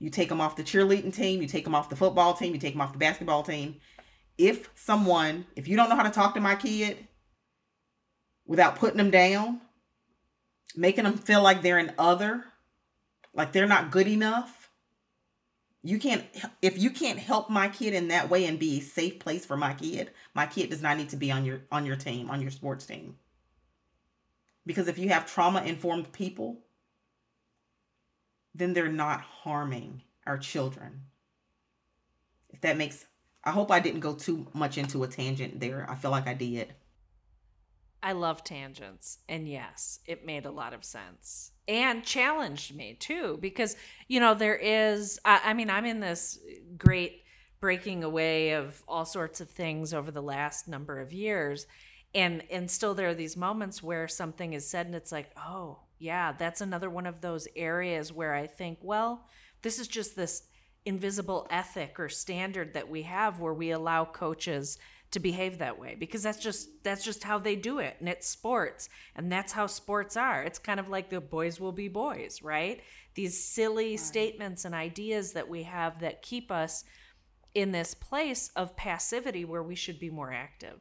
you 0.00 0.08
take 0.10 0.30
them 0.30 0.40
off 0.40 0.56
the 0.56 0.64
cheerleading 0.64 1.14
team, 1.14 1.42
you 1.42 1.46
take 1.46 1.64
them 1.64 1.74
off 1.74 1.90
the 1.90 1.96
football 1.96 2.34
team, 2.34 2.54
you 2.54 2.60
take 2.60 2.72
them 2.72 2.80
off 2.80 2.92
the 2.92 2.98
basketball 2.98 3.42
team. 3.42 3.76
If 4.38 4.70
someone, 4.74 5.44
if 5.54 5.68
you 5.68 5.76
don't 5.76 5.90
know 5.90 5.96
how 5.96 6.02
to 6.02 6.10
talk 6.10 6.34
to 6.34 6.40
my 6.40 6.56
kid 6.56 7.06
without 8.46 8.76
putting 8.76 8.96
them 8.96 9.10
down, 9.10 9.60
making 10.74 11.04
them 11.04 11.18
feel 11.18 11.42
like 11.42 11.60
they're 11.60 11.78
an 11.78 11.92
other, 11.98 12.44
like 13.34 13.52
they're 13.52 13.66
not 13.66 13.90
good 13.90 14.08
enough, 14.08 14.70
you 15.82 15.98
can't 15.98 16.24
if 16.60 16.78
you 16.78 16.90
can't 16.90 17.18
help 17.18 17.48
my 17.48 17.68
kid 17.68 17.94
in 17.94 18.08
that 18.08 18.28
way 18.28 18.44
and 18.44 18.58
be 18.58 18.78
a 18.78 18.82
safe 18.82 19.18
place 19.18 19.44
for 19.44 19.56
my 19.56 19.74
kid, 19.74 20.10
my 20.34 20.46
kid 20.46 20.70
does 20.70 20.82
not 20.82 20.96
need 20.96 21.10
to 21.10 21.16
be 21.16 21.30
on 21.30 21.44
your 21.44 21.60
on 21.70 21.86
your 21.86 21.96
team, 21.96 22.30
on 22.30 22.40
your 22.40 22.50
sports 22.50 22.86
team. 22.86 23.16
Because 24.66 24.88
if 24.88 24.98
you 24.98 25.08
have 25.08 25.30
trauma 25.30 25.62
informed 25.62 26.12
people, 26.12 26.58
then 28.54 28.72
they're 28.72 28.88
not 28.88 29.20
harming 29.20 30.02
our 30.26 30.38
children. 30.38 31.02
If 32.48 32.60
that 32.62 32.76
makes, 32.76 33.06
I 33.44 33.50
hope 33.50 33.70
I 33.70 33.80
didn't 33.80 34.00
go 34.00 34.14
too 34.14 34.46
much 34.52 34.78
into 34.78 35.02
a 35.04 35.08
tangent 35.08 35.60
there. 35.60 35.86
I 35.88 35.94
feel 35.94 36.10
like 36.10 36.26
I 36.26 36.34
did. 36.34 36.74
I 38.02 38.12
love 38.12 38.42
tangents. 38.44 39.18
And 39.28 39.46
yes, 39.48 40.00
it 40.06 40.24
made 40.24 40.46
a 40.46 40.50
lot 40.50 40.72
of 40.72 40.84
sense 40.84 41.52
and 41.68 42.02
challenged 42.02 42.74
me 42.74 42.94
too, 42.94 43.38
because, 43.40 43.76
you 44.08 44.18
know, 44.18 44.34
there 44.34 44.56
is, 44.56 45.20
I, 45.24 45.40
I, 45.44 45.54
mean, 45.54 45.70
I'm 45.70 45.84
in 45.84 46.00
this 46.00 46.38
great 46.76 47.22
breaking 47.60 48.02
away 48.02 48.54
of 48.54 48.82
all 48.88 49.04
sorts 49.04 49.40
of 49.40 49.48
things 49.48 49.94
over 49.94 50.10
the 50.10 50.22
last 50.22 50.66
number 50.66 50.98
of 50.98 51.12
years. 51.12 51.66
And, 52.12 52.42
and 52.50 52.68
still 52.68 52.94
there 52.94 53.10
are 53.10 53.14
these 53.14 53.36
moments 53.36 53.82
where 53.82 54.08
something 54.08 54.52
is 54.52 54.66
said 54.68 54.86
and 54.86 54.94
it's 54.94 55.12
like, 55.12 55.30
oh, 55.36 55.80
yeah, 56.00 56.32
that's 56.32 56.62
another 56.62 56.88
one 56.88 57.06
of 57.06 57.20
those 57.20 57.46
areas 57.54 58.10
where 58.10 58.34
I 58.34 58.46
think, 58.46 58.78
well, 58.80 59.28
this 59.62 59.78
is 59.78 59.86
just 59.86 60.16
this 60.16 60.44
invisible 60.86 61.46
ethic 61.50 62.00
or 62.00 62.08
standard 62.08 62.72
that 62.72 62.88
we 62.88 63.02
have 63.02 63.38
where 63.38 63.52
we 63.52 63.70
allow 63.70 64.06
coaches 64.06 64.78
to 65.10 65.20
behave 65.20 65.58
that 65.58 65.78
way 65.78 65.94
because 65.98 66.22
that's 66.22 66.38
just 66.38 66.70
that's 66.84 67.04
just 67.04 67.24
how 67.24 67.36
they 67.36 67.56
do 67.56 67.80
it 67.80 67.96
and 67.98 68.08
it's 68.08 68.28
sports 68.28 68.88
and 69.14 69.30
that's 69.30 69.52
how 69.52 69.66
sports 69.66 70.16
are. 70.16 70.42
It's 70.42 70.58
kind 70.58 70.80
of 70.80 70.88
like 70.88 71.10
the 71.10 71.20
boys 71.20 71.60
will 71.60 71.72
be 71.72 71.88
boys 71.88 72.40
right? 72.42 72.80
These 73.14 73.44
silly 73.44 73.90
right. 73.90 74.00
statements 74.00 74.64
and 74.64 74.74
ideas 74.74 75.32
that 75.32 75.50
we 75.50 75.64
have 75.64 76.00
that 76.00 76.22
keep 76.22 76.50
us 76.50 76.84
in 77.54 77.72
this 77.72 77.92
place 77.92 78.50
of 78.56 78.76
passivity 78.76 79.44
where 79.44 79.62
we 79.62 79.74
should 79.74 80.00
be 80.00 80.08
more 80.08 80.32
active 80.32 80.80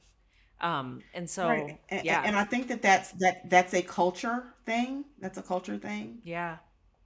um 0.62 1.02
and 1.14 1.30
so 1.30 1.48
right. 1.48 1.80
and, 1.90 2.06
yeah 2.06 2.22
and 2.26 2.36
i 2.36 2.44
think 2.44 2.68
that 2.68 2.82
that's 2.82 3.12
that 3.14 3.50
that's 3.50 3.74
a 3.74 3.82
culture 3.82 4.44
thing 4.66 5.06
that's 5.20 5.38
a 5.38 5.42
culture 5.42 5.78
thing 5.78 6.20
yeah 6.24 6.58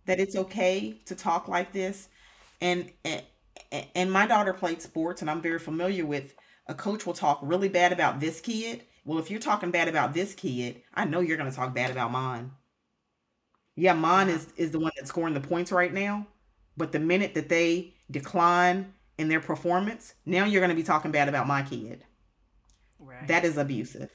that 0.06 0.20
it's 0.20 0.36
okay 0.36 1.00
to 1.06 1.16
talk 1.16 1.48
like 1.48 1.72
this 1.72 2.10
and 2.62 2.92
and, 3.06 3.22
and 3.96 4.12
my 4.12 4.26
daughter 4.26 4.54
played 4.54 4.82
sports 4.82 5.22
and 5.22 5.30
i'm 5.30 5.42
very 5.42 5.60
familiar 5.60 6.06
with 6.06 6.34
a 6.68 6.74
coach 6.74 7.06
will 7.06 7.14
talk 7.14 7.40
really 7.42 7.70
bad 7.70 7.92
about 7.92 8.20
this 8.20 8.40
kid. 8.40 8.84
Well, 9.06 9.20
if 9.20 9.30
you're 9.30 9.40
talking 9.40 9.72
bad 9.72 9.88
about 9.88 10.14
this 10.14 10.34
kid, 10.34 10.82
I 10.94 11.06
know 11.06 11.20
you're 11.20 11.38
going 11.38 11.50
to 11.50 11.56
talk 11.56 11.74
bad 11.74 11.92
about 11.92 12.12
mine. 12.12 12.52
Yeah, 13.76 13.94
mine 13.94 14.30
is 14.30 14.48
is 14.56 14.72
the 14.72 14.80
one 14.80 14.92
that's 14.96 15.10
scoring 15.10 15.34
the 15.34 15.40
points 15.40 15.72
right 15.72 15.94
now, 15.94 16.28
but 16.78 16.92
the 16.92 17.00
minute 17.00 17.34
that 17.34 17.50
they 17.50 17.96
decline 18.12 18.94
in 19.18 19.28
their 19.28 19.40
performance, 19.40 20.14
now 20.26 20.46
you're 20.46 20.62
going 20.62 20.70
to 20.70 20.76
be 20.76 20.84
talking 20.84 21.12
bad 21.12 21.28
about 21.28 21.48
my 21.48 21.64
kid. 21.64 22.06
Right. 23.04 23.28
That 23.28 23.46
is 23.46 23.58
abusive. 23.58 24.12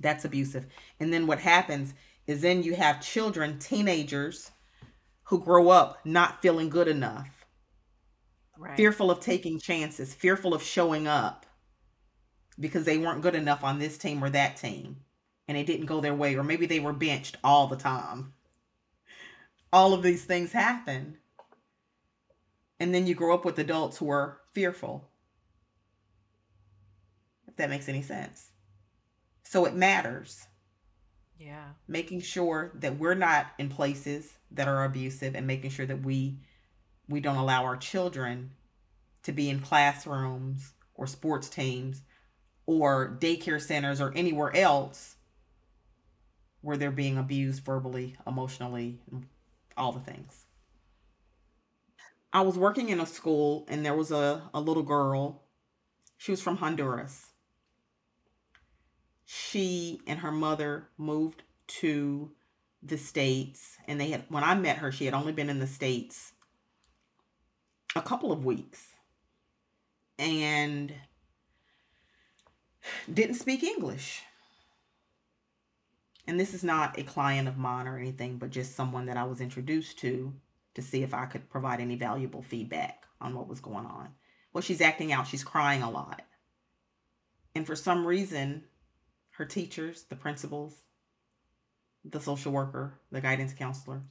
That's 0.00 0.24
abusive. 0.24 0.66
And 1.00 1.12
then 1.12 1.26
what 1.26 1.38
happens 1.38 1.94
is 2.26 2.42
then 2.42 2.62
you 2.62 2.74
have 2.74 3.00
children, 3.00 3.58
teenagers 3.58 4.50
who 5.24 5.40
grow 5.40 5.68
up 5.68 6.04
not 6.04 6.42
feeling 6.42 6.68
good 6.68 6.88
enough 6.88 7.28
right. 8.58 8.76
fearful 8.76 9.10
of 9.10 9.20
taking 9.20 9.58
chances, 9.58 10.14
fearful 10.14 10.54
of 10.54 10.62
showing 10.62 11.06
up 11.06 11.46
because 12.58 12.84
they 12.84 12.98
weren't 12.98 13.22
good 13.22 13.34
enough 13.34 13.64
on 13.64 13.78
this 13.78 13.98
team 13.98 14.22
or 14.22 14.30
that 14.30 14.56
team 14.56 14.96
and 15.48 15.56
it 15.56 15.66
didn't 15.66 15.86
go 15.86 16.00
their 16.00 16.14
way, 16.14 16.34
or 16.34 16.42
maybe 16.42 16.66
they 16.66 16.80
were 16.80 16.92
benched 16.92 17.36
all 17.44 17.66
the 17.66 17.76
time. 17.76 18.32
All 19.72 19.94
of 19.94 20.02
these 20.02 20.24
things 20.24 20.52
happen. 20.52 21.18
And 22.80 22.94
then 22.94 23.06
you 23.06 23.14
grow 23.14 23.34
up 23.34 23.44
with 23.44 23.58
adults 23.58 23.96
who 23.98 24.10
are 24.10 24.40
fearful. 24.52 25.08
If 27.56 27.60
that 27.60 27.70
makes 27.70 27.88
any 27.88 28.02
sense. 28.02 28.50
So 29.44 29.64
it 29.64 29.74
matters. 29.74 30.46
Yeah. 31.38 31.64
Making 31.88 32.20
sure 32.20 32.70
that 32.74 32.98
we're 32.98 33.14
not 33.14 33.46
in 33.58 33.70
places 33.70 34.36
that 34.50 34.68
are 34.68 34.84
abusive 34.84 35.34
and 35.34 35.46
making 35.46 35.70
sure 35.70 35.86
that 35.86 36.02
we 36.02 36.36
we 37.08 37.20
don't 37.20 37.38
allow 37.38 37.64
our 37.64 37.78
children 37.78 38.50
to 39.22 39.32
be 39.32 39.48
in 39.48 39.60
classrooms 39.60 40.74
or 40.94 41.06
sports 41.06 41.48
teams 41.48 42.02
or 42.66 43.16
daycare 43.18 43.60
centers 43.60 44.02
or 44.02 44.12
anywhere 44.14 44.54
else 44.54 45.16
where 46.60 46.76
they're 46.76 46.90
being 46.90 47.16
abused 47.16 47.64
verbally, 47.64 48.16
emotionally, 48.26 49.00
all 49.78 49.92
the 49.92 50.00
things. 50.00 50.44
I 52.34 52.42
was 52.42 52.58
working 52.58 52.90
in 52.90 53.00
a 53.00 53.06
school 53.06 53.64
and 53.68 53.86
there 53.86 53.94
was 53.94 54.10
a, 54.10 54.42
a 54.52 54.60
little 54.60 54.82
girl. 54.82 55.44
She 56.18 56.32
was 56.32 56.42
from 56.42 56.56
Honduras. 56.56 57.28
She 59.26 60.00
and 60.06 60.20
her 60.20 60.30
mother 60.30 60.88
moved 60.96 61.42
to 61.80 62.30
the 62.82 62.96
States 62.96 63.76
and 63.88 64.00
they 64.00 64.10
had 64.10 64.24
when 64.28 64.44
I 64.44 64.54
met 64.54 64.78
her, 64.78 64.92
she 64.92 65.04
had 65.04 65.14
only 65.14 65.32
been 65.32 65.50
in 65.50 65.58
the 65.58 65.66
States 65.66 66.32
a 67.96 68.02
couple 68.02 68.30
of 68.30 68.44
weeks 68.44 68.86
and 70.18 70.94
didn't 73.12 73.34
speak 73.34 73.64
English. 73.64 74.22
And 76.28 76.38
this 76.38 76.54
is 76.54 76.62
not 76.62 76.98
a 76.98 77.02
client 77.02 77.48
of 77.48 77.56
mine 77.58 77.86
or 77.86 77.98
anything, 77.98 78.38
but 78.38 78.50
just 78.50 78.76
someone 78.76 79.06
that 79.06 79.16
I 79.16 79.24
was 79.24 79.40
introduced 79.40 79.98
to 80.00 80.32
to 80.74 80.82
see 80.82 81.02
if 81.02 81.14
I 81.14 81.26
could 81.26 81.48
provide 81.50 81.80
any 81.80 81.96
valuable 81.96 82.42
feedback 82.42 83.04
on 83.20 83.34
what 83.34 83.48
was 83.48 83.60
going 83.60 83.86
on. 83.86 84.10
Well, 84.52 84.62
she's 84.62 84.80
acting 84.80 85.12
out, 85.12 85.26
she's 85.26 85.44
crying 85.44 85.82
a 85.82 85.90
lot. 85.90 86.22
And 87.54 87.66
for 87.66 87.74
some 87.74 88.06
reason, 88.06 88.64
her 89.36 89.44
teachers, 89.44 90.04
the 90.04 90.16
principals, 90.16 90.84
the 92.04 92.20
social 92.20 92.52
worker, 92.52 92.98
the 93.12 93.20
guidance 93.20 93.52
counselor, 93.52 94.02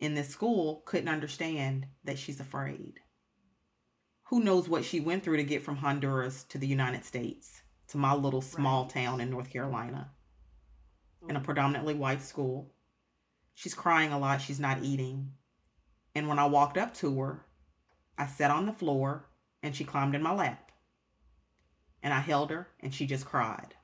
in 0.00 0.14
this 0.14 0.28
school 0.28 0.82
couldn't 0.86 1.08
understand 1.08 1.86
that 2.04 2.18
she's 2.18 2.40
afraid. 2.40 3.00
Who 4.24 4.40
knows 4.40 4.70
what 4.70 4.86
she 4.86 5.00
went 5.00 5.22
through 5.22 5.36
to 5.36 5.44
get 5.44 5.62
from 5.62 5.76
Honduras 5.76 6.44
to 6.44 6.56
the 6.56 6.66
United 6.66 7.04
States, 7.04 7.60
to 7.88 7.98
my 7.98 8.14
little 8.14 8.40
small 8.40 8.84
right. 8.84 8.90
town 8.90 9.20
in 9.20 9.30
North 9.30 9.50
Carolina, 9.50 10.10
in 11.28 11.36
a 11.36 11.40
mm. 11.40 11.44
predominantly 11.44 11.94
white 11.94 12.22
school. 12.22 12.72
She's 13.54 13.74
crying 13.74 14.12
a 14.12 14.18
lot, 14.18 14.40
she's 14.40 14.60
not 14.60 14.82
eating. 14.82 15.32
And 16.14 16.26
when 16.26 16.38
I 16.38 16.46
walked 16.46 16.78
up 16.78 16.94
to 16.94 17.20
her, 17.20 17.44
I 18.16 18.26
sat 18.26 18.50
on 18.50 18.64
the 18.64 18.72
floor 18.72 19.28
and 19.62 19.76
she 19.76 19.84
climbed 19.84 20.14
in 20.14 20.22
my 20.22 20.32
lap. 20.32 20.72
And 22.02 22.14
I 22.14 22.20
held 22.20 22.50
her 22.50 22.68
and 22.80 22.94
she 22.94 23.06
just 23.06 23.26
cried. 23.26 23.74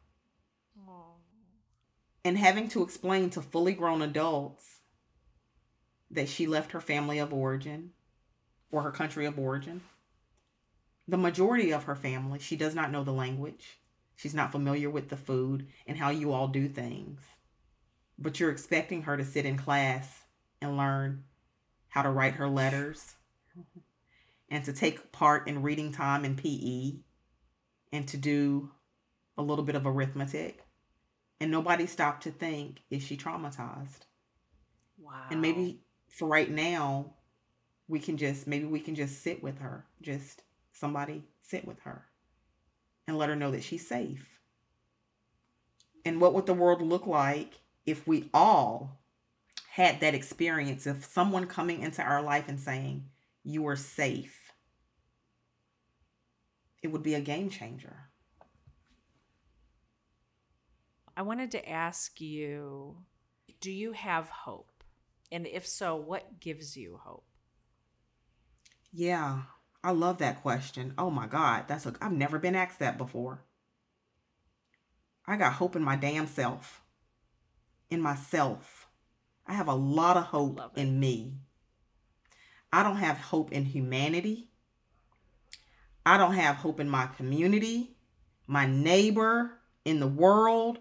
And 2.24 2.38
having 2.38 2.68
to 2.68 2.82
explain 2.82 3.30
to 3.30 3.42
fully 3.42 3.72
grown 3.72 4.02
adults 4.02 4.78
that 6.10 6.28
she 6.28 6.46
left 6.46 6.72
her 6.72 6.80
family 6.80 7.18
of 7.18 7.32
origin 7.32 7.90
or 8.70 8.82
her 8.82 8.92
country 8.92 9.26
of 9.26 9.38
origin. 9.38 9.80
The 11.08 11.16
majority 11.18 11.72
of 11.72 11.84
her 11.84 11.96
family, 11.96 12.38
she 12.38 12.56
does 12.56 12.74
not 12.74 12.92
know 12.92 13.02
the 13.02 13.12
language. 13.12 13.80
She's 14.14 14.34
not 14.34 14.52
familiar 14.52 14.88
with 14.88 15.08
the 15.08 15.16
food 15.16 15.66
and 15.86 15.96
how 15.96 16.10
you 16.10 16.32
all 16.32 16.48
do 16.48 16.68
things. 16.68 17.20
But 18.18 18.38
you're 18.38 18.50
expecting 18.50 19.02
her 19.02 19.16
to 19.16 19.24
sit 19.24 19.46
in 19.46 19.56
class 19.56 20.22
and 20.60 20.76
learn 20.76 21.24
how 21.88 22.02
to 22.02 22.10
write 22.10 22.34
her 22.34 22.48
letters 22.48 23.14
and 24.48 24.64
to 24.64 24.72
take 24.72 25.12
part 25.12 25.48
in 25.48 25.62
reading 25.62 25.92
time 25.92 26.24
in 26.24 26.36
PE 26.36 27.00
and 27.92 28.06
to 28.08 28.16
do 28.16 28.70
a 29.36 29.42
little 29.42 29.64
bit 29.64 29.74
of 29.74 29.86
arithmetic. 29.86 30.64
And 31.42 31.50
nobody 31.50 31.88
stopped 31.88 32.22
to 32.22 32.30
think, 32.30 32.84
is 32.88 33.02
she 33.02 33.16
traumatized? 33.16 34.02
Wow. 34.96 35.24
And 35.28 35.42
maybe 35.42 35.80
for 36.08 36.28
right 36.28 36.48
now, 36.48 37.14
we 37.88 37.98
can 37.98 38.16
just 38.16 38.46
maybe 38.46 38.64
we 38.64 38.78
can 38.78 38.94
just 38.94 39.24
sit 39.24 39.42
with 39.42 39.58
her. 39.58 39.84
Just 40.00 40.44
somebody 40.70 41.24
sit 41.40 41.66
with 41.66 41.80
her 41.80 42.04
and 43.08 43.18
let 43.18 43.28
her 43.28 43.34
know 43.34 43.50
that 43.50 43.64
she's 43.64 43.84
safe. 43.84 44.38
And 46.04 46.20
what 46.20 46.32
would 46.34 46.46
the 46.46 46.54
world 46.54 46.80
look 46.80 47.08
like 47.08 47.54
if 47.86 48.06
we 48.06 48.30
all 48.32 49.00
had 49.68 49.98
that 49.98 50.14
experience 50.14 50.86
of 50.86 51.04
someone 51.04 51.48
coming 51.48 51.82
into 51.82 52.02
our 52.02 52.22
life 52.22 52.44
and 52.46 52.60
saying, 52.60 53.06
You 53.42 53.66
are 53.66 53.74
safe? 53.74 54.52
It 56.84 56.92
would 56.92 57.02
be 57.02 57.14
a 57.14 57.20
game 57.20 57.50
changer. 57.50 58.11
I 61.16 61.22
wanted 61.22 61.50
to 61.52 61.68
ask 61.68 62.20
you 62.20 62.96
do 63.60 63.70
you 63.70 63.92
have 63.92 64.28
hope? 64.28 64.82
And 65.30 65.46
if 65.46 65.66
so, 65.66 65.96
what 65.96 66.40
gives 66.40 66.76
you 66.76 66.98
hope? 67.02 67.24
Yeah, 68.92 69.42
I 69.82 69.92
love 69.92 70.18
that 70.18 70.42
question. 70.42 70.94
Oh 70.98 71.10
my 71.10 71.26
God, 71.26 71.64
that's 71.68 71.86
a, 71.86 71.94
I've 72.00 72.12
never 72.12 72.38
been 72.38 72.54
asked 72.54 72.80
that 72.80 72.98
before. 72.98 73.44
I 75.26 75.36
got 75.36 75.54
hope 75.54 75.76
in 75.76 75.82
my 75.82 75.96
damn 75.96 76.26
self. 76.26 76.82
In 77.90 78.00
myself. 78.00 78.88
I 79.46 79.54
have 79.54 79.68
a 79.68 79.74
lot 79.74 80.16
of 80.16 80.24
hope 80.24 80.60
in 80.76 80.98
me. 80.98 81.34
I 82.72 82.82
don't 82.82 82.96
have 82.96 83.18
hope 83.18 83.52
in 83.52 83.64
humanity. 83.64 84.50
I 86.04 86.18
don't 86.18 86.34
have 86.34 86.56
hope 86.56 86.80
in 86.80 86.88
my 86.88 87.06
community, 87.06 87.96
my 88.46 88.66
neighbor, 88.66 89.58
in 89.84 90.00
the 90.00 90.08
world. 90.08 90.78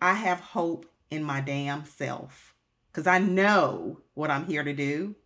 I 0.00 0.14
have 0.14 0.40
hope 0.40 0.86
in 1.10 1.22
my 1.22 1.40
damn 1.40 1.84
self 1.84 2.54
because 2.90 3.06
I 3.06 3.18
know 3.18 4.00
what 4.14 4.30
I'm 4.30 4.46
here 4.46 4.62
to 4.62 4.72
do. 4.72 5.16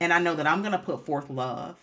And 0.00 0.12
I 0.12 0.18
know 0.18 0.34
that 0.34 0.46
I'm 0.46 0.60
going 0.60 0.72
to 0.72 0.78
put 0.78 1.06
forth 1.06 1.30
love. 1.30 1.78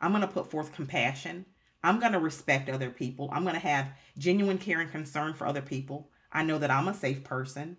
I'm 0.00 0.12
going 0.12 0.22
to 0.22 0.28
put 0.28 0.50
forth 0.50 0.72
compassion. 0.72 1.46
I'm 1.82 2.00
going 2.00 2.12
to 2.12 2.18
respect 2.18 2.68
other 2.68 2.90
people. 2.90 3.28
I'm 3.32 3.42
going 3.42 3.54
to 3.54 3.60
have 3.60 3.92
genuine 4.16 4.58
care 4.58 4.80
and 4.80 4.90
concern 4.90 5.34
for 5.34 5.46
other 5.46 5.62
people. 5.62 6.10
I 6.32 6.42
know 6.42 6.58
that 6.58 6.70
I'm 6.70 6.88
a 6.88 6.94
safe 6.94 7.24
person. 7.24 7.78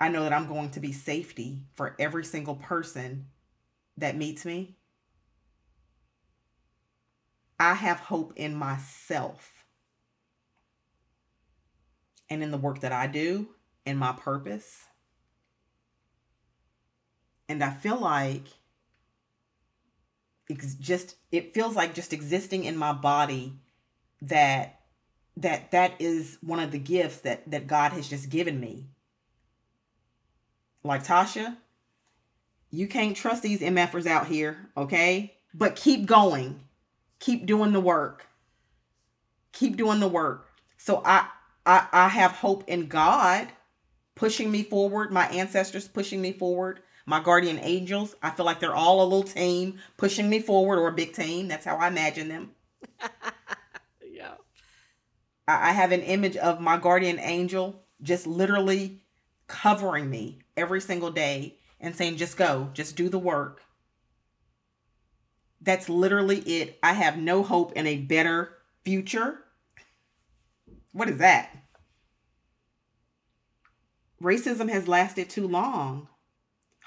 I 0.00 0.08
know 0.08 0.22
that 0.22 0.32
I'm 0.32 0.46
going 0.46 0.70
to 0.70 0.80
be 0.80 0.92
safety 0.92 1.62
for 1.74 1.96
every 1.98 2.24
single 2.24 2.56
person 2.56 3.26
that 3.96 4.16
meets 4.16 4.44
me. 4.44 4.76
I 7.58 7.74
have 7.74 8.00
hope 8.00 8.34
in 8.36 8.54
myself 8.54 9.53
and 12.30 12.42
in 12.42 12.50
the 12.50 12.58
work 12.58 12.80
that 12.80 12.92
I 12.92 13.06
do, 13.06 13.48
in 13.84 13.96
my 13.96 14.12
purpose. 14.12 14.86
And 17.48 17.62
I 17.62 17.70
feel 17.70 17.98
like 17.98 18.46
just 20.78 21.16
it 21.32 21.54
feels 21.54 21.74
like 21.74 21.94
just 21.94 22.12
existing 22.12 22.64
in 22.64 22.76
my 22.76 22.92
body 22.92 23.54
that 24.22 24.80
that 25.36 25.70
that 25.72 25.92
is 25.98 26.38
one 26.42 26.60
of 26.60 26.70
the 26.70 26.78
gifts 26.78 27.20
that 27.20 27.50
that 27.50 27.66
God 27.66 27.92
has 27.92 28.08
just 28.08 28.28
given 28.28 28.60
me. 28.60 28.88
Like 30.82 31.04
Tasha, 31.04 31.56
you 32.70 32.86
can't 32.86 33.16
trust 33.16 33.42
these 33.42 33.60
MFers 33.60 34.06
out 34.06 34.26
here, 34.26 34.68
okay? 34.76 35.34
But 35.54 35.76
keep 35.76 36.06
going. 36.06 36.60
Keep 37.20 37.46
doing 37.46 37.72
the 37.72 37.80
work. 37.80 38.26
Keep 39.52 39.76
doing 39.76 40.00
the 40.00 40.08
work. 40.08 40.50
So 40.76 41.00
I 41.04 41.28
I 41.66 41.86
I 41.92 42.08
have 42.08 42.32
hope 42.32 42.64
in 42.68 42.86
God 42.86 43.48
pushing 44.14 44.50
me 44.50 44.62
forward, 44.62 45.12
my 45.12 45.26
ancestors 45.28 45.88
pushing 45.88 46.20
me 46.20 46.32
forward, 46.32 46.80
my 47.06 47.22
guardian 47.22 47.58
angels. 47.58 48.14
I 48.22 48.30
feel 48.30 48.46
like 48.46 48.60
they're 48.60 48.74
all 48.74 49.02
a 49.02 49.04
little 49.04 49.22
team 49.22 49.78
pushing 49.96 50.28
me 50.28 50.40
forward 50.40 50.78
or 50.78 50.88
a 50.88 50.92
big 50.92 51.12
team. 51.12 51.48
That's 51.48 51.64
how 51.64 51.76
I 51.76 51.88
imagine 51.88 52.28
them. 52.28 52.50
yeah. 54.10 54.34
I 55.46 55.72
have 55.72 55.92
an 55.92 56.02
image 56.02 56.36
of 56.36 56.60
my 56.60 56.78
guardian 56.78 57.18
angel 57.18 57.82
just 58.02 58.26
literally 58.26 59.02
covering 59.46 60.08
me 60.08 60.40
every 60.56 60.80
single 60.80 61.10
day 61.10 61.58
and 61.80 61.94
saying, 61.94 62.16
just 62.16 62.36
go, 62.36 62.70
just 62.72 62.96
do 62.96 63.08
the 63.08 63.18
work. 63.18 63.60
That's 65.60 65.88
literally 65.88 66.38
it. 66.40 66.78
I 66.82 66.92
have 66.94 67.18
no 67.18 67.42
hope 67.42 67.72
in 67.72 67.86
a 67.86 67.96
better 67.96 68.56
future. 68.84 69.43
What 70.94 71.10
is 71.10 71.18
that? 71.18 71.50
Racism 74.22 74.70
has 74.70 74.86
lasted 74.86 75.28
too 75.28 75.46
long. 75.48 76.06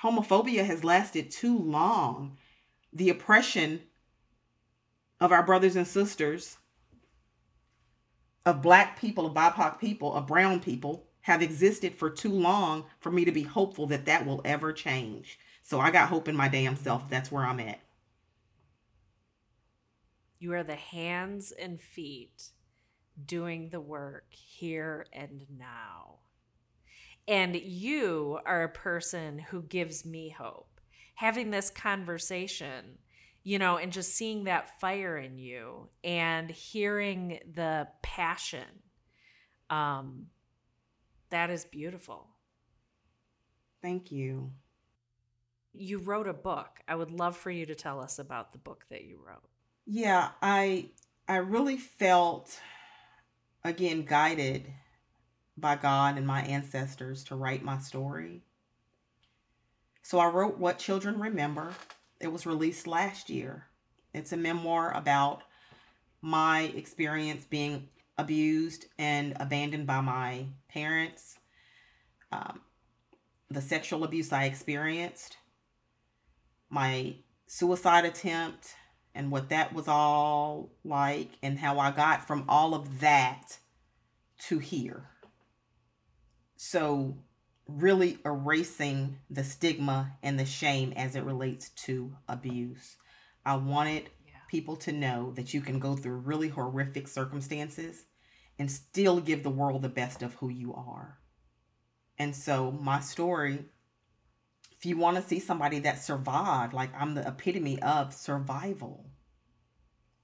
Homophobia 0.02 0.66
has 0.66 0.86
lasted 0.86 1.30
too 1.30 1.60
long. 1.60 2.38
The 2.94 3.10
oppression 3.10 3.82
of 5.20 5.34
our 5.34 5.44
brothers 5.44 5.76
and 5.76 5.86
sisters, 5.86 6.58
of 8.46 8.62
black 8.62 8.98
people, 8.98 9.26
of 9.26 9.34
BIPOC 9.34 9.78
people, 9.78 10.14
of 10.14 10.26
brown 10.26 10.62
people, 10.62 11.10
have 11.22 11.42
existed 11.42 11.94
for 11.94 12.10
too 12.10 12.32
long 12.32 12.86
for 13.02 13.12
me 13.12 13.26
to 13.26 13.32
be 13.34 13.44
hopeful 13.44 13.88
that 13.88 14.06
that 14.06 14.26
will 14.26 14.42
ever 14.46 14.72
change. 14.72 15.38
So 15.64 15.82
I 15.82 15.92
got 15.92 16.08
hope 16.08 16.30
in 16.30 16.36
my 16.36 16.48
damn 16.48 16.78
self. 16.78 17.10
That's 17.10 17.30
where 17.30 17.44
I'm 17.44 17.60
at. 17.60 17.82
You 20.40 20.54
are 20.54 20.64
the 20.64 20.76
hands 20.76 21.52
and 21.52 21.82
feet 21.82 22.52
doing 23.26 23.70
the 23.70 23.82
work 23.82 24.26
here 24.32 25.06
and 25.14 25.46
now. 25.58 26.20
And 27.28 27.56
you 27.56 28.40
are 28.46 28.64
a 28.64 28.70
person 28.70 29.40
who 29.40 29.62
gives 29.64 30.06
me 30.06 30.30
hope. 30.30 30.80
Having 31.16 31.52
this 31.52 31.70
conversation, 31.70 33.00
you 33.44 33.60
know, 33.60 33.78
and 33.78 33.92
just 33.92 34.14
seeing 34.14 34.46
that 34.46 34.80
fire 34.80 35.18
in 35.18 35.38
you 35.38 35.90
and 36.04 36.50
hearing 36.50 37.40
the 37.54 37.88
passion, 38.02 38.66
um, 39.70 40.28
that 41.30 41.50
is 41.50 41.66
beautiful. 41.66 42.28
Thank 43.82 44.12
you. 44.12 44.52
You 45.74 46.00
wrote 46.00 46.28
a 46.28 46.34
book. 46.34 46.80
I 46.88 46.96
would 46.96 47.12
love 47.12 47.36
for 47.36 47.52
you 47.52 47.66
to 47.66 47.76
tell 47.76 48.00
us 48.00 48.20
about 48.20 48.52
the 48.52 48.58
book 48.58 48.86
that 48.90 49.04
you 49.04 49.20
wrote. 49.26 49.44
Yeah, 49.86 50.30
I 50.42 50.90
I 51.28 51.38
really 51.38 51.78
felt 51.78 52.60
again 53.64 54.04
guided 54.04 54.66
by 55.58 55.76
God 55.76 56.18
and 56.18 56.28
my 56.28 56.42
ancestors 56.42 57.24
to 57.26 57.36
write 57.36 57.64
my 57.64 57.80
story. 57.80 58.44
So 60.04 60.20
I 60.20 60.28
wrote 60.28 60.58
What 60.58 60.78
Children 60.78 61.20
Remember. 61.20 61.74
It 62.20 62.32
was 62.32 62.46
released 62.46 62.88
last 62.88 63.30
year. 63.30 63.68
It's 64.14 64.32
a 64.32 64.38
memoir 64.38 64.92
about 64.96 65.44
my 66.22 66.62
experience 66.76 67.46
being 67.46 67.90
abused 68.18 68.86
and 68.98 69.36
abandoned 69.40 69.86
by 69.86 70.02
my 70.02 70.46
parents, 70.70 71.38
um, 72.32 72.62
the 73.50 73.62
sexual 73.62 74.04
abuse 74.04 74.34
I 74.34 74.46
experienced, 74.46 75.38
my 76.70 77.16
suicide 77.46 78.06
attempt, 78.06 78.76
and 79.18 79.32
what 79.32 79.50
that 79.50 79.74
was 79.74 79.88
all 79.88 80.70
like, 80.86 81.32
and 81.42 81.58
how 81.58 81.80
I 81.80 81.92
got 81.92 82.28
from 82.28 82.46
all 82.48 82.76
of 82.76 83.00
that 83.00 83.58
to 84.48 84.60
here. 84.60 85.10
So, 86.56 87.18
really 87.68 88.20
erasing 88.24 89.18
the 89.30 89.44
stigma 89.44 90.14
and 90.22 90.40
the 90.40 90.46
shame 90.46 90.94
as 90.96 91.16
it 91.16 91.24
relates 91.24 91.70
to 91.70 92.16
abuse. 92.30 92.96
I 93.44 93.56
wanted 93.56 94.10
yeah. 94.26 94.36
people 94.50 94.76
to 94.78 94.92
know 94.92 95.34
that 95.36 95.54
you 95.54 95.62
can 95.62 95.80
go 95.80 95.96
through 95.96 96.18
really 96.18 96.50
horrific 96.50 97.08
circumstances 97.08 98.06
and 98.60 98.72
still 98.72 99.20
give 99.20 99.44
the 99.44 99.50
world 99.50 99.82
the 99.82 99.90
best 99.90 100.22
of 100.22 100.36
who 100.36 100.50
you 100.50 100.74
are. 100.76 101.18
And 102.20 102.36
so, 102.36 102.72
my 102.72 103.00
story, 103.00 103.66
if 104.78 104.86
you 104.86 104.98
want 104.98 105.18
to 105.18 105.24
see 105.24 105.40
somebody 105.40 105.80
that 105.80 106.04
survived, 106.04 106.74
like 106.74 106.92
I'm 106.96 107.16
the 107.16 107.28
epitome 107.28 107.82
of 107.82 108.14
survival, 108.14 109.10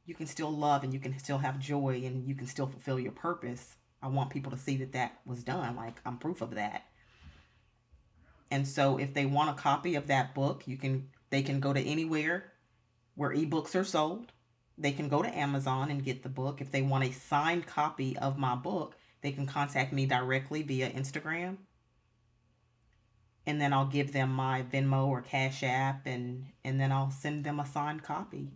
you 0.06 0.16
can 0.16 0.28
still 0.28 0.52
love 0.52 0.84
and 0.84 0.94
you 0.94 1.00
can 1.00 1.18
still 1.18 1.38
have 1.40 1.60
joy 1.60 2.02
and 2.06 2.28
you 2.28 2.36
can 2.36 2.48
still 2.48 2.68
fulfill 2.68 3.00
your 3.00 3.14
purpose 3.14 3.76
I 4.04 4.08
want 4.08 4.32
people 4.32 4.52
to 4.52 4.58
see 4.58 4.76
that 4.78 4.92
that 4.92 5.20
was 5.26 5.44
done. 5.44 5.78
Like 5.78 5.96
I'm 6.06 6.18
proof 6.18 6.42
of 6.42 6.56
that. 6.56 6.84
And 8.52 8.68
so 8.68 8.98
if 8.98 9.14
they 9.14 9.26
want 9.26 9.50
a 9.50 9.62
copy 9.62 9.96
of 9.96 10.08
that 10.08 10.36
book, 10.36 10.68
you 10.68 10.78
can 10.78 11.08
they 11.30 11.42
can 11.42 11.62
go 11.62 11.72
to 11.72 11.80
anywhere 11.80 12.52
where 13.16 13.32
ebooks 13.32 13.76
are 13.76 13.86
sold. 13.86 14.34
They 14.78 14.92
can 14.92 15.08
go 15.08 15.22
to 15.22 15.38
Amazon 15.38 15.90
and 15.90 16.04
get 16.04 16.22
the 16.22 16.30
book. 16.30 16.60
If 16.60 16.72
they 16.72 16.82
want 16.82 17.06
a 17.06 17.14
signed 17.14 17.66
copy 17.66 18.18
of 18.18 18.38
my 18.38 18.56
book, 18.56 18.98
they 19.22 19.32
can 19.32 19.46
contact 19.46 19.94
me 19.94 20.06
directly 20.06 20.64
via 20.64 20.90
Instagram. 20.90 21.58
And 23.46 23.60
then 23.60 23.74
I'll 23.74 23.88
give 23.88 24.14
them 24.14 24.34
my 24.34 24.64
Venmo 24.64 25.08
or 25.08 25.22
Cash 25.22 25.64
App 25.64 26.06
and 26.06 26.46
and 26.64 26.80
then 26.80 26.92
I'll 26.92 27.12
send 27.12 27.44
them 27.44 27.60
a 27.60 27.66
signed 27.66 28.04
copy. 28.04 28.50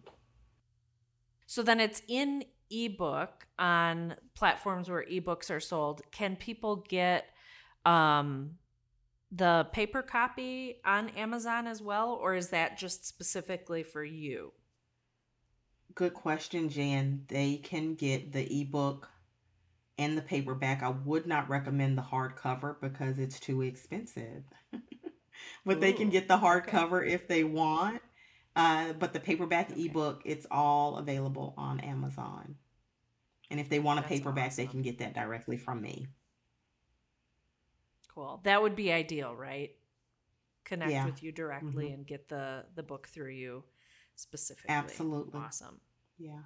So 1.46 1.64
then 1.64 1.80
it's 1.80 2.02
in 2.08 2.44
ebook 2.70 3.48
on 3.58 4.16
platforms 4.36 4.90
where 4.90 5.06
ebooks 5.10 5.50
are 5.50 5.60
sold, 5.60 6.02
can 6.12 6.36
people 6.36 6.78
get 6.88 7.26
um, 7.86 8.52
the 9.32 9.68
paper 9.72 10.02
copy 10.02 10.78
on 10.86 11.10
Amazon 11.10 11.68
as 11.68 11.82
well, 11.82 12.12
or 12.22 12.36
is 12.36 12.50
that 12.50 12.78
just 12.78 13.06
specifically 13.06 13.84
for 13.84 14.04
you? 14.04 14.54
Good 15.96 16.14
question, 16.14 16.70
Jan. 16.70 17.24
They 17.28 17.58
can 17.58 17.96
get 17.96 18.32
the 18.32 18.62
ebook 18.62 19.10
and 19.98 20.18
the 20.18 20.22
paperback. 20.22 20.84
I 20.84 20.89
would 20.89 21.28
not 21.28 21.50
recommend 21.50 21.98
the 21.98 22.04
hardcover 22.04 22.76
because 22.82 23.20
it's 23.20 23.39
too 23.39 23.62
expensive. 23.62 24.43
but 25.66 25.78
Ooh, 25.78 25.80
they 25.80 25.93
can 25.93 26.10
get 26.10 26.28
the 26.28 26.38
hardcover 26.38 27.02
okay. 27.02 27.14
if 27.14 27.28
they 27.28 27.43
want. 27.43 28.02
Uh, 28.56 28.93
but 28.93 29.14
the 29.14 29.20
paperback 29.20 29.72
okay. 29.72 29.86
ebook, 29.86 30.22
it's 30.26 30.48
all 30.50 30.98
available 30.98 31.54
on 31.58 31.80
Amazon. 31.80 32.56
And 33.52 33.60
if 33.60 33.70
they 33.70 33.80
want 33.80 34.00
a 34.00 34.02
That's 34.02 34.14
paperback, 34.14 34.48
awesome. 34.48 34.66
they 34.66 34.72
can 34.72 34.82
get 34.82 34.98
that 35.00 35.14
directly 35.14 35.58
from 35.58 35.82
me. 35.82 36.08
Cool. 38.14 38.41
That 38.43 38.62
would 38.62 38.76
be 38.76 38.91
ideal, 38.91 39.36
right? 39.36 39.76
Connect 40.66 40.91
yeah. 40.91 41.06
with 41.06 41.22
you 41.24 41.32
directly 41.32 41.86
mm-hmm. 41.86 41.93
and 41.93 42.08
get 42.08 42.28
the 42.28 42.66
the 42.76 42.84
book 42.84 43.08
through 43.08 43.32
you 43.32 43.64
specifically. 44.16 44.70
Absolutely. 44.70 45.39
Awesome. 45.39 45.80
Yeah. 46.18 46.39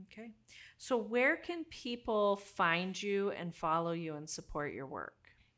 Okay. 0.00 0.30
So 0.78 0.96
where 0.96 1.36
can 1.36 1.64
people 1.64 2.36
find 2.36 3.00
you 3.00 3.30
and 3.30 3.54
follow 3.54 3.92
you 3.92 4.14
and 4.14 4.28
support 4.28 4.72
your 4.72 4.86
work? 4.86 5.14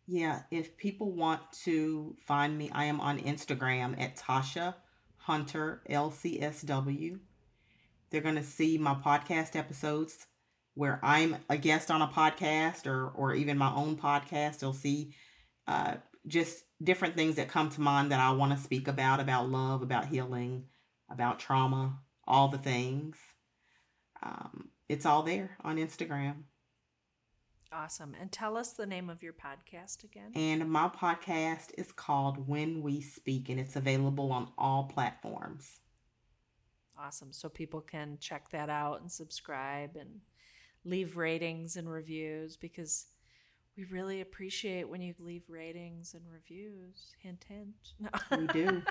Yeah, 0.07 0.43
if 0.51 0.77
people 0.77 1.13
want 1.13 1.41
to 1.65 2.17
find 2.27 2.59
me, 2.59 2.71
I 2.73 2.85
am 2.85 3.01
on 3.01 3.19
Instagram 3.21 4.01
at 4.01 4.17
Tasha 4.17 4.75
Hunter 5.17 5.83
LCSW. 5.89 7.19
They're 8.11 8.21
going 8.21 8.35
to 8.35 8.43
see 8.43 8.77
my 8.77 8.95
podcast 8.95 9.57
episodes 9.57 10.27
where 10.75 11.01
I'm 11.03 11.37
a 11.49 11.57
guest 11.57 11.91
on 11.91 12.03
a 12.03 12.09
podcast 12.09 12.87
or 12.87 13.09
or 13.09 13.35
even 13.35 13.57
my 13.57 13.73
own 13.73 13.97
podcast. 13.97 14.59
They'll 14.59 14.73
see 14.75 15.15
uh, 15.67 15.95
just 16.27 16.65
different 16.83 17.17
things 17.17 17.37
that 17.37 17.49
come 17.49 17.71
to 17.71 17.81
mind 17.81 18.13
that 18.13 18.21
I 18.21 18.33
want 18.33 18.53
to 18.53 18.63
speak 18.63 18.89
about 18.89 19.21
about 19.21 19.49
love, 19.49 19.83
about 19.83 20.07
healing, 20.07 20.65
about 21.09 21.39
trauma, 21.39 21.99
all 22.27 22.49
the 22.49 22.59
things. 22.59 23.17
Um, 24.25 24.71
it's 24.89 25.07
all 25.07 25.23
there 25.23 25.57
on 25.63 25.77
Instagram. 25.77 26.45
Awesome. 27.73 28.15
And 28.21 28.31
tell 28.31 28.57
us 28.57 28.73
the 28.73 28.87
name 28.87 29.11
of 29.11 29.23
your 29.23 29.33
podcast 29.33 30.05
again. 30.05 30.31
And 30.35 30.71
my 30.71 30.89
podcast 30.89 31.73
is 31.77 31.91
called 31.91 32.49
When 32.49 32.83
We 32.83 33.01
Speak, 33.01 33.49
and 33.49 33.59
it's 33.59 33.77
available 33.77 34.31
on 34.33 34.51
all 34.57 34.85
platforms. 34.85 35.81
Awesome. 36.97 37.33
So 37.33 37.49
people 37.49 37.81
can 37.81 38.19
check 38.21 38.51
that 38.51 38.71
out 38.71 39.01
and 39.01 39.11
subscribe 39.11 39.97
and 39.97 40.21
leave 40.85 41.17
ratings 41.17 41.77
and 41.77 41.91
reviews 41.91 42.57
because 42.57 43.07
we 43.77 43.85
really 43.85 44.21
appreciate 44.21 44.89
when 44.89 45.03
you 45.03 45.15
leave 45.19 45.43
ratings 45.49 46.15
and 46.15 46.23
reviews. 46.33 47.13
Hint, 47.19 47.45
hint. 47.49 47.75
No. 47.99 48.09
We 48.39 48.47
do. 48.47 48.83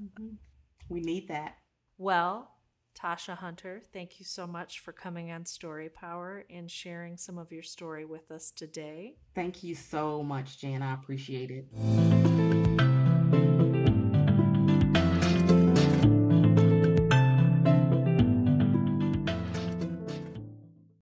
mm-hmm. 0.00 0.28
We 0.90 1.00
need 1.00 1.28
that. 1.28 1.56
Well, 1.98 2.50
Tasha 2.94 3.36
Hunter, 3.36 3.82
thank 3.92 4.18
you 4.18 4.24
so 4.24 4.46
much 4.46 4.80
for 4.80 4.92
coming 4.92 5.30
on 5.30 5.46
Story 5.46 5.88
Power 5.88 6.44
and 6.50 6.70
sharing 6.70 7.16
some 7.16 7.38
of 7.38 7.52
your 7.52 7.62
story 7.62 8.04
with 8.04 8.30
us 8.30 8.50
today. 8.50 9.16
Thank 9.34 9.62
you 9.62 9.74
so 9.74 10.22
much, 10.22 10.58
Jan. 10.58 10.82
I 10.82 10.94
appreciate 10.94 11.50
it. 11.50 12.87